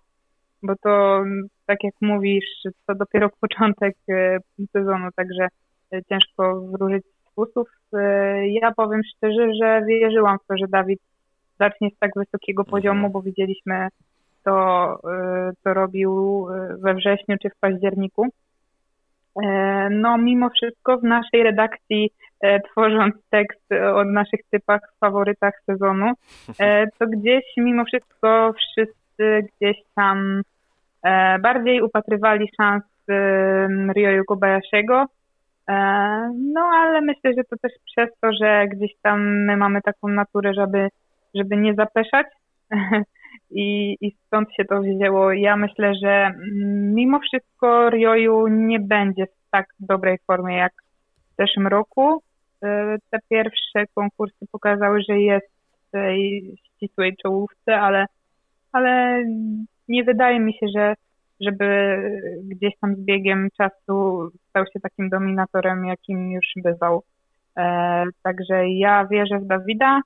bo 0.63 0.73
to, 0.75 1.23
tak 1.65 1.83
jak 1.83 1.93
mówisz, 2.01 2.45
to 2.87 2.95
dopiero 2.95 3.29
początek 3.41 3.95
e, 4.09 4.37
sezonu, 4.71 5.09
także 5.15 5.47
ciężko 6.09 6.61
wróżyć 6.61 7.03
sposób. 7.31 7.67
E, 7.93 8.47
ja 8.47 8.71
powiem 8.71 9.01
szczerze, 9.15 9.47
że 9.61 9.81
wierzyłam 9.87 10.37
w 10.43 10.47
to, 10.47 10.57
że 10.57 10.67
Dawid 10.67 10.99
zacznie 11.63 11.89
z 11.89 11.99
tak 11.99 12.11
wysokiego 12.15 12.61
Mhm. 12.61 12.71
poziomu, 12.71 13.09
bo 13.09 13.21
widzieliśmy 13.21 13.87
to, 14.45 14.53
e, 14.93 15.51
co 15.63 15.73
robił 15.73 16.11
e, 16.49 16.77
we 16.77 16.93
wrześniu 16.93 17.37
czy 17.41 17.49
w 17.49 17.59
październiku. 17.59 18.27
No, 19.91 20.17
mimo 20.17 20.49
wszystko 20.49 20.97
w 20.97 21.03
naszej 21.03 21.43
redakcji, 21.43 22.11
tworząc 22.69 23.15
tekst 23.29 23.71
o 23.95 24.03
naszych 24.03 24.39
typach, 24.51 24.81
faworytach 24.99 25.53
sezonu, 25.65 26.11
to 26.99 27.07
gdzieś 27.07 27.43
mimo 27.57 27.85
wszystko 27.85 28.53
wszyscy 28.53 29.47
gdzieś 29.55 29.77
tam 29.95 30.41
bardziej 31.41 31.81
upatrywali 31.81 32.49
szans 32.57 32.83
Ryoyu 33.95 34.23
Kobayashiego, 34.25 35.05
E, 35.69 35.73
no 36.53 36.61
ale 36.61 37.01
myślę, 37.01 37.33
że 37.37 37.43
to 37.43 37.55
też 37.61 37.71
przez 37.85 38.09
to, 38.21 38.29
że 38.41 38.67
gdzieś 38.67 38.91
tam 39.01 39.45
my 39.45 39.57
mamy 39.57 39.81
taką 39.81 40.07
naturę, 40.07 40.53
żeby, 40.53 40.89
żeby 41.35 41.57
nie 41.57 41.73
zapeszać 41.73 42.27
I, 43.51 43.97
i 44.01 44.15
stąd 44.27 44.53
się 44.53 44.65
to 44.65 44.81
wzięło. 44.81 45.31
Ja 45.31 45.57
myślę, 45.57 45.95
że 46.03 46.31
mimo 46.95 47.19
wszystko 47.19 47.89
Rioju 47.89 48.47
nie 48.47 48.79
będzie 48.79 49.25
w 49.25 49.49
tak 49.51 49.65
dobrej 49.79 50.17
formie 50.27 50.57
jak 50.57 50.73
w 51.33 51.35
zeszłym 51.39 51.67
roku. 51.67 52.21
E, 52.63 52.97
te 53.09 53.19
pierwsze 53.29 53.85
konkursy 53.95 54.45
pokazały, 54.51 55.01
że 55.09 55.19
jest 55.19 55.47
w 55.87 55.91
tej 55.91 56.51
ścisłej 56.63 57.15
czołówce, 57.23 57.79
ale, 57.79 58.05
ale 58.71 59.23
nie 59.87 60.03
wydaje 60.03 60.39
mi 60.39 60.53
się, 60.53 60.67
że 60.75 60.93
żeby 61.41 61.97
gdzieś 62.43 62.73
tam 62.81 62.95
z 62.95 62.99
biegiem 62.99 63.49
czasu 63.57 64.29
stał 64.49 64.63
się 64.73 64.79
takim 64.79 65.09
dominatorem, 65.09 65.85
jakim 65.85 66.31
już 66.31 66.45
bywał. 66.55 67.03
E, 67.57 68.03
także 68.23 68.69
ja 68.69 69.07
wierzę 69.07 69.39
w 69.39 69.47
Dawida 69.47 70.01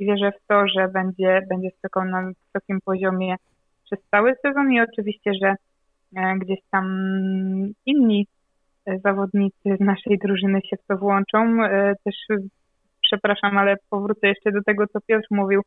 i 0.00 0.06
wierzę 0.06 0.32
w 0.32 0.46
to, 0.46 0.68
że 0.68 0.88
będzie, 0.88 1.40
będzie 1.48 1.68
skakał 1.78 2.04
na 2.04 2.22
wysokim 2.22 2.78
poziomie 2.84 3.36
przez 3.84 3.98
cały 4.10 4.34
sezon 4.42 4.72
i 4.72 4.80
oczywiście, 4.80 5.32
że 5.42 5.54
e, 6.16 6.38
gdzieś 6.38 6.58
tam 6.70 6.86
inni 7.86 8.26
zawodnicy 9.04 9.76
z 9.76 9.80
naszej 9.80 10.18
drużyny 10.18 10.60
się 10.70 10.76
w 10.76 10.86
to 10.86 10.96
włączą. 10.96 11.64
E, 11.64 11.94
też 12.04 12.14
przepraszam, 13.02 13.58
ale 13.58 13.76
powrócę 13.90 14.28
jeszcze 14.28 14.52
do 14.52 14.62
tego, 14.62 14.86
co 14.86 15.00
Piotr 15.00 15.26
mówił 15.30 15.62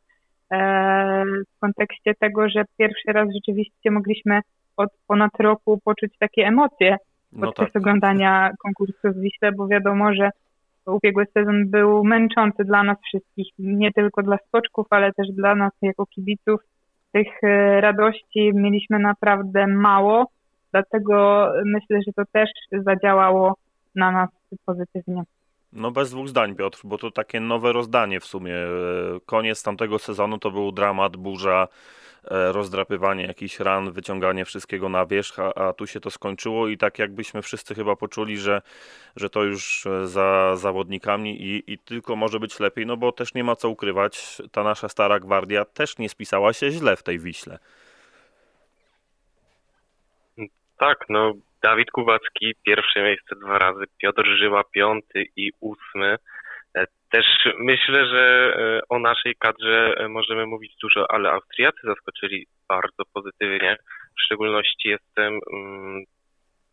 e, 0.52 1.24
w 1.56 1.60
kontekście 1.60 2.14
tego, 2.14 2.48
że 2.48 2.64
pierwszy 2.78 3.12
raz 3.12 3.28
rzeczywiście 3.34 3.90
mogliśmy 3.90 4.40
od 4.76 4.88
ponad 5.06 5.32
roku 5.38 5.80
poczuć 5.84 6.18
takie 6.18 6.46
emocje 6.46 6.96
No 7.32 7.46
podczas 7.46 7.72
tak. 7.72 7.82
oglądania 7.82 8.50
konkursu 8.62 9.12
w 9.12 9.20
Wiśle, 9.20 9.52
bo 9.52 9.68
wiadomo, 9.68 10.14
że 10.14 10.30
ubiegły 10.86 11.26
sezon 11.34 11.70
był 11.70 12.04
męczący 12.04 12.64
dla 12.64 12.82
nas 12.82 12.98
wszystkich, 13.04 13.46
nie 13.58 13.92
tylko 13.92 14.22
dla 14.22 14.38
skoczków, 14.48 14.86
ale 14.90 15.12
też 15.12 15.26
dla 15.32 15.54
nas 15.54 15.72
jako 15.82 16.06
kibiców. 16.06 16.60
Tych 17.12 17.44
e, 17.44 17.80
radości 17.80 18.52
mieliśmy 18.54 18.98
naprawdę 18.98 19.66
mało, 19.66 20.26
dlatego 20.72 21.48
myślę, 21.64 22.00
że 22.06 22.12
to 22.12 22.22
też 22.32 22.50
zadziałało 22.72 23.56
na 23.94 24.10
nas 24.10 24.30
pozytywnie. 24.66 25.22
No 25.72 25.90
bez 25.90 26.10
dwóch 26.10 26.28
zdań, 26.28 26.54
Piotr, 26.54 26.80
bo 26.84 26.98
to 26.98 27.10
takie 27.10 27.40
nowe 27.40 27.72
rozdanie 27.72 28.20
w 28.20 28.24
sumie. 28.24 28.54
E, 28.56 28.68
Koniec 29.26 29.62
tamtego 29.62 29.98
sezonu 29.98 30.38
to 30.38 30.50
był 30.50 30.72
dramat, 30.72 31.16
burza, 31.16 31.68
rozdrapywanie 32.30 33.26
jakichś 33.26 33.60
ran, 33.60 33.92
wyciąganie 33.92 34.44
wszystkiego 34.44 34.88
na 34.88 35.06
wierzch, 35.06 35.38
a, 35.38 35.54
a 35.54 35.72
tu 35.72 35.86
się 35.86 36.00
to 36.00 36.10
skończyło 36.10 36.68
i 36.68 36.78
tak 36.78 36.98
jakbyśmy 36.98 37.42
wszyscy 37.42 37.74
chyba 37.74 37.96
poczuli, 37.96 38.38
że, 38.38 38.62
że 39.16 39.30
to 39.30 39.44
już 39.44 39.86
e, 39.86 40.06
za 40.06 40.56
zawodnikami 40.56 41.42
i, 41.42 41.72
i 41.72 41.78
tylko 41.78 42.16
może 42.16 42.40
być 42.40 42.60
lepiej, 42.60 42.86
no 42.86 42.96
bo 42.96 43.12
też 43.12 43.34
nie 43.34 43.44
ma 43.44 43.56
co 43.56 43.68
ukrywać, 43.68 44.42
ta 44.52 44.62
nasza 44.62 44.88
stara 44.88 45.20
gwardia 45.20 45.64
też 45.64 45.98
nie 45.98 46.08
spisała 46.08 46.52
się 46.52 46.70
źle 46.70 46.96
w 46.96 47.02
tej 47.02 47.18
Wiśle. 47.18 47.58
Tak, 50.78 51.04
no 51.08 51.32
Dawid 51.62 51.90
Kubacki 51.90 52.54
pierwsze 52.66 53.02
miejsce 53.02 53.36
dwa 53.36 53.58
razy, 53.58 53.84
Piotr 53.98 54.24
Żyła 54.38 54.64
piąty 54.64 55.26
i 55.36 55.52
ósmy. 55.60 56.18
Też 57.14 57.26
myślę, 57.58 58.06
że 58.06 58.54
e, 58.56 58.80
o 58.88 58.98
naszej 58.98 59.34
kadrze 59.38 59.94
e, 59.96 60.08
możemy 60.08 60.46
mówić 60.46 60.72
dużo, 60.82 61.10
ale 61.10 61.30
Austriacy 61.30 61.78
zaskoczyli 61.84 62.46
bardzo 62.68 63.02
pozytywnie. 63.14 63.76
W 64.18 64.22
szczególności 64.22 64.88
jestem 64.88 65.40
mm, 65.52 66.04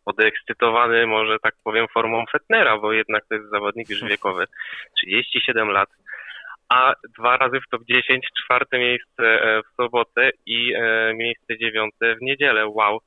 podekscytowany, 0.05 1.07
może 1.07 1.37
tak 1.43 1.53
powiem, 1.63 1.87
formą 1.93 2.25
Fetnera, 2.31 2.77
bo 2.77 2.93
jednak 2.93 3.23
to 3.29 3.35
jest 3.35 3.49
zawodnik 3.49 3.89
już 3.89 4.03
wiekowy, 4.03 4.45
37 4.97 5.69
lat, 5.69 5.89
a 6.69 6.93
dwa 7.17 7.37
razy 7.37 7.59
w 7.59 7.69
top 7.71 7.81
10, 7.89 8.25
czwarte 8.43 8.79
miejsce 8.79 9.23
e, 9.23 9.61
w 9.61 9.75
sobotę 9.75 10.29
i 10.45 10.73
miejsce 11.13 11.57
dziewiąte 11.57 12.15
w 12.15 12.21
niedzielę. 12.21 12.67
Wow. 12.67 12.99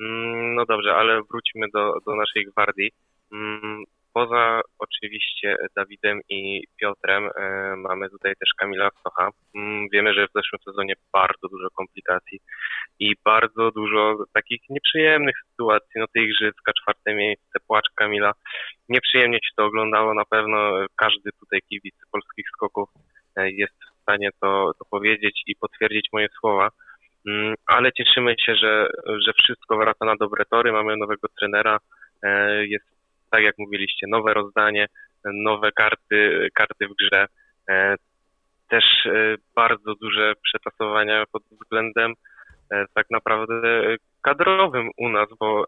Mm, 0.00 0.54
No 0.54 0.64
dobrze, 0.64 0.94
ale 0.94 1.22
wróćmy 1.22 1.66
do, 1.74 1.94
do 2.06 2.14
naszej 2.16 2.46
gwardii. 2.46 2.90
Poza 4.12 4.60
oczywiście 4.78 5.56
Dawidem 5.76 6.20
i 6.28 6.64
Piotrem 6.80 7.30
e, 7.36 7.74
mamy 7.76 8.10
tutaj 8.10 8.32
też 8.36 8.50
Kamila 8.58 8.90
Stocha. 9.00 9.30
Mm, 9.54 9.88
Wiemy, 9.92 10.14
że 10.14 10.26
w 10.26 10.32
zeszłym 10.34 10.60
sezonie 10.64 10.94
bardzo 11.12 11.48
dużo 11.48 11.70
komplikacji 11.70 12.40
i 12.98 13.14
bardzo 13.24 13.70
dużo 13.70 14.24
takich 14.32 14.60
nieprzyjemnych 14.70 15.36
sytuacji. 15.50 15.90
No 16.00 16.06
te 16.14 16.20
igrzyska, 16.22 16.72
czwarte 16.82 17.14
miejsce, 17.14 17.58
płacz 17.66 17.88
Kamila. 17.94 18.32
Nieprzyjemnie 18.88 19.38
się 19.38 19.50
to 19.56 19.64
oglądało. 19.64 20.14
Na 20.14 20.24
pewno 20.24 20.86
każdy 20.96 21.30
tutaj 21.40 21.60
kibic 21.68 21.94
polskich 22.12 22.46
skoków 22.56 22.88
e, 23.36 23.50
jest 23.50 23.74
w 23.98 24.02
stanie 24.02 24.30
to, 24.40 24.72
to 24.78 24.84
powiedzieć 24.90 25.42
i 25.46 25.56
potwierdzić 25.56 26.08
moje 26.12 26.28
słowa. 26.40 26.68
Mm, 27.28 27.54
ale 27.66 27.92
cieszymy 27.92 28.34
się, 28.46 28.54
że, 28.56 28.88
że 29.26 29.32
wszystko 29.32 29.76
wraca 29.76 30.04
na 30.04 30.16
dobre 30.16 30.44
tory. 30.44 30.72
Mamy 30.72 30.96
nowego 30.96 31.28
trenera. 31.38 31.78
E, 32.22 32.66
Jest, 32.66 33.01
tak 33.32 33.42
jak 33.42 33.58
mówiliście, 33.58 34.06
nowe 34.08 34.34
rozdanie, 34.34 34.86
nowe 35.24 35.72
karty, 35.72 36.48
karty 36.54 36.88
w 36.88 36.94
grze. 36.94 37.26
E, 37.68 37.94
Też 38.68 38.84
e, 39.06 39.36
bardzo 39.54 39.94
duże 39.94 40.34
przetasowania 40.42 41.24
pod 41.32 41.42
względem 41.50 42.14
e, 42.70 42.84
tak 42.94 43.06
naprawdę 43.10 43.82
kadrowym 44.22 44.90
u 44.96 45.08
nas, 45.08 45.28
bo 45.40 45.64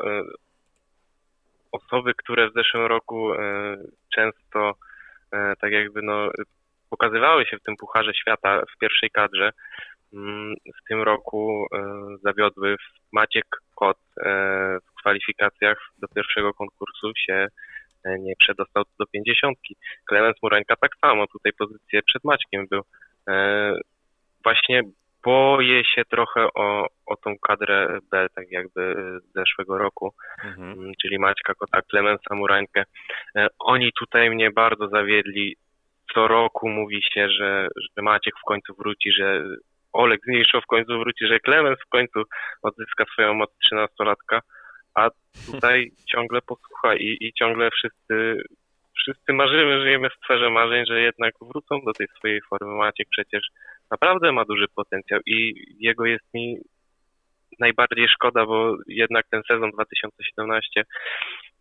osoby, 1.73 2.15
które 2.15 2.51
w 2.51 2.55
zeszłym 2.55 2.87
roku 2.87 3.33
często 4.15 4.75
tak 5.61 5.73
jakby 5.73 6.03
no 6.03 6.31
ukazywały 6.91 7.47
się 7.47 7.59
w 7.59 7.63
tym 7.63 7.77
Pucharze 7.77 8.15
Świata 8.15 8.63
w 8.75 8.79
pierwszej 8.79 9.11
kadrze, 9.11 9.51
mm, 10.13 10.55
w 10.55 10.89
tym 10.89 11.03
roku 11.03 11.67
zawiodły. 12.23 12.77
Maciek 13.13 13.47
Kot 13.75 13.99
kwalifikacjach 15.05 15.79
do 15.99 16.09
pierwszego 16.09 16.55
konkursu 16.55 17.13
się 17.17 17.49
e, 18.05 18.19
nie 18.19 18.35
przedostał 18.39 18.85
do 18.99 19.07
pięćdziesiątki. 19.07 19.77
Klemens 20.09 20.37
Murańka 20.43 20.77
tak 20.77 20.91
samo, 21.01 21.27
tutaj 21.27 21.53
pozycję 21.59 22.03
przed 22.03 22.25
Maćkiem 22.25 22.67
był. 22.71 22.83
Właśnie 24.45 24.83
boję 25.25 25.85
się 25.85 26.05
trochę 26.05 26.47
o, 26.55 26.87
o 27.07 27.17
tą 27.17 27.39
kadrę 27.39 27.99
B, 28.11 28.27
tak 28.35 28.51
jakby 28.51 28.95
z 29.23 29.33
zeszłego 29.35 29.79
roku, 29.79 30.15
mhm. 30.45 30.93
Czyli 31.03 31.19
Maćka 31.19 31.55
Kota, 31.55 31.83
Klemensa 31.83 32.35
Murańkę. 32.35 32.85
Oni 33.59 33.91
tutaj 33.99 34.31
mnie 34.31 34.51
bardzo 34.51 34.89
zawiedli. 34.89 35.57
Co 36.15 36.29
roku 36.29 36.69
mówi 36.69 37.03
się, 37.15 37.29
że, 37.29 37.69
że 37.77 38.03
Maciek 38.03 38.35
w 38.39 38.49
końcu 38.49 38.75
wróci, 38.75 39.13
że 39.13 39.45
Olek 39.95 40.21
zmniejszył 40.25 40.61
w 40.61 40.67
końcu 40.67 40.99
wróci, 40.99 41.27
że 41.27 41.41
Klemens 41.41 41.79
w 41.87 41.89
końcu 41.89 42.23
odzyska 42.63 43.05
swoją 43.13 43.35
moc 43.35 43.51
13-latka, 43.73 44.41
a 44.95 45.11
tutaj 45.53 45.91
ciągle 46.13 46.41
posłucha 46.43 46.95
i, 46.95 47.17
i 47.21 47.33
ciągle 47.33 47.71
wszyscy, 47.71 48.43
wszyscy 48.97 49.33
marzymy, 49.33 49.81
żyjemy 49.81 50.11
w 50.11 50.25
sferze 50.25 50.51
marzeń, 50.51 50.87
że 50.87 51.01
jednak 51.01 51.35
wrócą 51.41 51.81
do 51.81 51.93
tej 51.93 52.07
swojej 52.19 52.41
formy. 52.51 52.75
Maciek 52.75 53.09
przecież 53.11 53.47
naprawdę 53.91 54.33
ma 54.33 54.45
duży 54.45 54.67
potencjał 54.75 55.21
i 55.27 55.55
jego 55.79 56.07
jest 56.07 56.35
mi 56.35 56.57
najbardziej 57.59 58.09
szkoda, 58.09 58.47
bo 58.47 58.77
jednak 58.89 59.27
ten 59.31 59.43
sezon 59.49 59.71
2017, 59.71 60.85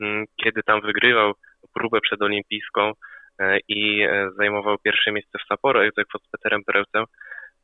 mm, 0.01 0.25
kiedy 0.43 0.63
tam 0.63 0.81
wygrywał 0.81 1.33
próbę 1.73 2.01
przedolimpijską 2.01 2.91
e, 3.39 3.57
i 3.67 4.01
e, 4.01 4.29
zajmował 4.37 4.77
pierwsze 4.77 5.11
miejsce 5.11 5.39
w 5.39 5.47
Sapporo, 5.47 5.83
jak 5.83 5.93
z 5.95 6.31
Peterem 6.31 6.63
Perełcem, 6.63 7.05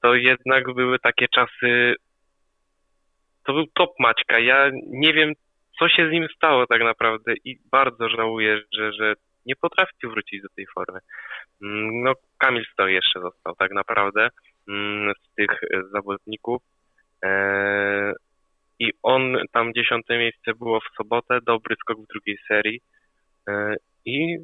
to 0.02 0.16
jednak 0.16 0.74
były 0.74 1.00
takie 1.00 1.28
czasy. 1.28 1.96
To 3.46 3.54
był 3.54 3.66
top 3.74 3.90
Maćka. 4.00 4.40
Ja 4.40 4.70
nie 4.88 5.14
wiem, 5.14 5.34
co 5.80 5.90
się 5.90 6.10
z 6.10 6.12
nim 6.12 6.28
stało 6.36 6.68
tak 6.68 6.82
naprawdę 6.82 7.34
i 7.46 7.58
bardzo 7.72 8.10
żałuję, 8.10 8.62
że, 8.74 8.94
że 8.94 9.14
nie 9.46 9.56
potrafi 9.56 9.94
wrócić 10.04 10.42
do 10.42 10.50
tej 10.56 10.66
formy. 10.76 11.00
Mm, 11.64 12.04
no, 12.04 12.14
Kamil 12.38 12.66
Stoj 12.74 12.94
jeszcze 12.94 13.20
został 13.20 13.56
tak 13.56 13.72
naprawdę 13.72 14.30
mm, 14.70 15.14
z 15.24 15.36
tych 15.36 15.60
zawodników. 15.92 16.62
E, 17.26 18.14
I 18.80 18.92
on 19.04 19.38
tam 19.52 19.74
dziesiąte 19.74 20.18
miejsce 20.18 20.54
było 20.60 20.80
w 20.80 20.96
sobotę, 20.98 21.40
dobry 21.46 21.76
skok 21.76 21.98
w 21.98 22.08
drugiej 22.14 22.38
serii. 22.48 22.82
E, 23.50 23.76
I 24.06 24.38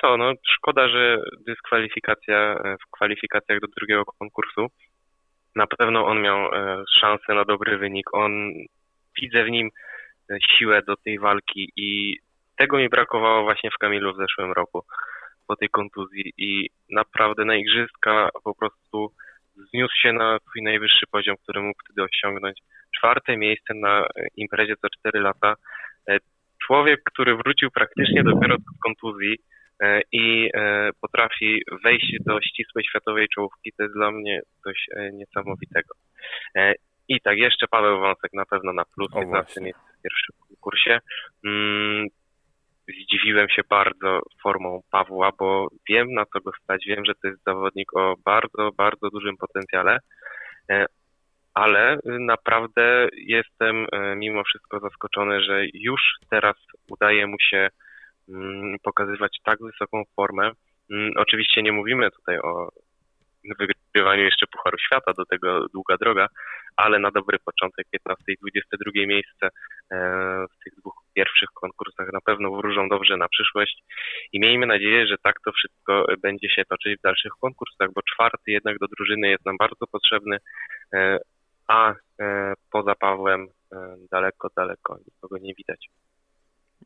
co, 0.00 0.16
no 0.16 0.32
szkoda, 0.56 0.88
że 0.88 1.22
dyskwalifikacja 1.46 2.62
w 2.82 2.90
kwalifikacjach 2.90 3.60
do 3.60 3.66
drugiego 3.76 4.04
konkursu 4.04 4.66
na 5.56 5.66
pewno 5.66 6.06
on 6.06 6.22
miał 6.22 6.54
e, 6.54 6.84
szansę 7.00 7.34
na 7.34 7.44
dobry 7.44 7.78
wynik. 7.78 8.14
On 8.14 8.52
widzę 9.20 9.44
w 9.44 9.50
nim 9.50 9.66
e, 9.66 9.70
siłę 10.58 10.82
do 10.82 10.96
tej 10.96 11.18
walki 11.18 11.72
i 11.76 12.18
tego 12.56 12.78
mi 12.78 12.88
brakowało 12.88 13.42
właśnie 13.42 13.70
w 13.70 13.78
Kamilu 13.78 14.14
w 14.14 14.16
zeszłym 14.16 14.52
roku 14.52 14.84
po 15.46 15.56
tej 15.56 15.68
kontuzji 15.68 16.32
i 16.38 16.70
naprawdę 16.90 17.44
na 17.44 17.56
igrzyska 17.56 18.28
po 18.44 18.54
prostu 18.54 19.12
zniósł 19.54 19.94
się 20.02 20.12
na 20.12 20.38
swój 20.38 20.62
najwyższy 20.62 21.06
poziom, 21.10 21.36
który 21.42 21.60
mógł 21.62 21.80
wtedy 21.84 22.02
osiągnąć. 22.02 22.58
Czwarte 22.96 23.36
miejsce 23.36 23.74
na 23.74 24.06
imprezie 24.36 24.76
co 24.76 24.88
4 24.98 25.20
lata. 25.20 25.54
E, 26.08 26.18
człowiek, 26.66 27.00
który 27.04 27.36
wrócił 27.36 27.70
praktycznie 27.70 28.22
dopiero 28.22 28.56
z 28.56 28.82
kontuzji, 28.82 29.36
E, 29.80 30.00
i 30.12 30.50
e, 30.54 30.90
potrafi 31.00 31.62
wejść 31.84 32.16
do 32.26 32.40
ścisłej 32.40 32.84
światowej 32.84 33.28
czołówki, 33.34 33.72
to 33.76 33.82
jest 33.82 33.94
dla 33.94 34.10
mnie 34.10 34.40
coś 34.64 34.86
niesamowitego. 35.12 35.94
I 37.10 37.20
tak, 37.20 37.38
jeszcze 37.38 37.66
Paweł 37.70 38.00
Wąsek 38.00 38.32
na 38.32 38.44
pewno 38.44 38.72
na 38.72 38.84
plus, 38.84 39.12
15 39.14 39.60
miejsce 39.60 39.82
w 39.98 40.02
pierwszym 40.02 40.56
kursie. 40.60 40.98
Mm, 41.46 42.06
zdziwiłem 42.88 43.48
się 43.48 43.62
bardzo 43.70 44.20
formą 44.42 44.80
Pawła, 44.90 45.30
bo 45.38 45.68
wiem 45.88 46.12
na 46.12 46.24
co 46.26 46.40
go 46.40 46.50
stać, 46.62 46.84
wiem, 46.86 47.04
że 47.04 47.12
to 47.22 47.28
jest 47.28 47.42
zawodnik 47.46 47.96
o 47.96 48.14
bardzo, 48.24 48.70
bardzo 48.76 49.10
dużym 49.10 49.36
potencjale, 49.36 49.98
ale 51.54 51.98
naprawdę 52.04 53.08
jestem 53.12 53.86
mimo 54.16 54.42
wszystko 54.44 54.80
zaskoczony, 54.80 55.42
że 55.42 55.62
już 55.74 56.00
teraz 56.30 56.56
udaje 56.88 57.26
mu 57.26 57.36
się 57.50 57.68
Mm, 58.30 58.76
pokazywać 58.82 59.38
tak 59.44 59.58
wysoką 59.60 60.02
formę. 60.16 60.50
Mm, 60.90 61.12
oczywiście 61.16 61.62
nie 61.62 61.72
mówimy 61.72 62.10
tutaj 62.10 62.38
o 62.38 62.68
wygrywaniu 63.58 64.24
jeszcze 64.24 64.46
Pucharu 64.46 64.78
Świata, 64.78 65.12
do 65.12 65.24
tego 65.24 65.68
długa 65.68 65.96
droga, 65.96 66.26
ale 66.76 66.98
na 66.98 67.10
dobry 67.10 67.38
początek 67.44 67.86
15 67.90 68.24
i 68.28 68.36
22 68.36 68.90
miejsce 69.06 69.46
e, 69.46 69.50
w 70.50 70.64
tych 70.64 70.74
dwóch 70.74 70.94
pierwszych 71.14 71.48
konkursach 71.48 72.12
na 72.12 72.20
pewno 72.20 72.50
wróżą 72.50 72.88
dobrze 72.88 73.16
na 73.16 73.28
przyszłość 73.28 73.82
i 74.32 74.40
miejmy 74.40 74.66
nadzieję, 74.66 75.06
że 75.06 75.16
tak 75.22 75.34
to 75.44 75.52
wszystko 75.52 76.04
będzie 76.22 76.48
się 76.48 76.64
toczyć 76.64 76.98
w 76.98 77.02
dalszych 77.02 77.32
konkursach, 77.40 77.88
bo 77.94 78.00
czwarty 78.02 78.50
jednak 78.50 78.78
do 78.78 78.86
drużyny 78.96 79.28
jest 79.28 79.46
nam 79.46 79.56
bardzo 79.56 79.86
potrzebny, 79.86 80.36
e, 80.94 81.18
a 81.68 81.94
e, 82.20 82.54
poza 82.72 82.94
Pawłem 82.94 83.46
daleko, 84.10 84.48
daleko 84.56 84.98
nikogo 85.06 85.38
nie 85.38 85.54
widać. 85.54 85.88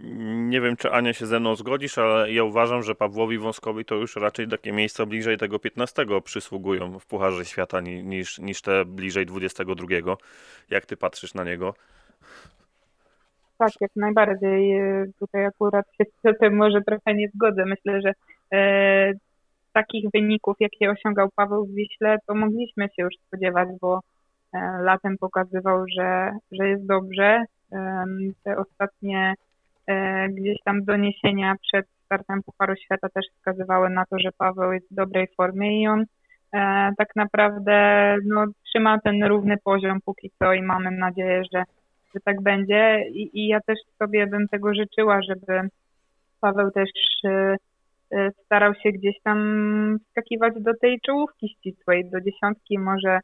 Nie 0.00 0.60
wiem, 0.60 0.76
czy 0.76 0.90
Ania 0.90 1.12
się 1.12 1.26
ze 1.26 1.40
mną 1.40 1.56
zgodzisz, 1.56 1.98
ale 1.98 2.32
ja 2.32 2.44
uważam, 2.44 2.82
że 2.82 2.94
Pawłowi 2.94 3.38
Wąskowi 3.38 3.84
to 3.84 3.94
już 3.94 4.16
raczej 4.16 4.48
takie 4.48 4.72
miejsca 4.72 5.06
bliżej 5.06 5.38
tego 5.38 5.58
15 5.58 6.06
przysługują 6.24 6.98
w 6.98 7.06
Pucharze 7.06 7.44
Świata 7.44 7.80
niż, 7.80 8.38
niż 8.38 8.62
te 8.62 8.84
bliżej 8.84 9.26
22. 9.26 9.86
Jak 10.70 10.86
ty 10.86 10.96
patrzysz 10.96 11.34
na 11.34 11.44
niego? 11.44 11.74
Tak, 13.58 13.70
jak 13.80 13.90
najbardziej. 13.96 14.80
Tutaj 15.18 15.46
akurat 15.46 15.86
się 15.96 16.04
z 16.34 16.38
tym 16.38 16.56
może 16.56 16.82
trochę 16.82 17.14
nie 17.14 17.28
zgodzę. 17.34 17.64
Myślę, 17.64 18.00
że 18.00 18.12
e, 18.52 19.12
takich 19.72 20.10
wyników, 20.14 20.56
jakie 20.60 20.90
osiągał 20.90 21.28
Paweł 21.34 21.66
w 21.66 21.74
Wiśle, 21.74 22.18
to 22.26 22.34
mogliśmy 22.34 22.84
się 22.84 23.02
już 23.02 23.14
spodziewać, 23.26 23.68
bo 23.80 24.00
e, 24.52 24.58
latem 24.82 25.18
pokazywał, 25.18 25.84
że, 25.96 26.30
że 26.52 26.68
jest 26.68 26.86
dobrze. 26.86 27.44
E, 27.72 28.04
te 28.44 28.56
ostatnie 28.56 29.34
E, 29.34 29.53
gdzieś 30.28 30.58
tam 30.64 30.84
doniesienia 30.84 31.54
przed 31.62 31.86
startem 32.04 32.42
Pucharu 32.42 32.74
Świata 32.76 33.08
też 33.08 33.26
wskazywały 33.36 33.90
na 33.90 34.04
to, 34.06 34.18
że 34.18 34.32
Paweł 34.38 34.72
jest 34.72 34.90
w 34.90 34.94
dobrej 34.94 35.26
formie 35.36 35.82
i 35.82 35.88
on 35.88 36.04
e, 36.52 36.90
tak 36.98 37.08
naprawdę 37.16 38.16
no, 38.24 38.44
trzyma 38.64 38.98
ten 39.00 39.24
równy 39.24 39.56
poziom 39.64 39.98
póki 40.04 40.30
co 40.38 40.52
i 40.52 40.62
mamy 40.62 40.90
nadzieję, 40.90 41.42
że, 41.54 41.62
że 42.14 42.20
tak 42.24 42.42
będzie. 42.42 43.04
I, 43.10 43.30
I 43.40 43.46
ja 43.46 43.60
też 43.60 43.78
sobie 43.98 44.26
bym 44.26 44.48
tego 44.48 44.74
życzyła, 44.74 45.22
żeby 45.22 45.68
Paweł 46.40 46.70
też 46.70 46.90
e, 47.24 47.56
starał 48.44 48.74
się 48.74 48.92
gdzieś 48.92 49.20
tam 49.22 49.98
wskakiwać 50.06 50.54
do 50.56 50.72
tej 50.80 51.00
czołówki 51.00 51.48
ścisłej, 51.48 52.10
do 52.10 52.20
dziesiątki, 52.20 52.78
może 52.78 53.20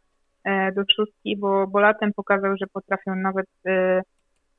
do 0.77 0.83
szóstki, 0.97 1.37
bo, 1.37 1.67
bo 1.67 1.81
latem 1.81 2.13
pokazał, 2.13 2.57
że 2.57 2.67
potrafią 2.73 3.15
nawet 3.15 3.47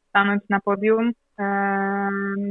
stanąć 0.09 0.43
na 0.49 0.59
podium 0.59 1.11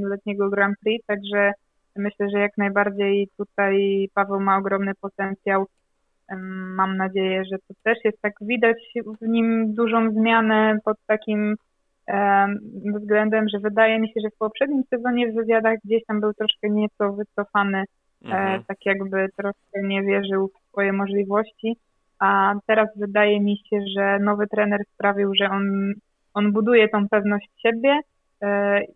letniego 0.02 0.50
Grand 0.50 0.76
Prix, 0.80 1.06
także 1.06 1.52
myślę, 1.96 2.30
że 2.30 2.38
jak 2.38 2.58
najbardziej 2.58 3.28
tutaj 3.36 4.08
Paweł 4.14 4.40
ma 4.40 4.56
ogromny 4.56 4.92
potencjał. 5.00 5.66
Mam 6.76 6.96
nadzieję, 6.96 7.44
że 7.44 7.58
to 7.58 7.74
też 7.82 7.98
jest 8.04 8.20
tak 8.20 8.32
widać 8.40 8.76
w 9.20 9.28
nim 9.28 9.74
dużą 9.74 10.10
zmianę 10.10 10.78
pod 10.84 10.96
takim 11.06 11.56
względem, 12.84 13.48
że 13.48 13.58
wydaje 13.58 14.00
mi 14.00 14.08
się, 14.08 14.20
że 14.24 14.30
w 14.30 14.38
poprzednim 14.38 14.82
sezonie 14.90 15.32
w 15.32 15.34
wywiadach 15.34 15.78
gdzieś 15.84 16.04
tam 16.04 16.20
był 16.20 16.34
troszkę 16.34 16.70
nieco 16.70 17.12
wycofany, 17.12 17.78
e, 17.78 17.84
mhm. 18.24 18.64
tak 18.64 18.86
jakby 18.86 19.28
troszkę 19.36 19.82
nie 19.82 20.02
wierzył 20.02 20.48
w 20.48 20.68
swoje 20.68 20.92
możliwości, 20.92 21.76
a 22.18 22.54
teraz 22.66 22.88
wydaje 22.96 23.40
mi 23.40 23.56
się, 23.56 23.80
że 23.96 24.18
nowy 24.18 24.46
trener 24.46 24.80
sprawił, 24.94 25.34
że 25.34 25.50
on, 25.50 25.92
on 26.34 26.52
buduje 26.52 26.88
tą 26.88 27.08
pewność 27.08 27.48
siebie, 27.62 28.00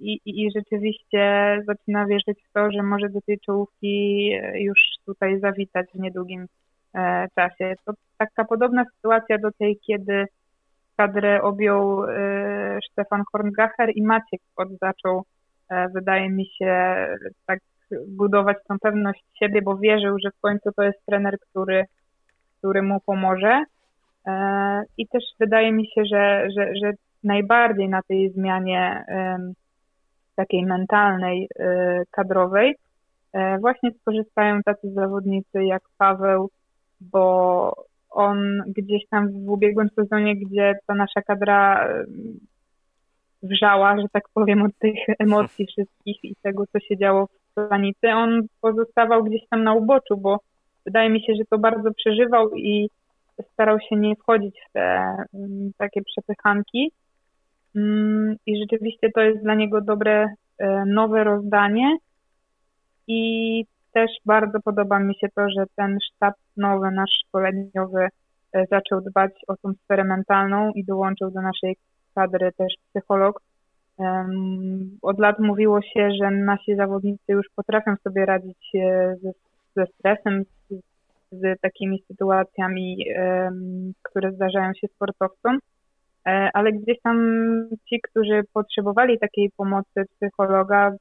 i, 0.00 0.20
i, 0.24 0.50
rzeczywiście 0.56 1.22
zaczyna 1.66 2.06
wierzyć 2.06 2.38
w 2.48 2.52
to, 2.52 2.70
że 2.70 2.82
może 2.82 3.08
do 3.08 3.20
tej 3.20 3.40
czołówki 3.40 4.30
e, 4.42 4.60
już 4.60 4.78
tutaj 5.06 5.40
zawitać 5.40 5.86
w 5.94 5.98
niedługim 5.98 6.46
e, 6.94 7.26
czasie. 7.34 7.74
To 7.84 7.92
taka 8.18 8.44
podobna 8.44 8.84
sytuacja 8.96 9.38
do 9.38 9.52
tej, 9.52 9.78
kiedy 9.86 10.26
kadrę 10.96 11.42
objął 11.42 12.02
Stefan 12.92 13.22
Horngacher 13.32 13.90
i 13.94 14.02
Maciek 14.02 14.40
Kot 14.54 14.68
zaczął, 14.80 15.24
wydaje 15.94 16.30
mi 16.30 16.46
się, 16.46 16.96
tak 17.46 17.58
budować 18.08 18.56
tą 18.68 18.78
pewność 18.78 19.24
siebie, 19.38 19.62
bo 19.62 19.76
wierzył, 19.76 20.16
że 20.24 20.30
w 20.30 20.40
końcu 20.40 20.72
to 20.76 20.82
jest 20.82 21.06
trener, 21.06 21.38
który, 21.50 21.84
który 22.58 22.82
mu 22.82 23.00
pomoże. 23.00 23.64
I 24.98 25.08
też 25.08 25.24
wydaje 25.40 25.72
mi 25.72 25.86
się, 25.86 26.02
że, 26.04 26.48
że, 26.56 26.70
że 26.82 26.92
najbardziej 27.24 27.88
na 27.88 28.02
tej 28.02 28.30
zmianie 28.30 29.04
takiej 30.36 30.66
mentalnej, 30.66 31.48
y, 31.60 31.66
kadrowej, 32.10 32.74
e, 33.32 33.58
właśnie 33.58 33.90
skorzystają 34.00 34.62
tacy 34.62 34.92
zawodnicy 34.92 35.64
jak 35.64 35.82
Paweł, 35.98 36.50
bo 37.00 37.86
on 38.10 38.62
gdzieś 38.66 39.02
tam 39.10 39.32
w 39.32 39.50
ubiegłym 39.50 39.88
sezonie, 39.96 40.36
gdzie 40.36 40.74
ta 40.86 40.94
nasza 40.94 41.22
kadra 41.22 41.88
wrzała, 43.42 44.00
że 44.00 44.06
tak 44.12 44.24
powiem, 44.34 44.62
od 44.62 44.78
tych 44.78 44.98
emocji 45.18 45.66
wszystkich 45.66 46.24
i 46.24 46.34
tego, 46.42 46.64
co 46.66 46.80
się 46.80 46.96
działo 46.96 47.26
w 47.26 47.54
planicy, 47.68 48.08
on 48.08 48.40
pozostawał 48.60 49.24
gdzieś 49.24 49.42
tam 49.50 49.64
na 49.64 49.74
uboczu, 49.74 50.16
bo 50.16 50.40
wydaje 50.86 51.10
mi 51.10 51.20
się, 51.20 51.34
że 51.34 51.44
to 51.50 51.58
bardzo 51.58 51.90
przeżywał 51.94 52.50
i 52.54 52.90
starał 53.52 53.78
się 53.80 53.96
nie 53.96 54.16
wchodzić 54.16 54.56
w 54.68 54.72
te 54.72 55.16
takie 55.78 56.02
przepychanki. 56.02 56.92
Mm, 57.76 58.36
I 58.46 58.60
rzeczywiście 58.60 59.10
to 59.14 59.20
jest 59.20 59.42
dla 59.42 59.54
niego 59.54 59.80
dobre 59.80 60.26
e, 60.58 60.84
nowe 60.86 61.24
rozdanie. 61.24 61.96
I 63.06 63.64
też 63.92 64.10
bardzo 64.26 64.60
podoba 64.60 64.98
mi 64.98 65.14
się 65.14 65.28
to, 65.34 65.42
że 65.58 65.64
ten 65.76 65.98
sztab 66.00 66.34
nowy, 66.56 66.90
nasz 66.90 67.10
szkoleniowy, 67.26 68.08
e, 68.52 68.64
zaczął 68.70 69.00
dbać 69.00 69.32
o 69.48 69.56
tą 69.56 69.72
sferę 69.84 70.04
mentalną 70.04 70.70
i 70.74 70.84
dołączył 70.84 71.30
do 71.30 71.40
naszej 71.42 71.76
kadry 72.14 72.52
też 72.52 72.74
psycholog. 72.88 73.40
Od 75.02 75.18
lat 75.18 75.38
mówiło 75.38 75.82
się, 75.82 76.10
że 76.22 76.30
nasi 76.30 76.76
zawodnicy 76.76 77.32
już 77.32 77.46
potrafią 77.56 77.96
sobie 77.96 78.26
radzić 78.26 78.70
e, 78.74 79.14
ze, 79.22 79.32
ze 79.76 79.86
stresem, 79.86 80.42
z, 80.70 80.74
z 81.32 81.60
takimi 81.60 82.02
sytuacjami, 82.08 82.96
które 84.02 84.32
zdarzają 84.32 84.72
się 84.74 84.88
sportowcom, 84.88 85.58
ale 86.24 86.72
gdzieś 86.72 87.00
tam 87.02 87.18
ci, 87.88 88.00
którzy 88.00 88.42
potrzebowali 88.52 89.18
takiej 89.18 89.50
pomocy 89.56 90.04
psychologa, 90.16 90.92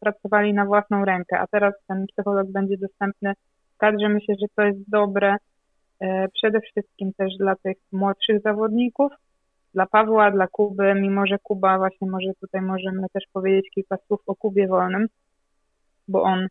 pracowali 0.00 0.54
na 0.54 0.64
własną 0.64 1.04
rękę, 1.04 1.38
a 1.38 1.46
teraz 1.46 1.74
ten 1.88 2.06
psycholog 2.06 2.52
będzie 2.52 2.76
dostępny 2.78 3.32
w 3.74 3.78
kadrze. 3.78 4.08
Myślę, 4.08 4.34
że 4.40 4.46
to 4.56 4.62
jest 4.62 4.90
dobre 4.90 5.36
e, 6.00 6.28
przede 6.28 6.60
wszystkim 6.60 7.12
też 7.12 7.36
dla 7.38 7.56
tych 7.56 7.76
młodszych 7.92 8.40
zawodników, 8.40 9.12
dla 9.74 9.86
Pawła, 9.86 10.30
dla 10.30 10.46
Kuby, 10.46 10.94
mimo 10.94 11.26
że 11.26 11.38
Kuba 11.42 11.78
właśnie 11.78 12.10
może 12.10 12.32
tutaj 12.40 12.60
możemy 12.60 13.06
też 13.12 13.24
powiedzieć 13.32 13.70
kilka 13.74 13.96
słów 14.06 14.20
o 14.26 14.34
Kubie 14.34 14.68
Wolnym, 14.68 15.06
bo 16.08 16.22
on 16.22 16.46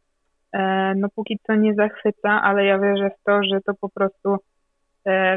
e, 0.53 0.93
no 0.95 1.07
póki 1.15 1.39
co 1.47 1.55
nie 1.55 1.73
zachwyca, 1.73 2.29
ale 2.29 2.65
ja 2.65 2.79
wierzę 2.79 3.09
w 3.09 3.23
to, 3.23 3.43
że 3.43 3.61
to 3.61 3.73
po 3.73 3.89
prostu 3.89 4.33
e, 4.33 4.38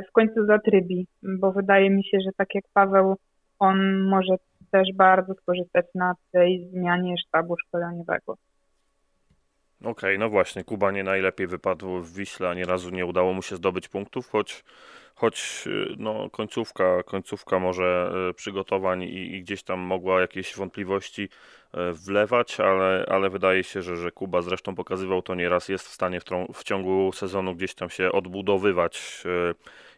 w 0.09 0.12
końcu 0.12 0.47
zatrybi, 0.47 1.07
bo 1.23 1.53
wydaje 1.53 1.91
mi 1.91 2.05
się, 2.05 2.18
że 2.25 2.31
tak 2.37 2.49
jak 2.55 2.64
Paweł, 2.75 3.16
on 3.59 4.03
może 4.03 4.37
też 4.73 4.89
bardzo 4.95 5.35
skorzystać 5.35 5.87
na 5.95 6.14
tej 6.33 6.68
zmianie 6.73 7.14
sztabu 7.18 7.55
szkoleniowego. 7.66 8.37
Okej, 9.85 10.18
no 10.18 10.28
właśnie, 10.28 10.64
Kuba 10.64 10.91
nie 10.91 11.05
najlepiej 11.05 11.47
wypadł 11.47 12.01
w 12.01 12.14
Wiśle, 12.14 12.49
ani 12.49 12.64
razu 12.64 12.91
nie 12.91 13.07
udało 13.07 13.33
mu 13.33 13.43
się 13.43 13.57
zdobyć 13.57 13.89
punktów, 13.89 14.28
choć, 14.31 14.64
choć 15.14 15.64
y, 15.66 15.95
no, 15.99 16.31
końcówka, 16.31 17.03
końcówka 17.03 17.59
może 17.59 18.12
y, 18.31 18.35
przygotowań 18.35 19.03
i, 19.03 19.35
i 19.35 19.43
gdzieś 19.43 19.62
tam 19.62 19.81
mogła 19.81 20.20
jakieś 20.20 20.57
wątpliwości 20.57 21.22
y, 21.22 21.93
wlewać, 21.93 22.61
ale, 22.61 23.07
ale 23.09 23.31
wydaje 23.31 23.64
się, 23.64 23.83
że, 23.83 23.97
że 23.97 24.11
Kuba 24.12 24.43
zresztą 24.43 24.74
pokazywał 24.74 25.22
to 25.22 25.35
nieraz, 25.35 25.68
jest 25.68 25.89
w 25.89 25.93
stanie 25.93 26.20
w, 26.20 26.24
w 26.55 26.64
ciągu 26.64 27.12
sezonu 27.12 27.55
gdzieś 27.55 27.74
tam 27.74 27.91
się 27.91 28.12
odbudowywać. 28.12 29.24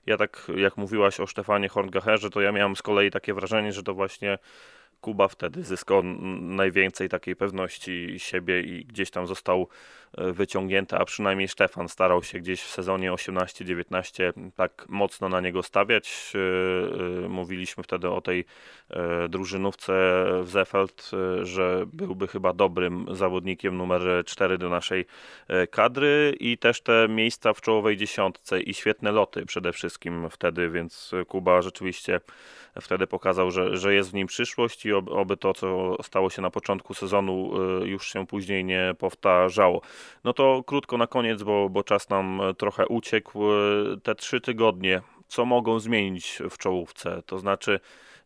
Ja 0.06 0.16
tak, 0.16 0.46
jak 0.56 0.76
mówiłaś 0.76 1.20
o 1.20 1.26
Stefanie 1.26 1.68
Horngacherze, 1.68 2.30
to 2.30 2.40
ja 2.40 2.52
miałem 2.52 2.76
z 2.76 2.82
kolei 2.82 3.10
takie 3.10 3.34
wrażenie, 3.34 3.72
że 3.72 3.82
to 3.82 3.94
właśnie 3.94 4.38
Kuba 5.02 5.28
wtedy 5.28 5.62
zyskał 5.62 6.02
najwięcej 6.40 7.08
takiej 7.08 7.36
pewności 7.36 8.14
siebie 8.18 8.60
i 8.60 8.84
gdzieś 8.84 9.10
tam 9.10 9.26
został 9.26 9.68
e, 10.18 10.32
wyciągnięty, 10.32 10.96
a 10.96 11.04
przynajmniej 11.04 11.48
Stefan 11.48 11.88
starał 11.88 12.22
się 12.22 12.38
gdzieś 12.38 12.62
w 12.62 12.70
sezonie 12.70 13.12
18-19 13.12 14.32
tak 14.56 14.86
mocno 14.88 15.28
na 15.28 15.40
niego 15.40 15.62
stawiać. 15.62 16.32
E, 16.34 17.24
e, 17.24 17.28
Mówiliśmy 17.28 17.84
wtedy 17.84 18.10
o 18.10 18.20
tej 18.20 18.44
e, 18.90 19.28
drużynówce 19.28 19.92
w 20.42 20.50
Zefeld, 20.50 21.10
e, 21.12 21.44
że 21.44 21.84
byłby 21.86 22.28
chyba 22.28 22.52
dobrym 22.52 23.06
zawodnikiem 23.10 23.76
numer 23.76 24.24
4 24.26 24.58
do 24.58 24.68
naszej 24.68 25.06
e, 25.48 25.66
kadry 25.66 26.36
i 26.40 26.58
też 26.58 26.80
te 26.80 27.06
miejsca 27.08 27.52
w 27.52 27.60
czołowej 27.60 27.96
dziesiątce 27.96 28.60
i 28.60 28.74
świetne 28.74 29.12
loty 29.12 29.46
przede 29.46 29.72
wszystkim 29.72 30.30
wtedy, 30.30 30.70
więc 30.70 31.10
Kuba 31.28 31.62
rzeczywiście 31.62 32.20
wtedy 32.80 33.06
pokazał, 33.06 33.50
że, 33.50 33.76
że 33.76 33.94
jest 33.94 34.10
w 34.10 34.14
nim 34.14 34.26
przyszłość 34.26 34.86
i 34.86 34.92
oby, 34.92 35.36
to, 35.36 35.54
co 35.54 35.96
stało 36.02 36.30
się 36.30 36.42
na 36.42 36.50
początku 36.50 36.94
sezonu, 36.94 37.52
y, 37.82 37.88
już 37.88 38.12
się 38.12 38.26
później 38.26 38.64
nie 38.64 38.94
powtarzało. 38.98 39.80
No 40.24 40.32
to 40.32 40.62
krótko 40.66 40.98
na 40.98 41.06
koniec, 41.06 41.42
bo, 41.42 41.68
bo 41.68 41.82
czas 41.84 42.10
nam 42.10 42.40
trochę 42.58 42.86
uciekł. 42.86 43.52
Y, 43.52 44.00
Te 44.02 44.14
trzy 44.14 44.40
tygodnie, 44.40 45.00
co 45.28 45.44
mogą 45.44 45.78
zmienić 45.78 46.38
w 46.50 46.58
czołówce? 46.58 47.22
To 47.26 47.38
znaczy, 47.38 47.80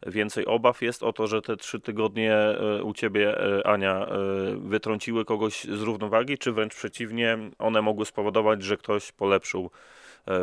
więcej 0.06 0.46
obaw 0.46 0.82
jest 0.82 1.02
o 1.02 1.12
to, 1.12 1.26
że 1.26 1.42
te 1.42 1.56
trzy 1.56 1.80
tygodnie 1.80 2.36
y, 2.78 2.84
u 2.84 2.94
ciebie, 2.94 3.34
Ania, 3.66 4.06
wytrąciły 4.56 5.24
kogoś 5.24 5.64
z 5.64 5.82
równowagi, 5.82 6.38
czy 6.38 6.52
wręcz 6.52 6.74
przeciwnie, 6.74 7.38
one 7.58 7.82
mogły 7.82 8.04
spowodować, 8.04 8.62
że 8.62 8.76
ktoś 8.76 9.12
polepszył 9.12 9.70
e, 9.70 9.95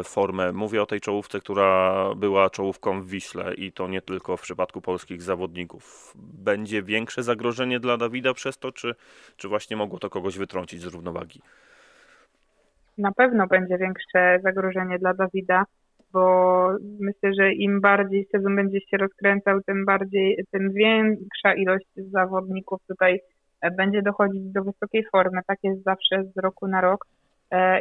formę. 0.03 0.51
Mówię 0.51 0.81
o 0.81 0.85
tej 0.85 1.01
czołówce, 1.01 1.39
która 1.39 2.05
była 2.15 2.49
czołówką 2.49 3.01
w 3.01 3.07
Wiśle 3.07 3.53
i 3.53 3.71
to 3.71 3.87
nie 3.87 4.01
tylko 4.01 4.37
w 4.37 4.41
przypadku 4.41 4.81
polskich 4.81 5.21
zawodników. 5.21 6.13
Będzie 6.43 6.83
większe 6.83 7.23
zagrożenie 7.23 7.79
dla 7.79 7.97
Dawida 7.97 8.33
przez 8.33 8.57
to, 8.57 8.71
czy, 8.71 8.95
czy 9.37 9.47
właśnie 9.47 9.77
mogło 9.77 9.99
to 9.99 10.09
kogoś 10.09 10.37
wytrącić 10.37 10.81
z 10.81 10.85
równowagi? 10.85 11.41
Na 12.97 13.11
pewno 13.11 13.47
będzie 13.47 13.77
większe 13.77 14.39
zagrożenie 14.43 14.99
dla 14.99 15.13
Dawida, 15.13 15.65
bo 16.13 16.69
myślę, 16.99 17.33
że 17.39 17.53
im 17.53 17.81
bardziej 17.81 18.27
sezon 18.31 18.55
będzie 18.55 18.79
się 18.81 18.97
rozkręcał, 18.97 19.61
tym 19.61 19.85
bardziej, 19.85 20.45
tym 20.51 20.73
większa 20.73 21.53
ilość 21.53 21.87
zawodników 21.95 22.79
tutaj 22.87 23.19
e, 23.61 23.71
będzie 23.71 24.01
dochodzić 24.01 24.51
do 24.51 24.63
wysokiej 24.63 25.05
formy. 25.11 25.41
Tak 25.47 25.59
jest 25.63 25.83
zawsze 25.83 26.23
z 26.35 26.37
roku 26.37 26.67
na 26.67 26.81
rok 26.81 27.05
e, 27.05 27.22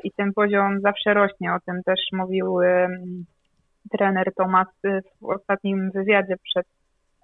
i 0.04 0.10
ten 0.12 0.32
poziom 0.32 0.80
zawsze 0.80 1.14
rośnie. 1.14 1.54
O 1.54 1.60
tym 1.66 1.82
też 1.82 2.00
mówił 2.12 2.58
trener 3.90 4.34
Tomas 4.34 4.68
e, 4.84 5.00
w 5.20 5.24
ostatnim 5.24 5.90
wywiadzie 5.90 6.36
przed, 6.36 6.66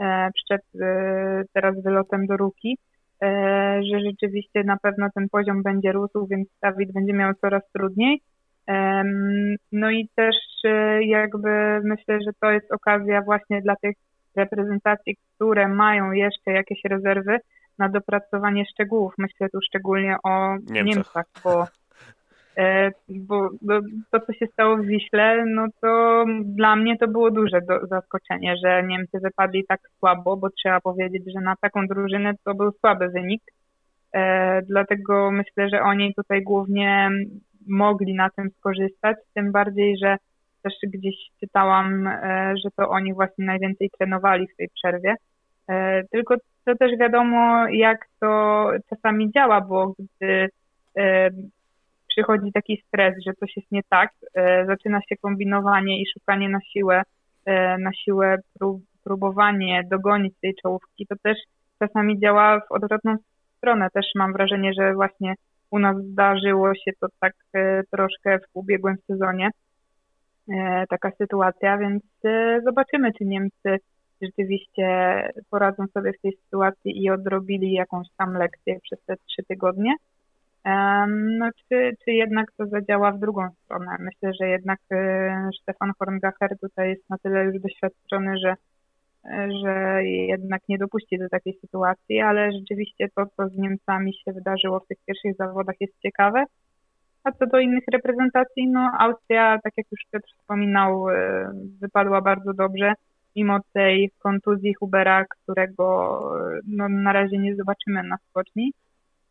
e, 0.01 0.31
przed 0.35 0.63
e, 0.83 1.43
teraz 1.53 1.83
wylotem 1.83 2.27
do 2.27 2.37
Ruki, 2.37 2.79
e, 3.23 3.81
że 3.83 4.01
rzeczywiście 4.01 4.65
na 4.65 4.77
pewno 4.77 5.09
ten 5.15 5.29
poziom 5.29 5.63
będzie 5.63 5.93
rósł, 5.93 6.27
więc 6.27 6.49
Dawid 6.63 6.93
będzie 6.93 7.13
miał 7.13 7.35
coraz 7.35 7.63
trudniej. 7.73 8.21
No 9.73 9.91
i 9.91 10.09
też 10.15 10.37
e, 10.65 11.03
jakby 11.03 11.81
myślę, 11.85 12.19
że 12.27 12.31
to 12.41 12.51
jest 12.51 12.73
okazja 12.73 13.23
właśnie 13.23 13.63
dla 13.63 13.77
tych 13.77 13.97
reprezentacji, 14.37 15.17
które 15.35 15.69
mają 15.69 16.13
jeszcze 16.13 16.51
jakieś 16.53 16.85
rezerwy 16.85 17.39
na 17.79 17.89
dopracowanie 17.89 18.65
szczegółów. 18.67 19.15
Myślę 19.19 19.49
tu 19.49 19.59
szczególnie 19.69 20.17
o 20.25 20.57
Niemcach. 20.57 20.85
Niemcach, 20.85 21.27
bo, 21.45 21.63
e, 21.63 21.67
bo, 23.09 23.49
bo 23.63 23.81
to, 24.11 24.21
co 24.21 24.33
się 24.33 24.47
stało 24.47 24.77
w 24.77 24.85
Wiśle, 24.87 25.45
no 25.47 25.67
to 25.81 26.25
dla 26.45 26.77
mnie 26.77 26.99
to 26.99 27.09
było 27.09 27.31
duże 27.31 27.61
do, 27.61 27.87
zaskoczenie, 27.87 28.57
że 28.65 28.83
Niemcy 28.83 29.19
wypadli 29.21 29.65
tak 29.67 29.81
słabo, 29.99 30.37
bo 30.37 30.51
trzeba 30.51 30.81
powiedzieć, 30.81 31.23
że 31.35 31.41
na 31.41 31.57
taką 31.61 31.87
drużynę 31.87 32.33
to 32.45 32.55
był 32.55 32.73
słaby 32.73 33.09
wynik. 33.09 33.43
E, 34.15 34.63
dlatego 34.63 35.31
myślę, 35.31 35.69
że 35.69 35.83
oni 35.83 36.15
tutaj 36.15 36.43
głównie 36.43 37.11
mogli 37.69 38.15
na 38.15 38.31
tym 38.31 38.51
skorzystać, 38.51 39.17
tym 39.35 39.53
bardziej, 39.53 39.99
że 39.99 40.17
też 40.63 40.75
gdzieś 40.83 41.15
czytałam, 41.41 42.07
e, 42.07 42.55
że 42.65 42.71
to 42.77 42.89
oni 42.89 43.15
właśnie 43.15 43.45
najwięcej 43.45 43.91
trenowali 43.99 44.49
w 44.49 44.57
tej 44.57 44.69
przerwie. 44.69 45.15
E, 45.69 46.03
Tylko 46.13 46.35
to 46.65 46.77
też 46.77 46.99
wiadomo, 46.99 47.69
jak 47.69 48.07
to 48.21 48.71
czasami 48.91 49.33
działa, 49.33 49.61
bo 49.61 49.95
gdy 49.99 50.49
e, 50.97 51.31
przychodzi 52.19 52.53
taki 52.53 52.83
stres, 52.87 53.15
że 53.27 53.35
coś 53.35 53.57
jest 53.57 53.73
nie 53.73 53.83
tak, 53.89 54.11
e, 54.35 54.67
zaczyna 54.67 55.01
się 55.09 55.17
kombinowanie 55.17 56.03
i 56.03 56.05
szukanie 56.15 56.49
na 56.49 56.59
siłę, 56.61 57.03
e, 57.47 57.79
na 57.79 57.93
siłę 57.93 58.37
prób, 58.59 58.83
próbowanie 59.05 59.83
dogonić 59.91 60.35
tej 60.43 60.55
czołówki, 60.63 61.07
to 61.07 61.15
też 61.23 61.39
czasami 61.79 62.21
działa 62.21 62.61
w 62.61 62.73
odwrotną 62.73 63.17
stronę. 63.57 63.89
Też 63.93 64.07
mam 64.15 64.33
wrażenie, 64.33 64.73
że 64.79 64.95
właśnie 64.95 65.35
u 65.71 65.79
nas 65.79 65.97
zdarzyło 65.97 66.75
się 66.75 66.93
to 67.01 67.07
tak 67.21 67.33
e, 67.55 67.83
troszkę 67.91 68.39
w 68.39 68.43
ubiegłym 68.53 68.97
sezonie, 69.07 69.51
taka 70.91 71.11
sytuacja, 71.11 71.79
więc 71.79 72.03
zobaczymy, 72.65 73.13
czy 73.19 73.25
Niemcy 73.25 73.79
rzeczywiście 74.23 74.87
poradzą 75.51 75.87
sobie 75.87 76.13
w 76.13 76.21
tej 76.21 76.33
sytuacji 76.45 77.03
i 77.03 77.11
odrobili 77.11 77.73
jakąś 77.73 78.07
tam 78.17 78.33
lekcję 78.33 78.81
przez 78.81 79.05
te 79.05 79.17
trzy 79.17 79.43
tygodnie. 79.49 79.95
No, 81.09 81.49
czy, 81.69 81.97
czy 82.05 82.13
jednak 82.13 82.53
to 82.57 82.67
zadziała 82.67 83.13
w 83.13 83.19
drugą 83.19 83.49
stronę? 83.65 83.97
Myślę, 84.01 84.33
że 84.41 84.49
jednak 84.49 84.79
e, 84.91 85.51
Stefan 85.63 85.93
Horngacher 85.99 86.59
tutaj 86.61 86.89
jest 86.89 87.11
na 87.11 87.19
tyle 87.19 87.45
już 87.45 87.63
doświadczony, 87.63 88.39
że 88.39 88.55
że 89.63 90.05
jednak 90.05 90.63
nie 90.69 90.79
dopuści 90.79 91.19
do 91.19 91.29
takiej 91.29 91.59
sytuacji, 91.61 92.21
ale 92.21 92.53
rzeczywiście 92.53 93.09
to, 93.17 93.27
co 93.37 93.49
z 93.49 93.57
Niemcami 93.57 94.15
się 94.15 94.33
wydarzyło 94.33 94.81
w 94.81 94.87
tych 94.87 94.99
pierwszych 95.07 95.37
zawodach 95.37 95.77
jest 95.81 96.01
ciekawe. 96.03 96.45
A 97.25 97.33
co 97.33 97.47
do 97.47 97.59
innych 97.59 97.85
reprezentacji, 97.93 98.69
no 98.69 98.91
Austria, 98.99 99.59
tak 99.65 99.73
jak 99.77 99.87
już 99.93 100.01
Piotr 100.13 100.29
wspominał, 100.39 101.11
e, 101.11 101.51
wypadła 101.81 102.21
bardzo 102.21 102.55
dobrze, 102.55 102.93
mimo 103.37 103.59
tej 103.73 104.11
kontuzji 104.19 104.75
Hubera, 104.75 105.25
którego 105.25 106.21
e, 106.57 106.61
no, 106.67 106.89
na 106.89 107.13
razie 107.13 107.39
nie 107.39 107.57
zobaczymy 107.57 108.03
na 108.03 108.17
skoczni. 108.31 108.73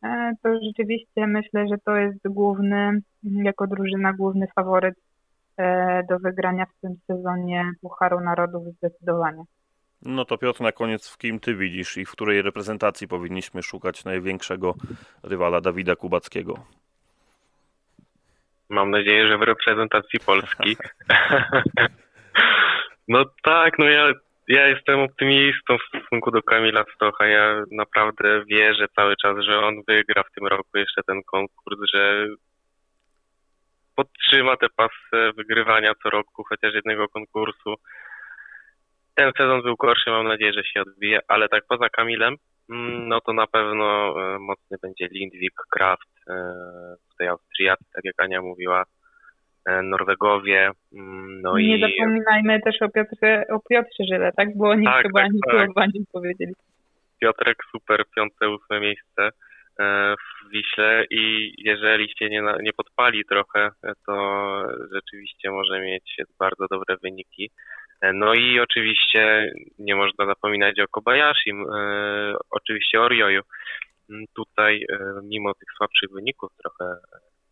E, 0.07 0.33
To 0.43 0.49
rzeczywiście 0.67 1.27
myślę, 1.27 1.67
że 1.67 1.75
to 1.85 1.95
jest 1.95 2.27
główny, 2.27 3.01
jako 3.23 3.67
drużyna 3.67 4.13
główny 4.13 4.47
faworyt 4.55 4.95
e, 5.57 6.03
do 6.09 6.19
wygrania 6.19 6.65
w 6.65 6.81
tym 6.81 6.95
sezonie 7.07 7.71
Pucharu 7.81 8.19
Narodów 8.19 8.63
zdecydowanie. 8.77 9.43
No 10.01 10.25
to 10.25 10.37
Piotr, 10.37 10.61
na 10.61 10.71
koniec 10.71 11.09
w 11.09 11.17
kim 11.17 11.39
ty 11.39 11.55
widzisz 11.55 11.97
i 11.97 12.05
w 12.05 12.11
której 12.11 12.41
reprezentacji 12.41 13.07
powinniśmy 13.07 13.63
szukać 13.63 14.05
największego 14.05 14.75
rywala 15.23 15.61
Dawida 15.61 15.95
Kubackiego? 15.95 16.53
Mam 18.69 18.91
nadzieję, 18.91 19.27
że 19.27 19.37
w 19.37 19.41
reprezentacji 19.41 20.19
Polski. 20.19 20.77
no 23.07 23.25
tak, 23.43 23.79
no 23.79 23.85
ja, 23.85 24.13
ja 24.47 24.67
jestem 24.67 24.99
optymistą 24.99 25.77
w 25.77 25.87
stosunku 25.87 26.31
do 26.31 26.41
Kamila 26.41 26.83
Stocha. 26.95 27.27
Ja 27.27 27.63
naprawdę 27.71 28.45
wierzę 28.45 28.85
cały 28.95 29.15
czas, 29.15 29.37
że 29.39 29.59
on 29.59 29.75
wygra 29.87 30.23
w 30.23 30.31
tym 30.31 30.47
roku 30.47 30.69
jeszcze 30.77 31.01
ten 31.03 31.21
konkurs, 31.23 31.79
że 31.93 32.27
podtrzyma 33.95 34.57
tę 34.57 34.67
pasę 34.75 35.31
wygrywania 35.37 35.93
co 36.03 36.09
roku 36.09 36.43
chociaż 36.49 36.73
jednego 36.73 37.07
konkursu. 37.07 37.75
Ten 39.15 39.31
sezon 39.37 39.61
był 39.61 39.75
gorszy, 39.75 40.09
mam 40.09 40.27
nadzieję, 40.27 40.53
że 40.53 40.63
się 40.63 40.81
odbije, 40.81 41.19
ale 41.27 41.49
tak 41.49 41.63
poza 41.69 41.89
Kamilem, 41.89 42.35
mm, 42.69 43.07
no 43.07 43.21
to 43.21 43.33
na 43.33 43.47
pewno 43.47 44.15
e, 44.35 44.39
mocny 44.39 44.77
będzie 44.81 45.07
Lindwik, 45.11 45.53
Kraft, 45.69 46.09
e, 46.29 46.33
tutaj 47.11 47.27
Austriacy, 47.27 47.85
tak 47.93 48.05
jak 48.05 48.21
Ania 48.21 48.41
mówiła, 48.41 48.83
Norwegowie, 49.83 50.71
mm, 50.93 51.41
no 51.41 51.57
nie 51.57 51.77
i 51.77 51.81
zapominajmy 51.81 52.61
też 52.61 52.81
o 52.81 52.89
Piotrze, 52.89 53.43
o 53.49 53.59
Piotrze 53.69 54.03
Żyle, 54.11 54.31
tak? 54.37 54.57
Bo 54.57 54.69
oni 54.69 54.85
Tak, 54.85 55.01
chyba 55.01 55.19
tak, 55.19 55.29
ani 55.29 55.39
tak. 55.47 55.65
słowa 55.65 55.85
nie 55.85 56.01
powiedzieli. 56.13 56.53
Piotrek 57.21 57.57
super, 57.71 58.03
piąte, 58.15 58.49
ósme 58.49 58.79
miejsce 58.79 59.29
e, 59.79 60.15
w 60.15 60.49
Wiśle 60.51 61.05
i 61.09 61.53
jeżeli 61.57 62.09
się 62.19 62.29
nie, 62.29 62.43
nie 62.61 62.73
podpali 62.73 63.25
trochę, 63.25 63.69
e, 63.83 63.91
to 64.05 64.15
rzeczywiście 64.93 65.51
może 65.51 65.81
mieć 65.81 66.15
bardzo 66.39 66.67
dobre 66.71 66.97
wyniki. 67.03 67.49
E, 68.01 68.13
No 68.13 68.33
i 68.33 68.59
oczywiście 68.59 69.51
nie 69.79 69.95
można 69.95 70.25
zapominać 70.25 70.79
o 70.79 70.87
Kobayashim, 70.87 71.65
e, 71.75 72.33
oczywiście 72.49 73.01
o 73.01 73.07
Rioju. 73.07 73.41
Mm, 74.09 74.25
Tutaj 74.35 74.85
e, 74.89 74.97
mimo 75.23 75.53
tych 75.53 75.69
słabszych 75.77 76.09
wyników 76.11 76.51
trochę 76.63 76.95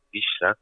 w 0.08 0.12
Wiśle, 0.14 0.54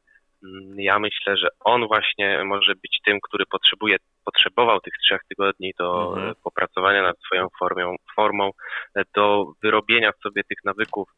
ja 0.76 1.00
myślę, 1.00 1.38
że 1.38 1.48
on 1.60 1.88
właśnie 1.88 2.44
może 2.44 2.76
być 2.76 3.00
tym, 3.06 3.20
który 3.22 3.46
potrzebuje, 3.46 3.98
potrzebował 4.26 4.80
tych 4.82 4.94
trzech 5.04 5.22
tygodni 5.30 5.74
do 5.78 6.08
Mhm. 6.08 6.30
e, 6.30 6.36
popracowania 6.44 7.04
nad 7.04 7.20
swoją 7.20 7.48
formą, 7.60 7.96
formą 8.16 8.52
e, 8.96 9.04
do 9.16 9.46
wyrobienia 9.64 10.12
sobie 10.24 10.44
tych 10.44 10.58
nawyków 10.66 11.10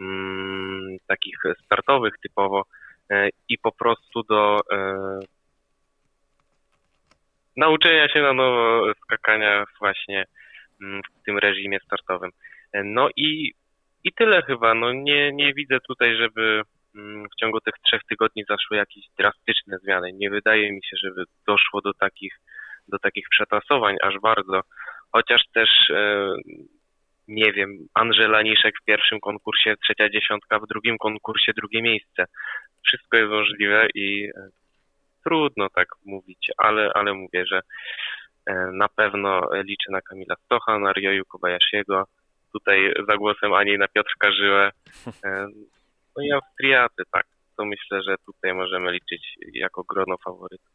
mm, 0.00 0.96
takich 1.06 1.38
startowych 1.64 2.14
typowo 2.22 2.64
e, 3.10 3.28
i 3.48 3.58
po 3.58 3.72
prostu 3.72 4.22
do 4.22 4.60
e, 4.72 5.18
nauczenia 7.56 8.08
się 8.08 8.22
na 8.22 8.32
nowo 8.32 8.86
skakania 9.04 9.64
właśnie 9.80 10.24
mm, 10.82 11.00
w 11.20 11.24
tym 11.24 11.38
reżimie 11.38 11.78
startowym. 11.86 12.30
No 12.84 13.08
i, 13.16 13.52
i 14.04 14.12
tyle 14.12 14.42
chyba. 14.42 14.74
No 14.74 14.92
nie, 14.92 15.32
nie 15.32 15.54
widzę 15.54 15.78
tutaj, 15.80 16.16
żeby 16.16 16.42
mm, 16.42 16.64
w 17.32 17.40
ciągu 17.40 17.60
tych 17.60 17.74
trzech 17.86 18.00
tygodni 18.08 18.44
zaszły 18.48 18.76
jakieś 18.76 19.04
drastyczne 19.18 19.78
zmiany. 19.78 20.12
Nie 20.12 20.30
wydaje 20.30 20.72
mi 20.72 20.80
się, 20.84 20.96
żeby 21.02 21.24
doszło 21.46 21.80
do 21.80 21.94
takich, 21.94 22.34
do 22.88 22.98
takich 22.98 23.26
przetasowań 23.30 23.96
aż 24.02 24.14
bardzo. 24.22 24.60
Chociaż 25.12 25.42
też 25.54 25.68
e, 25.90 26.34
nie 27.28 27.52
wiem, 27.52 27.78
Andrzej 27.94 28.44
Niszek 28.44 28.74
w 28.82 28.84
pierwszym 28.84 29.20
konkursie 29.20 29.74
trzecia 29.84 30.10
dziesiątka, 30.10 30.58
w 30.58 30.66
drugim 30.66 30.98
konkursie 30.98 31.52
drugie 31.56 31.82
miejsce. 31.82 32.24
Wszystko 32.86 33.16
jest 33.16 33.30
możliwe 33.30 33.86
i 33.94 34.30
e, 34.36 34.48
trudno 35.24 35.68
tak 35.74 35.88
mówić, 36.04 36.50
ale, 36.58 36.90
ale 36.94 37.14
mówię, 37.14 37.44
że 37.46 37.60
e, 38.46 38.54
na 38.72 38.88
pewno 38.88 39.40
liczę 39.52 39.92
na 39.92 40.00
Kamila 40.00 40.34
Stocha, 40.44 40.78
na 40.78 40.92
Ryoyu 40.92 41.24
Kobayashiego. 41.24 42.04
Tutaj 42.52 42.94
za 43.08 43.16
głosem 43.16 43.52
Ani 43.52 43.78
na 43.78 43.88
Piotrka 43.88 44.32
Żyłę. 44.32 44.70
No 46.16 46.22
i 46.24 46.32
Austriacy, 46.32 47.02
tak. 47.12 47.26
To 47.56 47.64
myślę, 47.64 48.02
że 48.02 48.16
tutaj 48.26 48.54
możemy 48.54 48.92
liczyć 48.92 49.36
jako 49.54 49.82
grono 49.82 50.16
faworytów. 50.24 50.74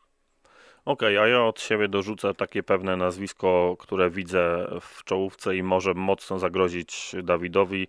Okej, 0.85 1.17
a 1.17 1.27
ja 1.27 1.43
od 1.43 1.61
siebie 1.61 1.87
dorzucę 1.87 2.33
takie 2.33 2.63
pewne 2.63 2.97
nazwisko, 2.97 3.75
które 3.79 4.09
widzę 4.09 4.67
w 4.81 5.03
czołówce 5.03 5.55
i 5.55 5.63
może 5.63 5.93
mocno 5.93 6.39
zagrozić 6.39 7.15
Dawidowi. 7.23 7.87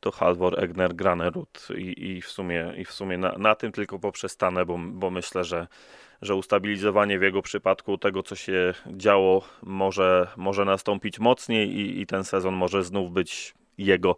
To 0.00 0.10
Halvor 0.10 0.64
Egner 0.64 0.94
Granerud 0.94 1.68
i, 1.76 2.10
i 2.10 2.22
w 2.22 2.28
sumie, 2.28 2.72
i 2.76 2.84
w 2.84 2.92
sumie 2.92 3.18
na, 3.18 3.32
na 3.38 3.54
tym 3.54 3.72
tylko 3.72 3.98
poprzestanę, 3.98 4.66
bo, 4.66 4.78
bo 4.78 5.10
myślę, 5.10 5.44
że, 5.44 5.66
że 6.22 6.34
ustabilizowanie 6.34 7.18
w 7.18 7.22
jego 7.22 7.42
przypadku 7.42 7.98
tego, 7.98 8.22
co 8.22 8.36
się 8.36 8.74
działo, 8.86 9.48
może, 9.62 10.26
może 10.36 10.64
nastąpić 10.64 11.18
mocniej 11.18 11.68
i, 11.76 12.00
i 12.00 12.06
ten 12.06 12.24
sezon 12.24 12.54
może 12.54 12.82
znów 12.82 13.12
być 13.12 13.54
jego, 13.78 14.16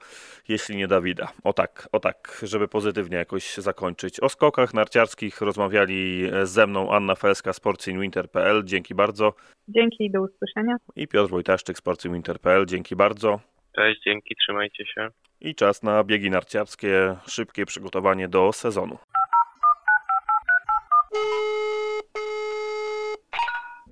jeśli 0.48 0.76
nie 0.76 0.88
Dawida. 0.88 1.32
O 1.44 1.52
tak, 1.52 1.88
o 1.92 2.00
tak, 2.00 2.40
żeby 2.42 2.68
pozytywnie 2.68 3.16
jakoś 3.16 3.54
zakończyć. 3.54 4.20
O 4.20 4.28
skokach 4.28 4.74
narciarskich 4.74 5.40
rozmawiali 5.40 6.30
ze 6.42 6.66
mną 6.66 6.92
Anna 6.92 7.14
Felska, 7.14 7.52
sportsinwinter.pl. 7.52 8.64
Dzięki 8.64 8.94
bardzo. 8.94 9.34
Dzięki 9.68 10.04
i 10.04 10.11
do 10.11 10.22
usłyszenia. 10.22 10.76
I 10.96 11.08
Piotr 11.08 11.30
Wojtaszczyk, 11.30 11.78
sportsinwinter.pl. 11.78 12.66
Dzięki 12.66 12.96
bardzo. 12.96 13.40
Cześć, 13.76 14.00
dzięki, 14.06 14.36
trzymajcie 14.36 14.86
się. 14.86 15.08
I 15.40 15.54
czas 15.54 15.82
na 15.82 16.04
biegi 16.04 16.30
narciarskie, 16.30 17.16
szybkie 17.26 17.66
przygotowanie 17.66 18.28
do 18.28 18.52
sezonu. 18.52 18.98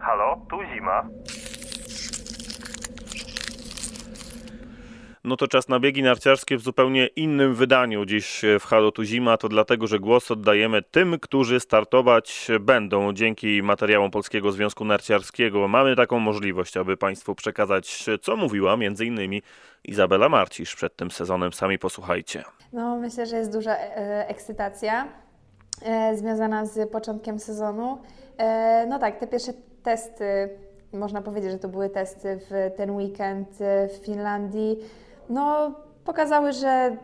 Halo, 0.00 0.46
tu 0.50 0.56
zima. 0.74 1.08
No 5.24 5.36
to 5.36 5.48
czas 5.48 5.68
na 5.68 5.80
biegi 5.80 6.02
narciarskie 6.02 6.56
w 6.56 6.60
zupełnie 6.60 7.06
innym 7.06 7.54
wydaniu. 7.54 8.04
Dziś 8.04 8.42
w 8.60 8.64
Halo 8.64 8.92
tu 8.92 9.04
zima, 9.04 9.36
to 9.36 9.48
dlatego, 9.48 9.86
że 9.86 9.98
głos 9.98 10.30
oddajemy 10.30 10.82
tym, 10.82 11.18
którzy 11.20 11.60
startować 11.60 12.48
będą. 12.60 13.12
Dzięki 13.12 13.62
materiałom 13.62 14.10
Polskiego 14.10 14.52
Związku 14.52 14.84
Narciarskiego 14.84 15.68
mamy 15.68 15.96
taką 15.96 16.18
możliwość, 16.18 16.76
aby 16.76 16.96
Państwu 16.96 17.34
przekazać, 17.34 18.06
co 18.22 18.36
mówiła 18.36 18.76
między 18.76 19.06
innymi 19.06 19.42
Izabela 19.84 20.28
Marcisz 20.28 20.76
przed 20.76 20.96
tym 20.96 21.10
sezonem. 21.10 21.52
Sami 21.52 21.78
posłuchajcie. 21.78 22.44
No, 22.72 22.96
myślę, 22.96 23.26
że 23.26 23.36
jest 23.36 23.52
duża 23.52 23.76
e, 23.76 24.28
ekscytacja 24.28 25.08
e, 25.82 26.16
związana 26.16 26.66
z 26.66 26.90
początkiem 26.90 27.38
sezonu. 27.38 27.98
E, 28.38 28.86
no 28.88 28.98
tak, 28.98 29.20
te 29.20 29.26
pierwsze 29.26 29.52
testy, 29.82 30.48
można 30.92 31.22
powiedzieć, 31.22 31.50
że 31.50 31.58
to 31.58 31.68
były 31.68 31.90
testy 31.90 32.38
w 32.50 32.76
ten 32.76 32.90
weekend 32.90 33.48
w 33.88 34.04
Finlandii, 34.04 34.78
no 35.28 35.72
pokazały, 36.04 36.52
że 36.52 36.96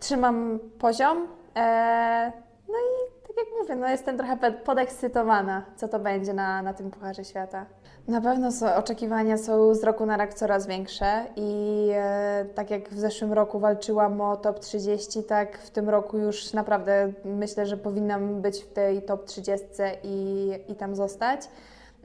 trzymam 0.00 0.58
poziom. 0.78 1.28
E, 1.56 2.32
no 2.68 2.74
i 2.74 3.26
tak 3.26 3.36
jak 3.36 3.46
mówię, 3.62 3.76
no 3.76 3.88
jestem 3.88 4.16
trochę 4.16 4.52
podekscytowana, 4.52 5.62
co 5.76 5.88
to 5.88 5.98
będzie 5.98 6.34
na, 6.34 6.62
na 6.62 6.72
tym 6.72 6.90
Pucharze 6.90 7.24
Świata. 7.24 7.66
Na 8.08 8.20
pewno 8.20 8.52
są, 8.52 8.74
oczekiwania 8.74 9.38
są 9.38 9.74
z 9.74 9.84
roku 9.84 10.06
na 10.06 10.16
rok 10.16 10.34
coraz 10.34 10.66
większe 10.66 11.24
i 11.36 11.90
e, 11.94 12.44
tak 12.54 12.70
jak 12.70 12.88
w 12.88 12.98
zeszłym 12.98 13.32
roku 13.32 13.58
walczyłam 13.58 14.20
o 14.20 14.36
top 14.36 14.60
30, 14.60 15.24
tak 15.24 15.58
w 15.58 15.70
tym 15.70 15.88
roku 15.88 16.18
już 16.18 16.52
naprawdę 16.52 17.12
myślę, 17.24 17.66
że 17.66 17.76
powinnam 17.76 18.42
być 18.42 18.62
w 18.62 18.72
tej 18.72 19.02
top 19.02 19.24
30 19.24 19.66
i, 20.02 20.52
i 20.68 20.74
tam 20.74 20.94
zostać. 20.94 21.40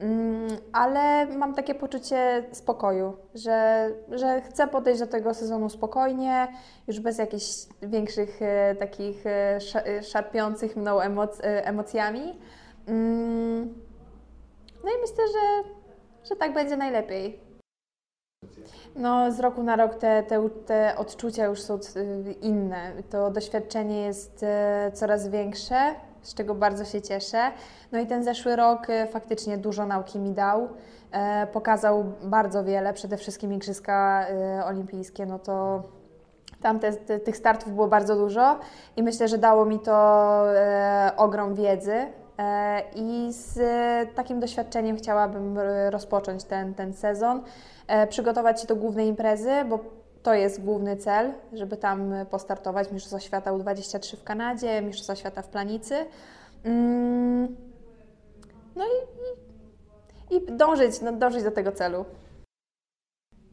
Mm, 0.02 0.48
ale 0.72 1.26
mam 1.26 1.54
takie 1.54 1.74
poczucie 1.74 2.44
spokoju, 2.52 3.16
że, 3.34 3.88
że 4.10 4.40
chcę 4.40 4.68
podejść 4.68 5.00
do 5.00 5.06
tego 5.06 5.34
sezonu 5.34 5.68
spokojnie, 5.68 6.48
już 6.88 7.00
bez 7.00 7.18
jakichś 7.18 7.46
większych 7.82 8.42
e, 8.42 8.74
takich 8.74 9.26
e, 9.26 9.58
e, 9.86 10.02
szarpiących 10.02 10.76
mną 10.76 11.00
emoc, 11.00 11.38
emocjami. 11.42 12.38
Mm, 12.86 13.74
no 14.84 14.90
i 14.90 15.00
myślę, 15.00 15.24
że, 15.32 15.68
że 16.28 16.36
tak 16.36 16.54
będzie 16.54 16.76
najlepiej. 16.76 17.40
No, 18.96 19.32
z 19.32 19.40
roku 19.40 19.62
na 19.62 19.76
rok 19.76 19.94
te, 19.94 20.22
te, 20.22 20.50
te 20.66 20.96
odczucia 20.96 21.44
już 21.44 21.62
są 21.62 21.78
inne. 22.40 22.92
To 23.10 23.30
doświadczenie 23.30 24.02
jest 24.02 24.44
coraz 24.92 25.28
większe, 25.28 25.94
z 26.22 26.34
czego 26.34 26.54
bardzo 26.54 26.84
się 26.84 27.02
cieszę. 27.02 27.50
No 27.92 27.98
i 27.98 28.06
ten 28.06 28.24
zeszły 28.24 28.56
rok 28.56 28.90
e, 28.90 29.06
faktycznie 29.06 29.58
dużo 29.58 29.86
nauki 29.86 30.18
mi 30.18 30.32
dał. 30.32 30.68
E, 31.12 31.46
Pokazał 31.46 32.04
bardzo 32.22 32.64
wiele, 32.64 32.92
przede 32.92 33.16
wszystkim 33.16 33.52
Igrzyska 33.52 34.26
e, 34.28 34.64
Olimpijskie, 34.64 35.26
no 35.26 35.38
to 35.38 35.82
Tam 36.62 36.78
te, 36.78 36.92
te, 36.92 37.20
tych 37.20 37.36
startów 37.36 37.74
było 37.74 37.88
bardzo 37.88 38.16
dużo 38.16 38.58
i 38.96 39.02
myślę, 39.02 39.28
że 39.28 39.38
dało 39.38 39.64
mi 39.64 39.80
to 39.80 40.44
ogrom 41.16 41.54
wiedzy. 41.54 42.06
I 42.94 43.28
z 43.32 43.58
takim 44.14 44.40
doświadczeniem 44.40 44.96
chciałabym 44.96 45.58
rozpocząć 45.90 46.44
ten, 46.44 46.74
ten 46.74 46.92
sezon, 46.94 47.42
przygotować 48.08 48.60
się 48.60 48.66
do 48.66 48.76
głównej 48.76 49.08
imprezy, 49.08 49.50
bo 49.68 49.78
to 50.22 50.34
jest 50.34 50.64
główny 50.64 50.96
cel, 50.96 51.32
żeby 51.52 51.76
tam 51.76 52.14
postartować 52.30 52.92
Mistrzostwa 52.92 53.20
Świata 53.20 53.52
U23 53.52 54.16
w 54.16 54.24
Kanadzie, 54.24 54.82
Mistrzostwa 54.82 55.16
Świata 55.16 55.42
w 55.42 55.48
Planicy. 55.48 56.06
Mm, 56.64 57.56
no 58.76 58.84
i, 58.84 60.36
i, 60.36 60.56
dążyć, 60.56 61.00
no, 61.00 61.12
dążyć 61.12 61.42
do 61.42 61.50
tego 61.50 61.72
celu. 61.72 62.04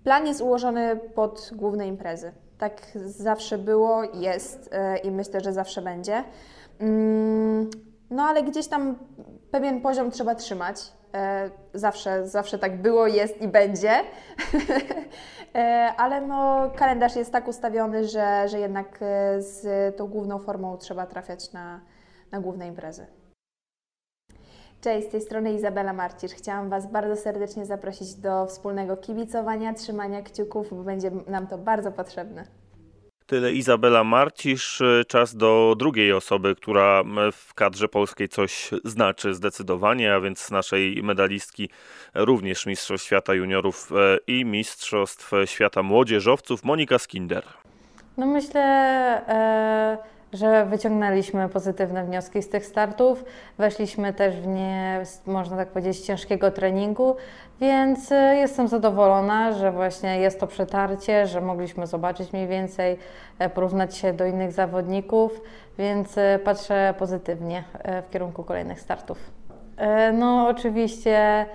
Plan 0.04 0.28
jest 0.28 0.42
ułożony 0.42 0.96
pod 1.16 1.52
główne 1.56 1.88
imprezy. 1.88 2.32
Tak 2.58 2.82
zawsze 3.06 3.58
było, 3.58 4.04
jest 4.04 4.70
e, 4.72 4.98
i 4.98 5.12
myślę, 5.12 5.42
że 5.42 5.54
zawsze 5.54 5.82
będzie. 5.82 6.24
Mm, 6.80 7.70
no 8.10 8.24
ale 8.24 8.44
gdzieś 8.44 8.68
tam 8.68 8.96
pewien 9.52 9.82
poziom 9.82 10.12
trzeba 10.12 10.36
trzymać. 10.36 10.99
E, 11.14 11.50
zawsze, 11.74 12.28
zawsze 12.28 12.60
tak 12.60 12.82
było, 12.82 13.08
jest 13.08 13.42
i 13.42 13.48
będzie. 13.48 13.92
E, 15.56 15.94
ale 15.98 16.22
no, 16.22 16.72
kalendarz 16.76 17.16
jest 17.16 17.32
tak 17.32 17.48
ustawiony, 17.48 18.08
że, 18.08 18.48
że 18.48 18.60
jednak 18.60 19.00
e, 19.02 19.42
z 19.42 19.98
tą 19.98 20.08
główną 20.08 20.40
formą 20.40 20.78
trzeba 20.78 21.06
trafiać 21.06 21.52
na, 21.54 21.82
na 22.32 22.40
główne 22.40 22.68
imprezy. 22.68 23.08
Cześć, 24.82 25.08
z 25.08 25.12
tej 25.12 25.22
strony 25.22 25.54
Izabela 25.54 25.94
Marcisz. 25.94 26.32
Chciałam 26.32 26.70
Was 26.70 26.92
bardzo 26.92 27.16
serdecznie 27.16 27.66
zaprosić 27.66 28.16
do 28.16 28.46
wspólnego 28.46 28.98
kibicowania, 28.98 29.74
trzymania 29.74 30.22
kciuków, 30.22 30.70
bo 30.70 30.84
będzie 30.84 31.12
nam 31.28 31.48
to 31.48 31.58
bardzo 31.58 31.92
potrzebne. 31.92 32.59
Tyle 33.30 33.52
Izabela 33.52 34.04
Marcisz. 34.04 34.82
Czas 35.08 35.36
do 35.36 35.76
drugiej 35.78 36.14
osoby, 36.14 36.56
która 36.56 37.04
w 37.32 37.54
kadrze 37.54 37.88
polskiej 37.88 38.30
coś 38.30 38.70
znaczy 38.84 39.34
zdecydowanie, 39.34 40.14
a 40.14 40.20
więc 40.20 40.52
naszej 40.52 41.04
medalistki 41.04 41.70
również 42.14 42.66
Mistrzostw 42.66 43.08
Świata 43.08 43.34
Juniorów 43.34 43.92
e, 43.92 44.18
i 44.28 44.46
Mistrzostw 44.46 45.32
Świata 45.46 45.84
Młodzieżowców, 45.84 46.64
Monika 46.64 47.00
Skinder. 47.00 47.44
No 48.18 48.26
myślę, 48.26 48.62
e, 49.28 49.98
że 50.34 50.66
wyciągnęliśmy 50.66 51.50
pozytywne 51.50 52.04
wnioski 52.04 52.42
z 52.42 52.50
tych 52.50 52.66
startów. 52.66 53.26
Weszliśmy 53.58 54.14
też 54.14 54.36
w 54.36 54.48
nie, 54.48 55.04
można 55.26 55.58
tak 55.58 55.68
powiedzieć, 55.68 56.00
ciężkiego 56.00 56.52
treningu, 56.52 57.16
więc 57.62 58.12
e, 58.12 58.36
jestem 58.36 58.68
zadowolona, 58.68 59.52
że 59.52 59.72
właśnie 59.72 60.20
jest 60.20 60.40
to 60.40 60.48
przetarcie, 60.48 61.28
że 61.28 61.42
mogliśmy 61.42 61.88
zobaczyć 61.88 62.34
mniej 62.34 62.48
więcej, 62.48 62.98
e, 63.40 63.50
porównać 63.50 63.98
się 63.98 64.14
do 64.14 64.26
innych 64.26 64.52
zawodników, 64.52 65.42
więc 65.78 66.18
e, 66.18 66.40
patrzę 66.44 66.94
pozytywnie 67.00 67.64
w 68.08 68.10
kierunku 68.10 68.44
kolejnych 68.44 68.82
startów. 68.82 69.32
No 70.14 70.48
oczywiście 70.48 71.46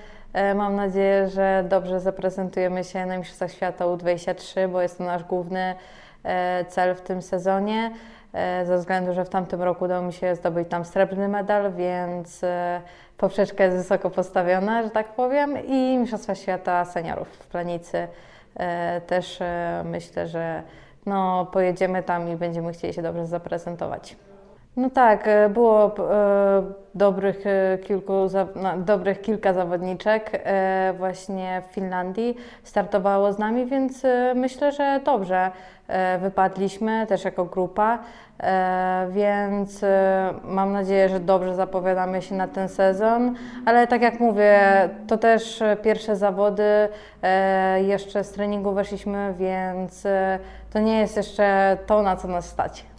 mam 0.55 0.77
nadzieję, 0.77 1.29
że 1.29 1.65
dobrze 1.69 2.01
zaprezentujemy 2.01 2.85
się 2.85 3.07
na 3.07 3.17
Mistrzostwach 3.17 3.53
Świata 3.53 3.85
U23, 3.85 4.69
bo 4.69 4.81
jest 4.81 4.99
to 4.99 5.05
nasz 5.05 5.25
główny 5.25 5.75
cel 6.69 6.95
w 6.95 7.01
tym 7.01 7.23
sezonie. 7.23 7.91
E, 8.35 8.67
Ze 8.67 8.79
względu, 8.79 9.13
że 9.13 9.25
w 9.25 9.29
tamtym 9.29 9.63
roku 9.63 9.85
udało 9.85 10.03
mi 10.03 10.13
się 10.13 10.35
zdobyć 10.35 10.69
tam 10.69 10.85
srebrny 10.85 11.29
medal, 11.29 11.73
więc 11.73 12.45
e, 12.45 12.81
poprzeczka 13.19 13.65
jest 13.65 13.77
wysoko 13.77 14.11
postawiona, 14.11 14.83
że 14.83 14.91
tak 14.91 15.09
powiem. 15.09 15.67
I 15.67 15.99
Mistrzostwa 15.99 16.35
Świata 16.35 16.85
Seniorów 16.85 17.29
w 17.29 17.47
Planicy 17.47 18.09
e, 18.57 19.01
też 19.01 19.39
myślę, 19.85 20.29
że 20.29 20.63
no, 21.07 21.47
pojedziemy 21.53 22.03
tam 22.03 22.29
i 22.29 22.37
będziemy 22.37 22.73
chcieli 22.73 22.95
się 22.95 23.03
dobrze 23.03 23.27
zaprezentować. 23.27 24.17
No 24.77 24.91
tak, 24.91 25.29
e, 25.29 25.49
było 25.49 25.87
e, 25.87 26.63
dobrych, 26.95 27.47
e, 27.47 27.79
kilku, 27.79 28.13
no, 28.55 28.79
dobrych 28.79 29.21
kilka 29.21 29.53
zawodniczek 29.53 30.45
właśnie 30.99 31.63
w 31.69 31.75
Finlandii 31.75 32.37
startowało 32.65 33.33
z 33.33 33.39
nami, 33.39 33.67
więc 33.67 34.03
myślę, 34.35 34.73
że 34.73 35.01
dobrze 35.05 35.51
wypadliśmy 36.19 37.07
też 37.07 37.25
jako 37.25 37.45
grupa, 37.45 37.99
więc 39.11 39.81
mam 40.45 40.73
nadzieję, 40.73 41.09
że 41.09 41.21
dobrze 41.21 41.55
zapowiadamy 41.55 42.23
się 42.23 42.35
na 42.35 42.49
ten 42.49 42.69
sezon, 42.69 43.35
ale 43.67 43.87
tak 43.87 44.03
jak 44.03 44.21
mówię, 44.21 44.61
to 45.07 45.19
też 45.19 45.63
pierwsze 45.83 46.17
zawody, 46.17 46.89
jeszcze 47.77 48.25
z 48.25 48.33
treningu 48.33 48.73
weszliśmy, 48.73 49.35
więc 49.39 50.03
to 50.73 50.79
nie 50.79 50.99
jest 50.99 51.17
jeszcze 51.17 51.79
to, 51.87 52.03
na 52.03 52.17
co 52.17 52.29
nas 52.29 52.47
stać. 52.47 52.94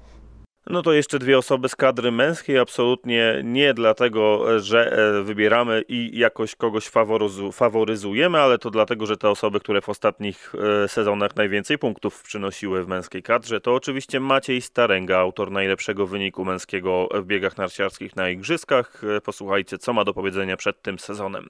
No 0.70 0.82
to 0.82 0.94
jeszcze 0.94 1.20
dwie 1.20 1.38
osoby 1.38 1.70
z 1.70 1.76
kadry 1.76 2.12
męskiej, 2.12 2.58
absolutnie 2.60 3.42
nie 3.44 3.74
dlatego, 3.74 4.46
że 4.60 4.92
e, 5.20 5.24
wybieramy 5.24 5.84
i 5.88 6.20
jakoś 6.20 6.56
kogoś 6.56 6.90
faworyzu- 6.90 7.52
faworyzujemy, 7.52 8.40
ale 8.40 8.58
to 8.58 8.72
dlatego, 8.72 9.06
że 9.06 9.18
te 9.18 9.30
osoby, 9.30 9.60
które 9.60 9.82
w 9.82 9.90
ostatnich 9.90 10.54
e, 10.84 10.88
sezonach 10.88 11.36
najwięcej 11.36 11.78
punktów 11.78 12.24
przynosiły 12.24 12.84
w 12.84 12.88
męskiej 12.88 13.24
kadrze, 13.24 13.62
to 13.62 13.76
oczywiście 13.76 14.20
Maciej 14.20 14.62
Starenga, 14.62 15.18
autor 15.18 15.52
najlepszego 15.52 16.08
wyniku 16.08 16.46
męskiego 16.46 17.10
w 17.14 17.26
biegach 17.26 17.58
narciarskich 17.58 18.16
na 18.16 18.30
igrzyskach. 18.30 19.02
E, 19.18 19.22
Posłuchajcie, 19.22 19.78
co 19.78 19.94
ma 19.94 20.04
do 20.04 20.14
powiedzenia 20.14 20.58
przed 20.58 20.82
tym 20.82 21.00
sezonem. 21.00 21.50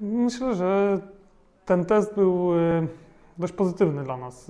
Myślę, 0.00 0.54
że 0.54 0.98
ten 1.64 1.84
test 1.84 2.14
był 2.14 2.52
dość 3.38 3.52
pozytywny 3.52 4.04
dla 4.04 4.16
nas. 4.16 4.48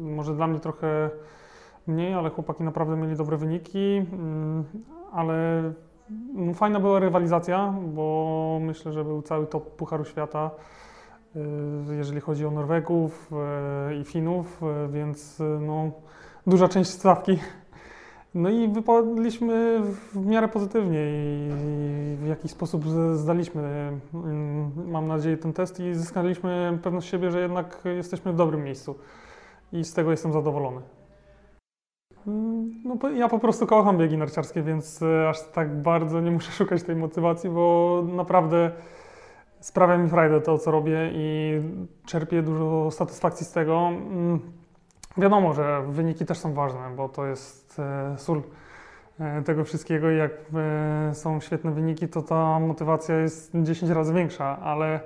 Może 0.00 0.34
dla 0.34 0.46
mnie 0.46 0.60
trochę 0.60 1.10
mniej, 1.86 2.14
ale 2.14 2.30
chłopaki 2.30 2.62
naprawdę 2.62 2.96
mieli 2.96 3.16
dobre 3.16 3.36
wyniki, 3.36 4.06
mm, 4.12 4.64
ale 5.12 5.62
no, 6.34 6.54
fajna 6.54 6.80
była 6.80 6.98
rywalizacja, 6.98 7.74
bo 7.94 8.58
myślę, 8.62 8.92
że 8.92 9.04
był 9.04 9.22
cały 9.22 9.46
top 9.46 9.70
Pucharu 9.70 10.04
Świata, 10.04 10.50
e, 11.36 11.40
jeżeli 11.96 12.20
chodzi 12.20 12.46
o 12.46 12.50
Norwegów 12.50 13.30
e, 13.32 13.96
i 13.96 14.04
Finów, 14.04 14.62
e, 14.62 14.88
więc 14.88 15.42
no, 15.60 15.90
duża 16.46 16.68
część 16.68 16.90
stawki. 16.90 17.38
No 18.34 18.50
i 18.50 18.68
wypadliśmy 18.68 19.80
w 20.12 20.26
miarę 20.26 20.48
pozytywnie 20.48 21.00
i 21.00 22.16
w 22.16 22.26
jakiś 22.28 22.50
sposób 22.50 22.84
zdaliśmy, 23.14 23.92
mm, 24.14 24.72
mam 24.90 25.08
nadzieję, 25.08 25.36
ten 25.36 25.52
test 25.52 25.80
i 25.80 25.94
zyskaliśmy 25.94 26.78
pewność 26.82 27.08
siebie, 27.08 27.30
że 27.30 27.40
jednak 27.40 27.82
jesteśmy 27.84 28.32
w 28.32 28.36
dobrym 28.36 28.64
miejscu 28.64 28.94
i 29.72 29.84
z 29.84 29.94
tego 29.94 30.10
jestem 30.10 30.32
zadowolony. 30.32 30.80
Mm, 32.26 32.82
No, 32.84 33.10
ja 33.10 33.28
po 33.28 33.38
prostu 33.38 33.66
kocham 33.66 33.98
biegi 33.98 34.18
narciarskie, 34.18 34.62
więc 34.62 35.02
e, 35.02 35.28
aż 35.28 35.42
tak 35.42 35.82
bardzo 35.82 36.20
nie 36.20 36.30
muszę 36.30 36.52
szukać 36.58 36.82
tej 36.82 36.96
motywacji, 36.96 37.50
bo 37.50 38.04
naprawdę 38.12 38.70
sprawia 39.60 39.98
mi 39.98 40.08
frajdę 40.08 40.40
to, 40.40 40.58
co 40.58 40.70
robię 40.70 41.10
i 41.12 41.60
czerpię 42.06 42.42
dużo 42.42 42.90
satysfakcji 42.90 43.46
z 43.46 43.52
tego. 43.52 43.88
Mm, 43.88 44.40
Wiadomo, 45.18 45.52
że 45.52 45.82
wyniki 45.88 46.26
też 46.26 46.38
są 46.38 46.54
ważne, 46.54 46.80
bo 46.96 47.08
to 47.08 47.26
jest 47.26 47.78
e, 47.78 48.18
sól 48.18 48.42
e, 49.20 49.42
tego 49.42 49.64
wszystkiego. 49.64 50.10
i 50.10 50.16
Jak 50.16 50.32
są 51.12 51.40
świetne 51.40 51.70
wyniki, 51.70 52.08
to 52.08 52.22
ta 52.22 52.60
motywacja 52.60 53.18
jest 53.18 53.52
10 53.54 53.90
razy 53.92 54.12
większa, 54.14 54.58
ale, 54.58 55.00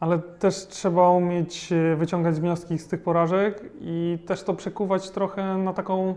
ale 0.00 0.18
też 0.18 0.66
trzeba 0.66 1.08
umieć 1.10 1.70
wyciągać 1.96 2.40
wnioski 2.40 2.78
z 2.78 2.88
tych 2.88 3.02
porażek 3.02 3.62
i 3.80 4.18
też 4.26 4.42
to 4.42 4.54
przekuwać 4.54 5.10
trochę 5.10 5.58
na 5.58 5.72
taką 5.72 6.14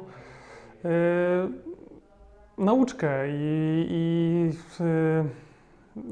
nauczkę 2.57 3.29
i, 3.29 3.85
i 3.89 4.49
w, 4.53 4.79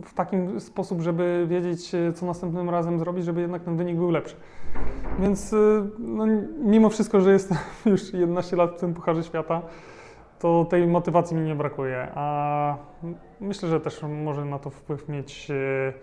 w 0.05 0.13
taki 0.13 0.38
sposób, 0.59 1.01
żeby 1.01 1.45
wiedzieć, 1.49 1.91
co 2.15 2.26
następnym 2.26 2.70
razem 2.70 2.99
zrobić, 2.99 3.26
żeby 3.26 3.41
jednak 3.41 3.63
ten 3.63 3.78
wynik 3.78 3.97
był 3.97 4.11
lepszy. 4.11 4.36
Więc 5.20 5.53
y, 5.53 5.84
no, 5.99 6.26
mimo 6.63 6.89
wszystko, 6.89 7.22
że 7.22 7.32
jestem 7.32 7.57
już 7.86 8.13
11 8.13 8.55
lat 8.55 8.72
w 8.72 8.80
tym 8.80 8.93
Pucharze 8.93 9.24
Świata, 9.24 9.61
to 10.39 10.65
tej 10.70 10.88
motywacji 10.88 11.38
mi 11.38 11.45
nie 11.45 11.55
brakuje. 11.55 12.07
A 12.15 12.78
myślę, 13.39 13.70
że 13.70 13.80
też 13.80 14.03
może 14.24 14.45
na 14.45 14.59
to 14.59 14.70
wpływ 14.70 15.09
mieć, 15.09 15.51
y, 15.51 15.93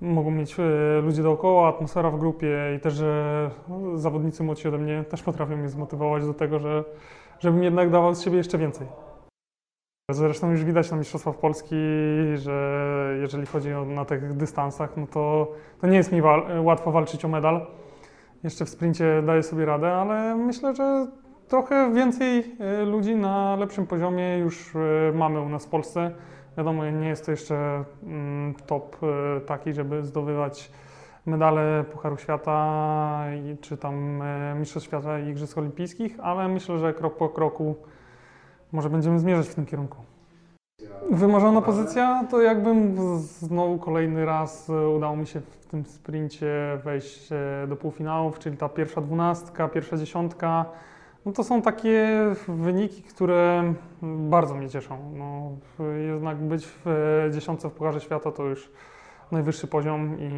mogą 0.00 0.30
mieć 0.30 0.56
ludzie 1.02 1.22
dookoła, 1.22 1.68
atmosfera 1.68 2.10
w 2.10 2.18
grupie 2.18 2.74
i 2.76 2.80
też, 2.80 2.94
że 2.94 3.50
zawodnicy 3.94 4.42
młodsi 4.42 4.68
ode 4.68 4.78
mnie 4.78 5.04
też 5.04 5.22
potrafią 5.22 5.56
mnie 5.56 5.68
zmotywować 5.68 6.26
do 6.26 6.34
tego, 6.34 6.58
że, 6.58 6.84
żebym 7.38 7.62
jednak 7.62 7.90
dawał 7.90 8.14
z 8.14 8.22
siebie 8.22 8.36
jeszcze 8.36 8.58
więcej. 8.58 8.86
Zresztą 10.10 10.50
już 10.50 10.64
widać 10.64 10.90
na 10.90 10.96
Mistrzostwach 10.96 11.38
Polski, 11.38 11.76
że 12.34 13.16
jeżeli 13.20 13.46
chodzi 13.46 13.74
o, 13.74 13.84
na 13.84 14.04
tych 14.04 14.36
dystansach, 14.36 14.96
no 14.96 15.06
to, 15.06 15.52
to 15.80 15.86
nie 15.86 15.96
jest 15.96 16.12
mi 16.12 16.22
wal, 16.22 16.64
łatwo 16.64 16.92
walczyć 16.92 17.24
o 17.24 17.28
medal. 17.28 17.66
Jeszcze 18.44 18.64
w 18.64 18.68
sprincie 18.68 19.22
daję 19.26 19.42
sobie 19.42 19.64
radę, 19.64 19.92
ale 19.92 20.36
myślę, 20.36 20.74
że 20.74 21.06
trochę 21.48 21.94
więcej 21.94 22.56
e, 22.60 22.84
ludzi 22.84 23.16
na 23.16 23.56
lepszym 23.56 23.86
poziomie 23.86 24.38
już 24.38 24.76
e, 24.76 25.12
mamy 25.14 25.40
u 25.40 25.48
nas 25.48 25.66
w 25.66 25.68
Polsce. 25.68 26.10
Wiadomo, 26.56 26.90
nie 26.90 27.08
jest 27.08 27.24
to 27.24 27.30
jeszcze 27.30 27.84
mm, 28.02 28.54
top 28.66 28.96
e, 29.02 29.40
taki, 29.40 29.72
żeby 29.72 30.04
zdobywać 30.04 30.70
medale 31.26 31.84
Pucharu 31.92 32.16
Świata 32.16 33.24
czy 33.60 33.76
tam 33.76 34.22
e, 34.22 34.54
Mistrzostw 34.54 34.88
Świata 34.88 35.18
i 35.18 35.28
Igrzysk 35.28 35.58
Olimpijskich, 35.58 36.20
ale 36.22 36.48
myślę, 36.48 36.78
że 36.78 36.94
krok 36.94 37.16
po 37.16 37.28
kroku 37.28 37.76
może 38.72 38.90
będziemy 38.90 39.18
zmierzać 39.18 39.48
w 39.48 39.54
tym 39.54 39.66
kierunku. 39.66 39.96
Wymarzona 41.10 41.62
pozycja 41.62 42.24
to 42.30 42.42
jakbym 42.42 42.96
znowu 43.18 43.78
kolejny 43.78 44.24
raz 44.24 44.70
e, 44.70 44.88
udało 44.88 45.16
mi 45.16 45.26
się 45.26 45.40
w 45.40 45.66
tym 45.66 45.84
sprincie 45.84 46.80
wejść 46.84 47.32
e, 47.32 47.66
do 47.68 47.76
półfinałów, 47.76 48.38
czyli 48.38 48.56
ta 48.56 48.68
pierwsza 48.68 49.00
dwunastka, 49.00 49.68
pierwsza 49.68 49.96
dziesiątka. 49.96 50.64
No 51.26 51.32
to 51.32 51.44
są 51.44 51.62
takie 51.62 52.08
wyniki, 52.48 53.02
które 53.02 53.74
bardzo 54.02 54.54
mnie 54.54 54.68
cieszą. 54.68 55.12
No, 55.16 55.50
jednak 56.08 56.36
być 56.36 56.66
w 56.84 56.84
dziesiątce 57.34 57.70
w 57.70 57.72
Pucharze 57.72 58.00
Świata 58.00 58.32
to 58.32 58.42
już 58.42 58.70
najwyższy 59.32 59.66
poziom 59.66 60.16
i 60.18 60.30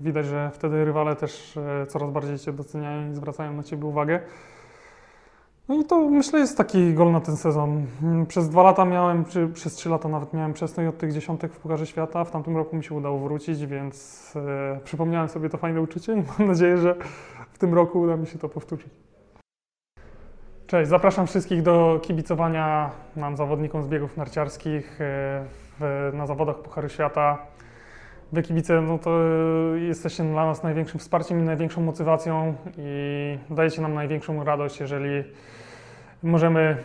widać, 0.00 0.26
że 0.26 0.50
wtedy 0.54 0.84
rywale 0.84 1.16
też 1.16 1.56
e, 1.56 1.86
coraz 1.86 2.10
bardziej 2.10 2.38
Cię 2.38 2.52
doceniają 2.52 3.10
i 3.10 3.14
zwracają 3.14 3.52
na 3.52 3.62
Ciebie 3.62 3.86
uwagę. 3.86 4.20
No 5.68 5.76
i 5.76 5.84
to 5.84 6.00
myślę 6.00 6.38
jest 6.38 6.56
taki 6.56 6.94
gol 6.94 7.12
na 7.12 7.20
ten 7.20 7.36
sezon. 7.36 7.86
Mm, 8.02 8.26
Przez 8.26 8.48
dwa 8.48 8.62
lata 8.62 8.84
miałem, 8.84 9.24
czy 9.24 9.48
przez 9.48 9.74
trzy 9.74 9.88
lata 9.88 10.08
nawet 10.08 10.32
miałem 10.32 10.52
przestój 10.52 10.88
od 10.88 10.98
tych 10.98 11.12
dziesiątek 11.12 11.52
w 11.52 11.58
Pucharze 11.58 11.86
Świata. 11.86 12.24
W 12.24 12.30
tamtym 12.30 12.56
roku 12.56 12.76
mi 12.76 12.84
się 12.84 12.94
udało 12.94 13.18
wrócić, 13.18 13.66
więc 13.66 14.32
e, 14.36 14.80
przypomniałem 14.84 15.28
sobie 15.28 15.48
to 15.48 15.58
fajne 15.58 15.80
uczucie 15.80 16.12
i 16.12 16.16
mam 16.38 16.48
nadzieję, 16.48 16.76
że 16.76 16.94
w 17.52 17.58
tym 17.58 17.74
roku 17.74 18.00
uda 18.00 18.16
mi 18.16 18.26
się 18.26 18.38
to 18.38 18.48
powtórzyć. 18.48 18.90
Cześć, 20.66 20.90
zapraszam 20.90 21.26
wszystkich 21.26 21.62
do 21.62 22.00
kibicowania 22.02 22.90
nam 23.16 23.36
zawodnikom 23.36 23.82
z 23.82 23.86
biegów 23.86 24.16
narciarskich 24.16 25.00
e, 25.00 25.44
w, 25.80 26.10
na 26.14 26.26
zawodach 26.26 26.56
Pucharu 26.56 26.88
Świata. 26.88 27.38
Wy 28.32 28.42
kibice, 28.42 28.80
no 28.80 28.98
to 28.98 29.10
e, 29.10 29.78
jesteście 29.78 30.22
dla 30.22 30.46
nas 30.46 30.62
największym 30.62 31.00
wsparciem 31.00 31.40
i 31.40 31.42
największą 31.42 31.80
motywacją 31.80 32.54
i 32.78 33.38
dajecie 33.50 33.82
nam 33.82 33.94
największą 33.94 34.44
radość, 34.44 34.80
jeżeli 34.80 35.24
możemy 36.22 36.76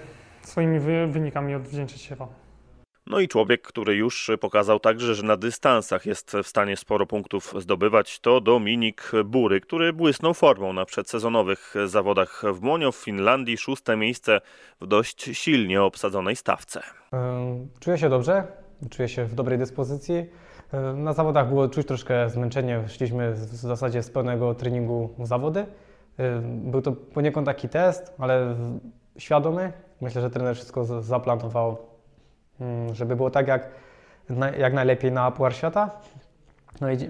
swoimi 0.41 0.79
wy, 0.79 1.07
wynikami 1.07 1.55
odwdzięczyć 1.55 2.01
się 2.01 2.15
Wam. 2.15 2.27
No 3.07 3.19
i 3.19 3.27
człowiek, 3.27 3.61
który 3.61 3.95
już 3.95 4.31
pokazał 4.41 4.79
także, 4.79 5.15
że 5.15 5.23
na 5.23 5.37
dystansach 5.37 6.05
jest 6.05 6.37
w 6.43 6.47
stanie 6.47 6.77
sporo 6.77 7.05
punktów 7.05 7.53
zdobywać, 7.59 8.19
to 8.19 8.41
Dominik 8.41 9.11
Bury, 9.25 9.61
który 9.61 9.93
błysnął 9.93 10.33
formą 10.33 10.73
na 10.73 10.85
przedsezonowych 10.85 11.73
zawodach 11.85 12.43
w 12.53 12.61
Młonio 12.61 12.91
w 12.91 12.95
Finlandii. 12.95 13.57
Szóste 13.57 13.97
miejsce 13.97 14.41
w 14.81 14.87
dość 14.87 15.29
silnie 15.33 15.83
obsadzonej 15.83 16.35
stawce. 16.35 16.81
Ym, 17.13 17.69
Czuję 17.79 17.97
się 17.97 18.09
dobrze, 18.09 18.43
czuję 18.89 19.09
się 19.09 19.25
w 19.25 19.35
dobrej 19.35 19.57
dyspozycji. 19.57 20.25
Ym, 20.73 21.03
Na 21.03 21.13
zawodach 21.13 21.49
było 21.49 21.67
czuć 21.67 21.87
troszkę 21.87 22.29
zmęczenie, 22.29 22.83
szliśmy 22.87 23.31
w 23.31 23.55
zasadzie 23.55 24.03
z 24.03 24.09
pełnego 24.09 24.55
treningu 24.55 25.09
zawody. 25.23 25.65
Ym, 26.19 26.71
Był 26.71 26.81
to 26.81 26.91
poniekąd 26.91 27.45
taki 27.47 27.69
test, 27.69 28.13
ale 28.19 28.55
świadomy. 29.17 29.73
Myślę, 30.01 30.21
że 30.21 30.29
trener 30.29 30.55
wszystko 30.55 30.85
zaplanował, 31.01 31.77
ym, 32.61 32.95
żeby 32.95 33.15
było 33.15 33.29
tak 33.29 33.47
jak, 33.47 33.69
jak 34.57 34.73
najlepiej 34.73 35.11
na 35.11 35.31
Puchar 35.31 35.53
Świata. 35.53 35.89
No 36.81 36.89
i 36.91 36.97
dzi- 36.97 37.09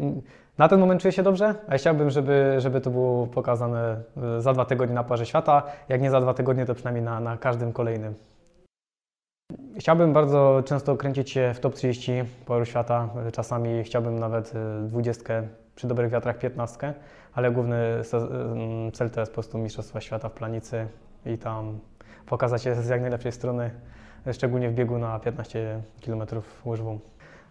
na 0.58 0.68
ten 0.68 0.80
moment 0.80 1.02
czuję 1.02 1.12
się 1.12 1.24
dobrze, 1.24 1.56
a 1.68 1.78
chciałbym, 1.78 2.10
żeby, 2.10 2.56
żeby 2.58 2.82
to 2.82 2.90
było 2.90 3.28
pokazane 3.28 4.02
y, 4.38 4.42
za 4.42 4.54
dwa 4.54 4.66
tygodnie 4.66 4.96
na 4.96 5.04
Pucharze 5.04 5.26
Świata. 5.26 5.64
Jak 5.90 6.02
nie 6.02 6.12
za 6.12 6.22
dwa 6.22 6.34
tygodnie, 6.34 6.66
to 6.66 6.76
przynajmniej 6.76 7.04
na, 7.06 7.20
na 7.20 7.38
każdym 7.38 7.74
kolejnym. 7.74 8.14
Chciałbym 9.80 10.14
bardzo 10.14 10.64
często 10.66 10.98
kręcić 10.98 11.32
się 11.32 11.54
w 11.54 11.60
top 11.60 11.76
30 11.76 12.12
Pucharu 12.46 12.66
Świata. 12.66 13.10
Czasami 13.34 13.84
chciałbym 13.84 14.20
nawet 14.20 14.54
y, 14.56 14.88
20, 14.88 15.24
przy 15.76 15.88
dobrych 15.88 16.12
wiatrach 16.12 16.38
15, 16.38 16.94
ale 17.34 17.52
główny 17.52 18.02
ym, 18.14 18.92
cel 18.92 19.10
to 19.10 19.20
jest 19.20 19.32
po 19.32 19.34
prostu 19.34 19.58
Mistrzostwa 19.58 20.02
Świata 20.02 20.30
w 20.30 20.32
Planicy 20.32 20.88
i 21.26 21.38
tam 21.38 21.80
pokazać 22.26 22.64
się 22.64 22.76
z 22.76 22.88
jak 22.88 23.02
najlepszej 23.02 23.32
strony, 23.32 23.72
szczególnie 24.34 24.70
w 24.70 24.74
biegu 24.74 24.98
na 24.98 25.20
15 25.20 25.82
km 26.06 26.24
łyżwą. 26.66 27.00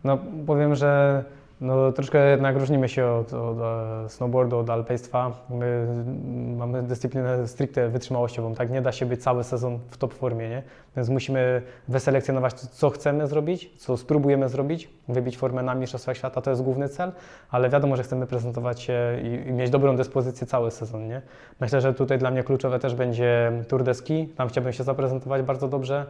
No 0.05 0.19
powiem, 0.47 0.75
że 0.75 1.25
no, 1.61 1.93
troszkę 1.93 2.31
jednak 2.31 2.57
różnimy 2.57 2.89
się 2.89 3.07
od, 3.07 3.33
od 3.33 3.59
e, 3.61 4.09
snowboardu, 4.09 4.59
od 4.59 4.71
alpejstwa. 4.71 5.33
My 5.51 5.67
mm, 5.67 6.57
mamy 6.57 6.83
dyscyplinę 6.83 7.49
stricte 7.49 7.89
wytrzymałościową, 7.89 8.55
tak? 8.55 8.71
Nie 8.71 8.83
da 8.83 8.93
się 8.93 9.07
być 9.07 9.23
cały 9.23 9.45
sezon 9.45 9.79
w 9.91 9.97
top 9.97 10.15
formie, 10.15 10.49
nie? 10.49 10.63
Więc 10.97 11.09
musimy 11.09 11.63
wyselekcjonować, 11.89 12.55
co 12.55 12.91
chcemy 12.91 13.27
zrobić, 13.27 13.71
co 13.79 13.97
spróbujemy 13.97 14.49
zrobić, 14.49 14.89
wybić 15.09 15.37
formę 15.37 15.63
na 15.63 15.75
Mistrzostwach 15.75 16.17
Świata, 16.17 16.41
to 16.41 16.51
jest 16.51 16.63
główny 16.63 16.89
cel, 16.89 17.13
ale 17.51 17.71
wiadomo, 17.71 17.97
że 17.97 18.03
chcemy 18.03 18.27
prezentować 18.27 18.81
się 18.81 19.19
i, 19.23 19.49
i 19.49 19.53
mieć 19.53 19.71
dobrą 19.71 19.97
dyspozycję 19.97 20.47
cały 20.47 20.71
sezon, 20.71 21.09
nie? 21.09 21.23
Myślę, 21.61 21.81
że 21.81 21.95
tutaj 21.95 22.19
dla 22.19 22.31
mnie 22.31 22.43
kluczowe 22.43 22.79
też 22.79 22.95
będzie 22.95 23.53
Tour 23.69 23.85
de 23.85 23.95
Ski, 23.95 24.29
tam 24.37 24.49
chciałbym 24.49 24.73
się 24.73 24.85
zaprezentować 24.85 25.43
bardzo 25.43 25.69
dobrze. 25.69 26.07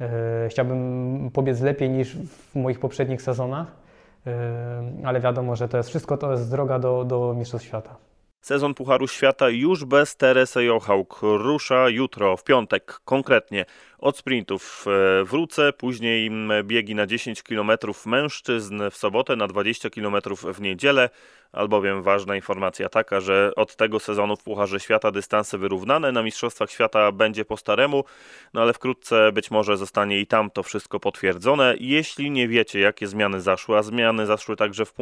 Yy, 0.00 0.06
Chciałbym 0.48 1.30
pobiec 1.32 1.60
lepiej 1.60 1.90
niż 1.90 2.16
w 2.16 2.54
moich 2.54 2.80
poprzednich 2.80 3.22
sezonach. 3.22 3.83
Ale 5.04 5.20
wiadomo, 5.20 5.56
że 5.56 5.68
to 5.68 5.76
jest 5.76 5.88
wszystko 5.88 6.16
to 6.16 6.32
jest 6.32 6.50
droga 6.50 6.78
do, 6.78 7.04
do 7.04 7.34
Mistrzostw 7.34 7.68
Świata. 7.68 7.96
Sezon 8.44 8.74
Pucharu 8.74 9.08
Świata 9.08 9.48
już 9.48 9.84
bez 9.84 10.16
Teresy 10.16 10.64
Jochałk 10.64 11.20
rusza 11.22 11.88
jutro, 11.88 12.36
w 12.36 12.44
piątek 12.44 13.00
konkretnie. 13.04 13.64
Od 13.98 14.18
sprintów 14.18 14.84
e, 15.20 15.24
wrócę, 15.24 15.72
później 15.72 16.26
m, 16.26 16.52
biegi 16.64 16.94
na 16.94 17.06
10 17.06 17.42
km 17.42 17.70
mężczyzn 18.06 18.82
w 18.90 18.96
sobotę, 18.96 19.36
na 19.36 19.46
20 19.46 19.90
km 19.90 20.16
w 20.54 20.60
niedzielę, 20.60 21.10
albowiem 21.54 22.02
ważna 22.02 22.36
informacja 22.36 22.88
taka, 22.88 23.20
że 23.20 23.52
od 23.56 23.76
tego 23.76 24.00
sezonu 24.00 24.36
w 24.36 24.42
Pucharze 24.42 24.80
Świata 24.80 25.10
dystanse 25.10 25.58
wyrównane, 25.58 26.12
na 26.12 26.22
Mistrzostwach 26.22 26.70
Świata 26.70 27.12
będzie 27.12 27.44
po 27.44 27.56
staremu, 27.56 28.04
no 28.54 28.62
ale 28.62 28.72
wkrótce 28.72 29.32
być 29.32 29.50
może 29.50 29.76
zostanie 29.76 30.20
i 30.20 30.26
tam 30.26 30.50
to 30.50 30.62
wszystko 30.62 31.00
potwierdzone. 31.00 31.74
Jeśli 31.80 32.30
nie 32.30 32.48
wiecie, 32.48 32.80
jakie 32.80 33.06
zmiany 33.06 33.40
zaszły, 33.40 33.78
a 33.78 33.82
zmiany 33.82 34.26
zaszły 34.26 34.56
także 34.56 34.84
w, 34.84 34.92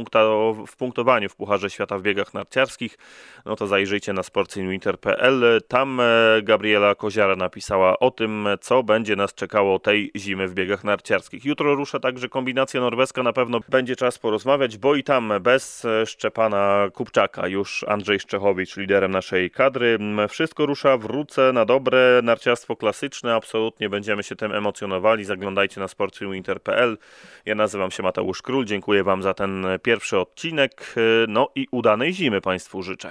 w 0.66 0.76
punktowaniu 0.76 1.28
w 1.28 1.36
Pucharze 1.36 1.70
Świata 1.70 1.98
w 1.98 2.02
biegach 2.02 2.34
narciarskich, 2.34 2.98
no 3.44 3.56
to 3.56 3.66
zajrzyjcie 3.66 4.12
na 4.12 4.22
sportsinwinter.pl. 4.22 5.60
Tam 5.68 6.00
e, 6.00 6.04
Gabriela 6.42 6.94
Koziara 6.94 7.36
napisała 7.36 7.98
o 7.98 8.10
tym, 8.10 8.48
co 8.60 8.82
będzie 8.82 9.16
nas 9.16 9.34
czekało 9.34 9.78
tej 9.78 10.10
zimy 10.16 10.48
w 10.48 10.54
biegach 10.54 10.84
narciarskich. 10.84 11.44
Jutro 11.44 11.74
rusza 11.74 12.00
także 12.00 12.28
kombinacja 12.28 12.80
norweska, 12.80 13.22
na 13.22 13.32
pewno 13.32 13.60
będzie 13.68 13.96
czas 13.96 14.18
porozmawiać, 14.18 14.78
bo 14.78 14.94
i 14.94 15.04
tam 15.04 15.32
bez 15.40 15.84
e, 15.84 16.06
Szczepana 16.42 16.88
Kupczaka 16.94 17.48
już 17.48 17.84
Andrzej 17.88 18.20
Szczechowicz 18.20 18.76
liderem 18.76 19.10
naszej 19.10 19.50
kadry. 19.50 19.98
M, 20.00 20.28
Wszystko 20.28 20.66
rusza, 20.66 20.96
wrócę 20.96 21.52
na 21.52 21.64
dobre, 21.64 22.20
narciarstwo 22.22 22.76
klasyczne, 22.76 23.34
absolutnie 23.34 23.88
będziemy 23.88 24.22
się 24.22 24.36
tym 24.36 24.52
emocjonowali. 24.52 25.24
Zaglądajcie 25.24 25.80
na 25.80 25.88
sportsinwinter.pl. 25.88 26.98
Ja 27.46 27.54
nazywam 27.54 27.90
się 27.90 28.02
Mateusz 28.02 28.42
Król, 28.42 28.64
dziękuję 28.64 29.04
Wam 29.04 29.22
za 29.22 29.34
ten 29.34 29.66
pierwszy 29.82 30.18
odcinek, 30.18 30.94
e, 30.96 31.00
no 31.28 31.48
i 31.54 31.68
udanej 31.70 32.12
zimy 32.12 32.40
Państwu 32.40 32.82
życzę. 32.82 33.10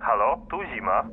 Halo, 0.00 0.46
tu 0.50 0.58
zima. 0.74 1.08